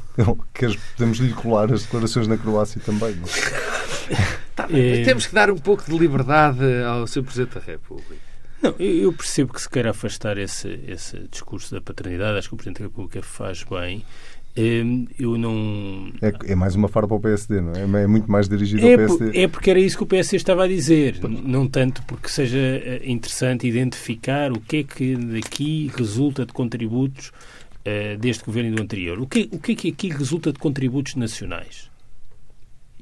podemos 0.97 1.19
lhe 1.19 1.33
colar 1.33 1.73
as 1.73 1.83
declarações 1.83 2.27
na 2.27 2.37
Croácia 2.37 2.81
também. 2.85 3.17
Tá, 4.55 4.69
é... 4.71 5.03
Temos 5.03 5.27
que 5.27 5.35
dar 5.35 5.51
um 5.51 5.59
pouco 5.59 5.85
de 5.85 5.97
liberdade 5.97 6.65
ao 6.87 7.07
Sr. 7.07 7.23
Presidente 7.23 7.55
da 7.55 7.61
República. 7.61 8.15
Não, 8.63 8.75
eu 8.79 9.13
percebo 9.13 9.53
que 9.53 9.61
se 9.61 9.69
queira 9.69 9.91
afastar 9.91 10.39
esse, 10.39 10.81
esse 10.89 11.19
discurso 11.31 11.75
da 11.75 11.81
paternidade, 11.81 12.39
acho 12.39 12.49
que 12.49 12.55
o 12.55 12.57
Presidente 12.57 12.79
da 12.79 12.85
República 12.87 13.23
faz 13.23 13.63
bem. 13.63 14.05
Hum, 14.57 15.07
eu 15.19 15.37
não. 15.37 16.13
É, 16.23 16.53
é, 16.53 16.55
mais 16.55 16.77
uma 16.77 16.87
farpa 16.87 17.13
ao 17.13 17.21
PSD, 17.21 17.61
não 17.61 17.73
é? 17.73 18.03
É 18.05 18.07
muito 18.07 18.31
mais 18.31 18.49
dirigido 18.49 18.87
é, 18.87 18.93
ao 18.93 18.99
PSD. 18.99 19.39
É 19.43 19.49
porque 19.49 19.69
era 19.69 19.81
isso 19.81 19.97
que 19.97 20.05
o 20.05 20.07
PSD 20.07 20.37
estava 20.37 20.65
a 20.65 20.69
dizer. 20.69 21.19
Não 21.23 21.67
tanto 21.67 22.03
porque 22.05 22.29
seja 22.29 22.59
eh, 22.59 23.03
interessante 23.05 23.67
identificar 23.67 24.53
o 24.53 24.61
que 24.61 24.77
é 24.77 24.83
que 24.85 25.17
daqui 25.17 25.91
resulta 25.97 26.47
de 26.47 26.53
contributos 26.53 27.33
uh, 27.87 28.19
deste 28.19 28.45
governo 28.45 28.71
e 28.71 28.73
do 28.75 28.83
anterior. 28.83 29.19
O 29.21 29.27
que, 29.27 29.49
o 29.53 29.59
que 29.59 29.73
é 29.73 29.75
que 29.75 29.89
aqui 29.89 30.09
resulta 30.09 30.53
de 30.53 30.59
contributos 30.59 31.15
nacionais? 31.15 31.91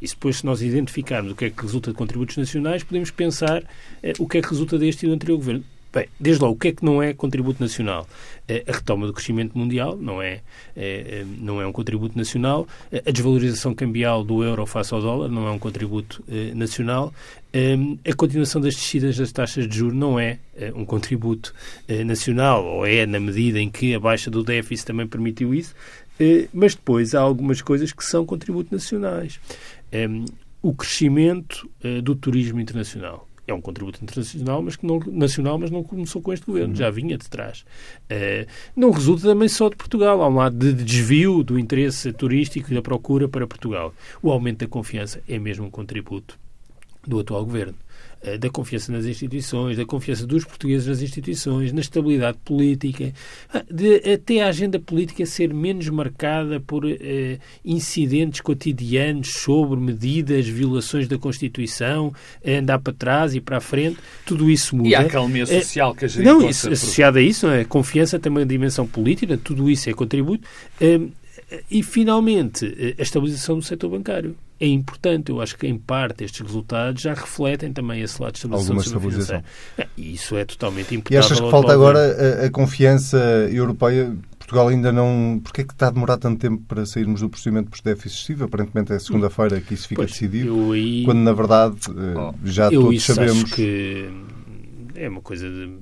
E 0.01 0.07
depois, 0.07 0.39
se 0.39 0.47
nós 0.47 0.61
identificarmos 0.61 1.33
o 1.33 1.37
que 1.37 1.45
é 1.45 1.51
que 1.51 1.63
resulta 1.63 1.93
de 1.93 1.97
contributos 1.97 2.37
nacionais, 2.37 2.83
podemos 2.83 3.13
pensar 3.13 3.63
eh, 4.03 4.13
o 4.19 4.27
que 4.27 4.39
é 4.39 4.43
que 4.43 4.49
resulta 4.49 4.77
deste 4.77 5.07
e 5.07 5.09
do 5.09 5.15
anterior 5.15 5.37
governo. 5.37 5.65
Bem, 5.93 6.09
desde 6.19 6.43
logo, 6.43 6.55
o 6.55 6.59
que 6.59 6.69
é 6.69 6.73
que 6.73 6.83
não 6.83 7.03
é 7.03 7.13
contributo 7.13 7.63
nacional? 7.63 8.09
Eh, 8.49 8.65
a 8.67 8.73
retoma 8.73 9.07
do 9.07 9.13
crescimento 9.13 9.57
mundial 9.57 9.95
não 9.95 10.23
é, 10.23 10.41
é, 10.75 11.23
não 11.39 11.61
é 11.61 11.67
um 11.67 11.73
contributo 11.73 12.17
nacional. 12.17 12.67
A 12.91 13.11
desvalorização 13.11 13.75
cambial 13.75 14.25
do 14.25 14.43
euro 14.43 14.65
face 14.65 14.95
ao 14.95 15.03
dólar 15.03 15.29
não 15.29 15.47
é 15.47 15.51
um 15.51 15.59
contributo 15.59 16.25
é, 16.27 16.55
nacional. 16.55 17.13
A 18.09 18.15
continuação 18.15 18.63
das 18.63 18.75
descidas 18.75 19.19
das 19.19 19.31
taxas 19.31 19.69
de 19.69 19.77
juros 19.77 19.95
não 19.95 20.19
é 20.19 20.39
um 20.75 20.87
contributo 20.87 21.53
nacional, 22.07 22.65
ou 22.65 22.87
é 22.87 23.05
na 23.05 23.21
medida 23.21 23.61
em 23.61 23.71
que 23.71 23.95
a 23.95 24.01
baixa 24.01 24.31
do 24.31 24.43
déficit 24.43 24.87
também 24.87 25.07
permitiu 25.07 25.53
isso. 25.53 25.75
Mas 26.51 26.75
depois 26.75 27.15
há 27.15 27.21
algumas 27.21 27.61
coisas 27.61 27.93
que 27.93 28.03
são 28.03 28.25
contributos 28.25 28.73
nacionais 28.73 29.39
o 30.63 30.73
crescimento 30.73 31.69
do 32.03 32.15
turismo 32.15 32.59
internacional. 32.59 33.29
É 33.53 33.57
um 33.57 33.61
contributo 33.61 34.03
internacional, 34.03 34.63
mas 34.63 34.77
que 34.77 34.87
não, 34.87 34.99
nacional, 35.07 35.59
mas 35.59 35.71
não 35.71 35.83
começou 35.83 36.21
com 36.21 36.33
este 36.33 36.47
governo, 36.47 36.71
uhum. 36.71 36.77
já 36.77 36.91
vinha 36.91 37.17
de 37.17 37.29
trás. 37.29 37.65
Uh, 38.05 38.47
não 38.75 38.91
resulta 38.91 39.23
também 39.23 39.49
só 39.49 39.69
de 39.69 39.77
Portugal. 39.77 40.23
Há 40.23 40.29
um 40.29 40.37
lado 40.37 40.57
de 40.57 40.73
desvio 40.85 41.43
do 41.43 41.59
interesse 41.59 42.13
turístico 42.13 42.71
e 42.71 42.75
da 42.75 42.83
procura 42.83 43.29
para 43.29 43.47
Portugal. 43.47 43.95
O 44.23 44.31
aumento 44.31 44.61
da 44.61 44.67
confiança 44.67 45.23
é 45.29 45.39
mesmo 45.39 45.67
um 45.67 45.71
contributo 45.71 46.39
do 47.07 47.19
atual 47.19 47.45
governo. 47.45 47.75
Eh, 48.25 48.39
da 48.39 48.49
confiança 48.49 48.93
nas 48.93 49.05
instituições, 49.05 49.77
da 49.77 49.85
confiança 49.85 50.25
dos 50.25 50.45
portugueses 50.45 50.87
nas 50.87 51.03
instituições, 51.03 51.73
na 51.73 51.81
estabilidade 51.81 52.39
política, 52.45 53.13
ah, 53.53 53.65
de 53.69 53.97
até 54.13 54.43
a 54.43 54.47
agenda 54.47 54.79
política 54.79 55.27
ser 55.27 55.53
menos 55.53 55.89
marcada 55.89 56.61
por 56.61 56.85
uh, 56.85 56.99
incidentes 57.65 58.41
cotidianos 58.41 59.33
sobre 59.33 59.81
medidas, 59.81 60.47
violações 60.47 61.09
da 61.09 61.19
Constituição, 61.19 62.15
andar 62.47 62.79
para 62.79 62.93
trás 62.93 63.35
e 63.35 63.41
para 63.41 63.57
a 63.57 63.61
frente, 63.61 63.99
tudo 64.25 64.49
isso 64.49 64.77
muda. 64.77 64.89
E 64.89 64.95
a 64.95 65.01
acalmia 65.01 65.45
social 65.45 65.93
que 65.93 66.05
a 66.05 66.09
gente 66.09 66.25
Não, 66.25 66.49
isso, 66.49 66.71
associada 66.71 67.19
a 67.19 67.23
isso, 67.23 67.49
não 67.49 67.55
é? 67.55 67.63
a 67.63 67.65
confiança 67.65 68.21
tem 68.21 68.31
uma 68.31 68.47
dimensão 68.47 68.87
política, 68.87 69.37
tudo 69.37 69.69
isso 69.69 69.91
é 69.91 69.93
contributo. 69.93 70.47
Uh, 70.81 71.11
e, 71.69 71.83
finalmente, 71.83 72.95
a 72.99 73.03
estabilização 73.03 73.59
do 73.59 73.65
setor 73.65 73.91
bancário 73.91 74.37
é 74.63 74.67
importante. 74.69 75.31
Eu 75.31 75.41
acho 75.41 75.59
que, 75.59 75.67
em 75.67 75.77
parte, 75.77 76.23
estes 76.23 76.41
resultados 76.41 77.03
já 77.03 77.15
refletem 77.15 77.73
também 77.73 78.01
esse 78.01 78.23
lado 78.23 78.33
de 78.33 78.39
estabilização. 78.39 78.77
Alguma 78.77 78.87
estabilização. 78.87 79.43
É, 79.77 79.89
isso 79.99 80.37
é 80.37 80.45
totalmente 80.45 80.95
importante. 80.95 81.15
E 81.15 81.17
achas 81.17 81.41
que 81.41 81.51
falta 81.51 81.73
agora 81.73 81.99
a, 81.99 82.47
a, 82.47 82.51
confiança 82.51 83.19
europeia? 83.51 84.17
Portugal 84.39 84.69
ainda 84.69 84.93
não. 84.93 85.41
Porquê 85.43 85.63
é 85.63 85.65
que 85.65 85.73
está 85.73 85.89
a 85.89 85.91
demorar 85.91 86.17
tanto 86.17 86.39
tempo 86.39 86.63
para 86.69 86.87
sairmos 86.87 87.23
do 87.23 87.29
procedimento 87.29 87.71
por 87.71 87.81
déficit 87.83 88.15
excessivo? 88.15 88.45
Aparentemente 88.45 88.93
é 88.93 88.99
segunda-feira 89.01 89.61
que 89.61 89.75
isso 89.75 89.89
fica 89.89 90.03
pois, 90.03 90.13
decidido. 90.13 90.73
Aí, 90.73 91.05
quando, 91.05 91.19
na 91.19 91.33
verdade, 91.33 91.77
oh, 92.17 92.33
já 92.45 92.71
todos 92.71 93.03
sabemos. 93.03 93.53
que 93.53 94.09
é 94.95 95.09
uma 95.09 95.21
coisa 95.21 95.49
de 95.49 95.79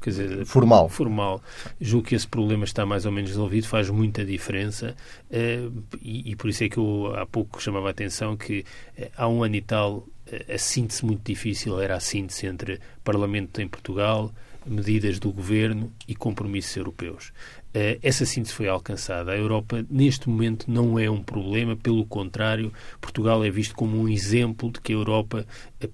quer 0.00 0.10
dizer, 0.10 0.46
formal. 0.46 0.88
formal. 0.88 1.42
Julgo 1.80 2.08
que 2.08 2.14
esse 2.14 2.26
problema 2.26 2.64
está 2.64 2.84
mais 2.86 3.06
ou 3.06 3.12
menos 3.12 3.30
resolvido, 3.30 3.66
faz 3.66 3.90
muita 3.90 4.24
diferença 4.24 4.96
uh, 5.30 5.84
e, 6.00 6.30
e, 6.30 6.36
por 6.36 6.50
isso 6.50 6.64
é 6.64 6.68
que 6.68 6.78
eu 6.78 7.12
há 7.16 7.26
pouco 7.26 7.62
chamava 7.62 7.88
a 7.88 7.90
atenção 7.90 8.36
que 8.36 8.64
uh, 8.98 9.10
há 9.16 9.28
um 9.28 9.42
ano 9.42 9.56
e 9.56 9.62
tal 9.62 9.98
uh, 9.98 10.52
a 10.52 10.58
síntese 10.58 11.04
muito 11.04 11.24
difícil 11.24 11.80
era 11.80 11.96
a 11.96 12.00
síntese 12.00 12.46
entre 12.46 12.80
Parlamento 13.04 13.60
em 13.60 13.68
Portugal, 13.68 14.32
medidas 14.66 15.18
do 15.18 15.32
Governo 15.32 15.92
e 16.06 16.14
compromissos 16.14 16.76
europeus. 16.76 17.32
Essa 18.02 18.26
síntese 18.26 18.52
foi 18.52 18.66
alcançada. 18.68 19.30
A 19.30 19.36
Europa, 19.36 19.86
neste 19.88 20.28
momento, 20.28 20.68
não 20.68 20.98
é 20.98 21.08
um 21.08 21.22
problema, 21.22 21.76
pelo 21.76 22.04
contrário, 22.04 22.72
Portugal 23.00 23.44
é 23.44 23.50
visto 23.50 23.76
como 23.76 23.96
um 23.96 24.08
exemplo 24.08 24.72
de 24.72 24.80
que 24.80 24.92
a 24.92 24.96
Europa 24.96 25.46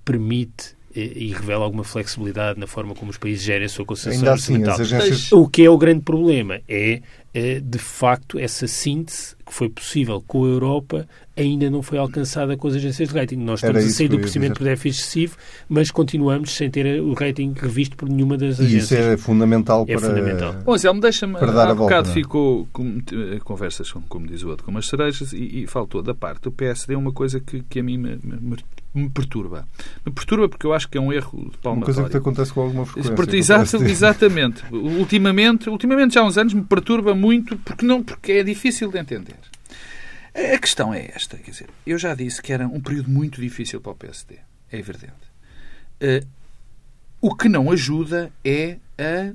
permite 0.02 0.75
e 1.00 1.32
revela 1.32 1.64
alguma 1.64 1.84
flexibilidade 1.84 2.58
na 2.58 2.66
forma 2.66 2.94
como 2.94 3.10
os 3.10 3.18
países 3.18 3.44
gerem 3.44 3.66
a 3.66 3.68
sua 3.68 3.84
concessão 3.84 4.32
assim, 4.32 4.64
agências... 4.64 5.30
O 5.30 5.46
que 5.46 5.64
é 5.64 5.70
o 5.70 5.76
grande 5.76 6.00
problema? 6.00 6.60
É, 6.66 7.02
é, 7.34 7.60
de 7.60 7.78
facto, 7.78 8.38
essa 8.38 8.66
síntese 8.66 9.35
que 9.46 9.54
foi 9.54 9.68
possível 9.68 10.22
com 10.26 10.44
a 10.44 10.48
Europa 10.48 11.06
ainda 11.36 11.68
não 11.68 11.82
foi 11.82 11.98
alcançada 11.98 12.56
com 12.56 12.66
as 12.66 12.74
agências 12.74 13.10
de 13.10 13.14
rating. 13.14 13.36
Nós 13.36 13.60
estamos 13.60 13.84
a 13.84 13.90
sair 13.90 14.08
do 14.08 14.18
procedimento 14.18 14.58
por 14.58 14.64
déficit 14.64 15.00
excessivo, 15.00 15.36
mas 15.68 15.90
continuamos 15.90 16.50
sem 16.50 16.70
ter 16.70 17.00
o 17.00 17.12
rating 17.12 17.54
revisto 17.56 17.96
por 17.96 18.08
nenhuma 18.08 18.36
das 18.38 18.58
agências. 18.58 18.90
E 18.90 18.94
isso 18.94 18.94
é 18.94 19.16
fundamental 19.16 19.84
é 19.86 19.96
para... 19.96 20.08
Fundamental. 20.08 20.54
Bom, 20.64 20.76
Zé, 20.76 20.92
me 20.92 21.00
deixa-me... 21.00 21.34
Para 21.34 21.52
dar 21.52 21.68
a, 21.70 21.74
volta, 21.74 21.82
bocado 21.82 22.08
não? 22.08 22.12
É? 22.12 22.14
ficou 22.14 22.68
com, 22.72 23.00
conversas, 23.44 23.92
como 24.08 24.26
diz 24.26 24.42
o 24.42 24.48
outro, 24.48 24.64
com 24.64 24.70
umas 24.70 24.86
cerejas 24.86 25.32
e, 25.32 25.62
e, 25.62 25.66
faltou 25.66 26.02
da 26.02 26.14
parte 26.14 26.42
do 26.42 26.52
PSD 26.52 26.96
uma 26.96 27.12
coisa 27.12 27.38
que, 27.38 27.62
que 27.62 27.80
a 27.80 27.82
mim 27.82 27.98
me, 27.98 28.18
me, 28.22 28.56
me 28.94 29.10
perturba. 29.10 29.68
Me 30.04 30.12
perturba 30.12 30.48
porque 30.48 30.66
eu 30.66 30.72
acho 30.72 30.88
que 30.88 30.96
é 30.96 31.00
um 31.00 31.12
erro 31.12 31.50
de 31.50 31.58
palmatório. 31.58 31.76
Uma 31.76 31.84
coisa 31.84 32.02
que 32.04 32.10
te 32.10 32.16
acontece 32.16 32.52
com 32.52 32.62
alguma 32.62 32.86
frequência. 32.86 33.36
Exato, 33.36 33.76
exatamente. 33.84 34.64
ultimamente, 34.72 35.68
ultimamente, 35.68 36.14
já 36.14 36.22
há 36.22 36.24
uns 36.24 36.38
anos, 36.38 36.54
me 36.54 36.62
perturba 36.62 37.14
muito 37.14 37.56
porque, 37.58 37.84
não, 37.84 38.02
porque 38.02 38.32
é 38.32 38.42
difícil 38.42 38.90
de 38.90 38.98
entender. 38.98 39.35
A 40.36 40.58
questão 40.58 40.92
é 40.92 41.10
esta, 41.14 41.38
quer 41.38 41.50
dizer, 41.50 41.70
eu 41.86 41.98
já 41.98 42.14
disse 42.14 42.42
que 42.42 42.52
era 42.52 42.68
um 42.68 42.80
período 42.80 43.10
muito 43.10 43.40
difícil 43.40 43.80
para 43.80 43.92
o 43.92 43.94
PSD, 43.94 44.38
é 44.70 44.78
evidente. 44.78 45.14
Uh, 46.00 46.26
o 47.20 47.34
que 47.34 47.48
não 47.48 47.70
ajuda 47.70 48.30
é 48.44 48.76
a 48.98 49.32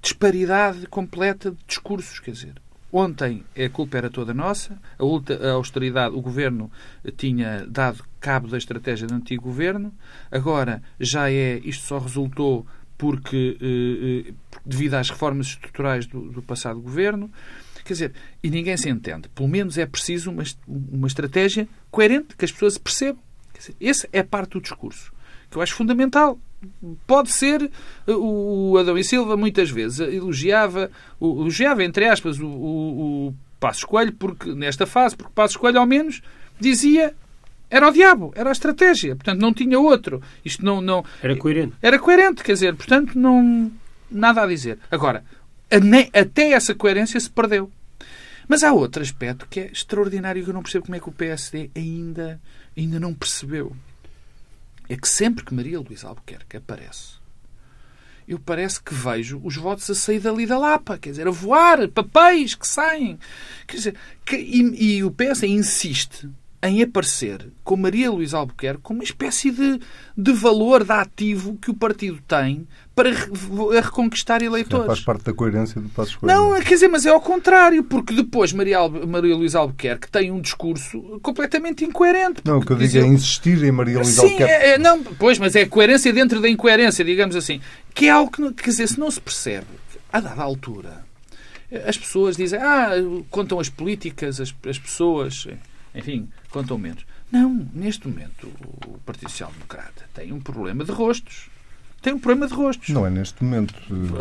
disparidade 0.00 0.86
completa 0.86 1.50
de 1.50 1.58
discursos, 1.66 2.20
quer 2.20 2.30
dizer, 2.30 2.54
Ontem 2.96 3.42
a 3.58 3.68
culpa 3.68 3.98
era 3.98 4.08
toda 4.08 4.32
nossa, 4.32 4.80
a, 4.96 5.50
austeridade, 5.50 6.14
o 6.14 6.20
governo 6.20 6.70
tinha 7.16 7.66
dado 7.66 8.04
cabo 8.20 8.46
da 8.46 8.56
estratégia 8.56 9.08
do 9.08 9.14
antigo 9.14 9.42
governo, 9.42 9.92
agora 10.30 10.80
já 11.00 11.28
é, 11.28 11.60
isto 11.64 11.84
só 11.86 11.98
resultou 11.98 12.64
porque, 12.96 13.58
eh, 13.60 14.30
eh, 14.30 14.34
devido 14.64 14.94
às 14.94 15.10
reformas 15.10 15.48
estruturais 15.48 16.06
do, 16.06 16.30
do 16.30 16.40
passado 16.40 16.80
governo. 16.80 17.28
Quer 17.84 17.92
dizer, 17.92 18.12
e 18.42 18.48
ninguém 18.48 18.76
se 18.76 18.88
entende. 18.88 19.28
Pelo 19.28 19.48
menos 19.48 19.76
é 19.76 19.84
preciso 19.84 20.30
uma, 20.30 20.42
uma 20.66 21.06
estratégia 21.06 21.68
coerente, 21.90 22.34
que 22.36 22.44
as 22.44 22.50
pessoas 22.50 22.78
percebam. 22.78 23.22
Dizer, 23.56 23.76
esse 23.80 24.08
é 24.12 24.22
parte 24.22 24.52
do 24.52 24.60
discurso, 24.60 25.12
que 25.50 25.58
eu 25.58 25.62
acho 25.62 25.74
fundamental. 25.74 26.38
Pode 27.06 27.30
ser, 27.30 27.70
o 28.06 28.78
Adão 28.78 28.96
e 28.96 29.04
Silva 29.04 29.36
muitas 29.36 29.70
vezes 29.70 30.00
elogiava, 30.00 30.90
elogiava 31.20 31.84
entre 31.84 32.06
aspas, 32.06 32.40
o, 32.40 32.46
o, 32.46 33.26
o 33.28 33.34
Passos 33.60 33.84
Coelho 33.84 34.12
porque, 34.12 34.54
nesta 34.54 34.86
fase, 34.86 35.14
porque 35.14 35.32
Passos 35.34 35.58
Coelho 35.58 35.78
ao 35.78 35.86
menos 35.86 36.22
dizia 36.58 37.14
Era 37.70 37.88
o 37.88 37.92
diabo, 37.92 38.32
era 38.34 38.48
a 38.48 38.52
estratégia. 38.52 39.16
Portanto, 39.16 39.40
não 39.40 39.52
tinha 39.52 39.78
outro. 39.78 40.22
Isto 40.44 40.64
não, 40.64 40.80
não... 40.80 41.04
Era 41.22 41.36
coerente. 41.36 41.74
Era 41.82 41.98
coerente, 41.98 42.42
quer 42.42 42.52
dizer, 42.52 42.74
portanto, 42.74 43.18
não... 43.18 43.70
Nada 44.10 44.42
a 44.42 44.46
dizer. 44.46 44.78
Agora, 44.90 45.24
até 46.12 46.52
essa 46.52 46.74
coerência 46.74 47.18
se 47.18 47.30
perdeu. 47.30 47.70
Mas 48.46 48.62
há 48.62 48.72
outro 48.72 49.02
aspecto 49.02 49.46
que 49.48 49.60
é 49.60 49.66
extraordinário 49.72 50.42
que 50.44 50.50
eu 50.50 50.54
não 50.54 50.62
percebo 50.62 50.84
como 50.84 50.96
é 50.96 51.00
que 51.00 51.08
o 51.08 51.12
PSD 51.12 51.70
ainda, 51.74 52.40
ainda 52.76 53.00
não 53.00 53.14
percebeu. 53.14 53.74
É 54.88 54.96
que 54.96 55.08
sempre 55.08 55.44
que 55.44 55.54
Maria 55.54 55.80
Luísa 55.80 56.08
Albuquerque 56.08 56.58
aparece, 56.58 57.14
eu 58.28 58.38
parece 58.38 58.82
que 58.82 58.94
vejo 58.94 59.40
os 59.42 59.56
votos 59.56 59.88
a 59.88 59.94
sair 59.94 60.18
dali 60.18 60.46
da 60.46 60.58
Lapa, 60.58 60.98
quer 60.98 61.10
dizer, 61.10 61.26
a 61.26 61.30
voar, 61.30 61.88
papéis 61.88 62.54
que 62.54 62.66
saem. 62.66 63.18
Quer 63.66 63.76
dizer, 63.76 63.94
que, 64.24 64.36
e, 64.36 64.96
e 64.96 65.04
o 65.04 65.10
PS 65.10 65.42
insiste 65.42 66.28
em 66.62 66.82
aparecer 66.82 67.50
com 67.62 67.76
Maria 67.76 68.10
Luísa 68.10 68.38
Albuquerque 68.38 68.80
como 68.82 69.00
uma 69.00 69.04
espécie 69.04 69.50
de, 69.50 69.78
de 70.16 70.32
valor 70.32 70.82
de 70.82 70.92
ativo 70.92 71.58
que 71.58 71.70
o 71.70 71.74
partido 71.74 72.18
tem 72.26 72.66
para 72.94 73.10
re, 73.10 73.80
reconquistar 73.82 74.42
eleitores. 74.42 74.86
faz 74.86 75.00
parte 75.00 75.24
da 75.24 75.32
coerência 75.32 75.80
do 75.80 75.88
Passo 75.88 76.10
Escolha. 76.10 76.34
Não, 76.34 76.60
quer 76.60 76.74
dizer, 76.74 76.88
mas 76.88 77.04
é 77.04 77.10
ao 77.10 77.20
contrário, 77.20 77.82
porque 77.82 78.14
depois 78.14 78.52
Maria, 78.52 78.88
Maria 78.88 79.34
Luísa 79.34 79.58
Albuquerque 79.58 80.08
tem 80.08 80.30
um 80.30 80.40
discurso 80.40 81.00
completamente 81.22 81.84
incoerente. 81.84 82.42
Não, 82.44 82.58
o 82.58 82.64
que 82.64 82.72
eu 82.72 82.76
digo 82.76 82.98
é 82.98 83.06
insistir 83.06 83.62
em 83.64 83.72
Maria 83.72 83.96
Luísa 83.96 84.20
Sim, 84.20 84.26
Albuquerque. 84.26 84.52
É, 84.52 84.70
é, 84.74 84.78
não, 84.78 85.02
pois, 85.02 85.38
mas 85.38 85.56
é 85.56 85.66
coerência 85.66 86.12
dentro 86.12 86.40
da 86.40 86.48
incoerência, 86.48 87.04
digamos 87.04 87.34
assim. 87.34 87.60
Que 87.92 88.06
é 88.06 88.10
algo 88.10 88.30
que, 88.30 88.62
quer 88.62 88.70
dizer, 88.70 88.88
se 88.88 88.98
não 88.98 89.10
se 89.10 89.20
percebe, 89.20 89.66
a 90.12 90.20
dada 90.20 90.42
altura, 90.42 91.04
as 91.86 91.98
pessoas 91.98 92.36
dizem, 92.36 92.60
ah, 92.60 92.90
contam 93.30 93.58
as 93.58 93.68
políticas, 93.68 94.40
as, 94.40 94.54
as 94.68 94.78
pessoas 94.78 95.46
enfim, 95.94 96.28
ao 96.52 96.78
menos. 96.78 97.06
Não, 97.30 97.68
neste 97.72 98.08
momento 98.08 98.50
o 98.86 98.98
Partido 98.98 99.30
Social 99.30 99.52
Democrata 99.52 100.04
tem 100.12 100.32
um 100.32 100.40
problema 100.40 100.84
de 100.84 100.90
rostos. 100.90 101.48
Tem 102.04 102.12
um 102.12 102.18
problema 102.18 102.46
de 102.46 102.52
rostos. 102.52 102.90
Não 102.90 103.06
é 103.06 103.08
neste 103.08 103.42
momento. 103.42 103.72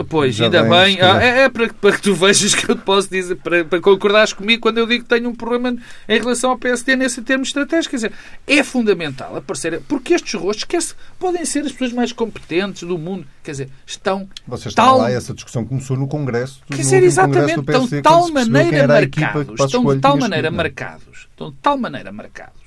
Pois, 0.07 0.39
ainda 0.39 0.63
bem. 0.63 1.01
Ah, 1.01 1.21
é, 1.21 1.41
é 1.41 1.49
para, 1.49 1.67
para, 1.73 1.91
que 1.91 2.01
tu 2.01 2.15
vejas 2.15 2.55
que 2.55 2.71
eu 2.71 2.77
te 2.77 2.81
posso 2.81 3.09
dizer, 3.09 3.35
para, 3.35 3.65
para 3.65 3.81
concordares 3.81 4.31
comigo 4.31 4.61
quando 4.61 4.77
eu 4.77 4.87
digo 4.87 5.03
que 5.03 5.09
tenho 5.09 5.29
um 5.29 5.35
problema 5.35 5.75
em 6.07 6.17
relação 6.17 6.51
ao 6.51 6.57
PSD 6.57 6.95
nesse 6.95 7.21
termo 7.21 7.43
estratégico. 7.43 7.89
Quer 7.89 7.97
dizer, 7.97 8.13
é 8.47 8.63
fundamental 8.63 9.35
aparecer. 9.35 9.81
Porque 9.81 10.13
estes 10.13 10.33
rostos 10.33 10.63
quer 10.63 10.81
podem 11.19 11.43
ser 11.43 11.65
as 11.65 11.73
pessoas 11.73 11.91
mais 11.91 12.13
competentes 12.13 12.87
do 12.87 12.97
mundo. 12.97 13.27
Quer 13.43 13.51
dizer, 13.51 13.69
estão. 13.85 14.29
Vocês 14.47 14.67
estão 14.67 14.85
tal... 14.85 14.97
lá, 14.99 15.11
essa 15.11 15.33
discussão 15.33 15.65
começou 15.65 15.97
no 15.97 16.07
Congresso. 16.07 16.61
Quer 16.65 16.77
dizer, 16.77 17.03
exatamente. 17.03 17.63
PSD, 17.63 17.97
estão 17.97 17.97
de 17.97 18.01
tal 18.01 18.31
maneira 18.31 18.87
marcados. 18.87 19.59
Estão 19.59 19.93
de 19.93 19.99
tal 19.99 20.17
maneira 20.17 20.49
marcados. 20.49 21.27
Estão 21.29 21.51
de 21.51 21.57
tal 21.57 21.77
maneira 21.77 22.13
marcados 22.13 22.62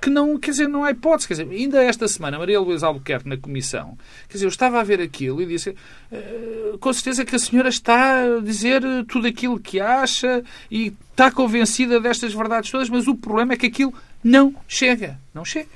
que 0.00 0.10
não, 0.10 0.38
quer 0.38 0.52
dizer, 0.52 0.68
não 0.68 0.84
há 0.84 0.90
hipótese. 0.90 1.28
Quer 1.28 1.34
dizer, 1.34 1.50
ainda 1.50 1.82
esta 1.82 2.06
semana, 2.08 2.38
Maria 2.38 2.60
Luísa 2.60 2.86
Albuquerque 2.86 3.28
na 3.28 3.36
comissão, 3.36 3.96
quer 4.28 4.34
dizer, 4.34 4.46
eu 4.46 4.50
estava 4.50 4.80
a 4.80 4.84
ver 4.84 5.00
aquilo 5.00 5.42
e 5.42 5.46
disse, 5.46 5.70
uh, 5.70 6.78
com 6.78 6.92
certeza 6.92 7.24
que 7.24 7.34
a 7.34 7.38
senhora 7.38 7.68
está 7.68 8.22
a 8.22 8.40
dizer 8.40 8.82
tudo 9.08 9.26
aquilo 9.26 9.58
que 9.58 9.80
acha 9.80 10.42
e 10.70 10.92
está 11.10 11.30
convencida 11.30 12.00
destas 12.00 12.32
verdades 12.32 12.70
todas, 12.70 12.88
mas 12.88 13.06
o 13.08 13.14
problema 13.14 13.54
é 13.54 13.56
que 13.56 13.66
aquilo 13.66 13.92
não 14.22 14.54
chega. 14.66 15.18
Não 15.34 15.44
chega. 15.44 15.68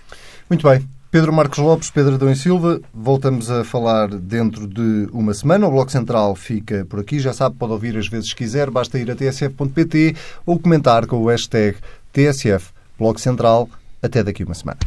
Muito 0.48 0.68
bem. 0.68 0.86
Pedro 1.12 1.30
Marcos 1.30 1.58
Lopes, 1.58 1.90
Pedro 1.90 2.14
Adão 2.14 2.30
e 2.30 2.34
Silva, 2.34 2.80
voltamos 2.94 3.50
a 3.50 3.62
falar 3.64 4.08
dentro 4.08 4.66
de 4.66 5.06
uma 5.12 5.34
semana. 5.34 5.66
O 5.66 5.70
Bloco 5.70 5.92
Central 5.92 6.34
fica 6.34 6.86
por 6.88 7.00
aqui. 7.00 7.20
Já 7.20 7.34
sabe, 7.34 7.56
pode 7.56 7.72
ouvir 7.72 7.98
as 7.98 8.08
vezes 8.08 8.32
que 8.32 8.44
quiser. 8.44 8.70
Basta 8.70 8.98
ir 8.98 9.10
a 9.10 9.14
tsf.pt 9.14 10.16
ou 10.46 10.58
comentar 10.58 11.06
com 11.06 11.16
o 11.16 11.26
hashtag 11.26 11.76
TSF 12.14 12.70
Bloco 12.98 13.20
Central. 13.20 13.68
Até 14.02 14.24
daqui 14.24 14.42
uma 14.42 14.54
semana. 14.54 14.78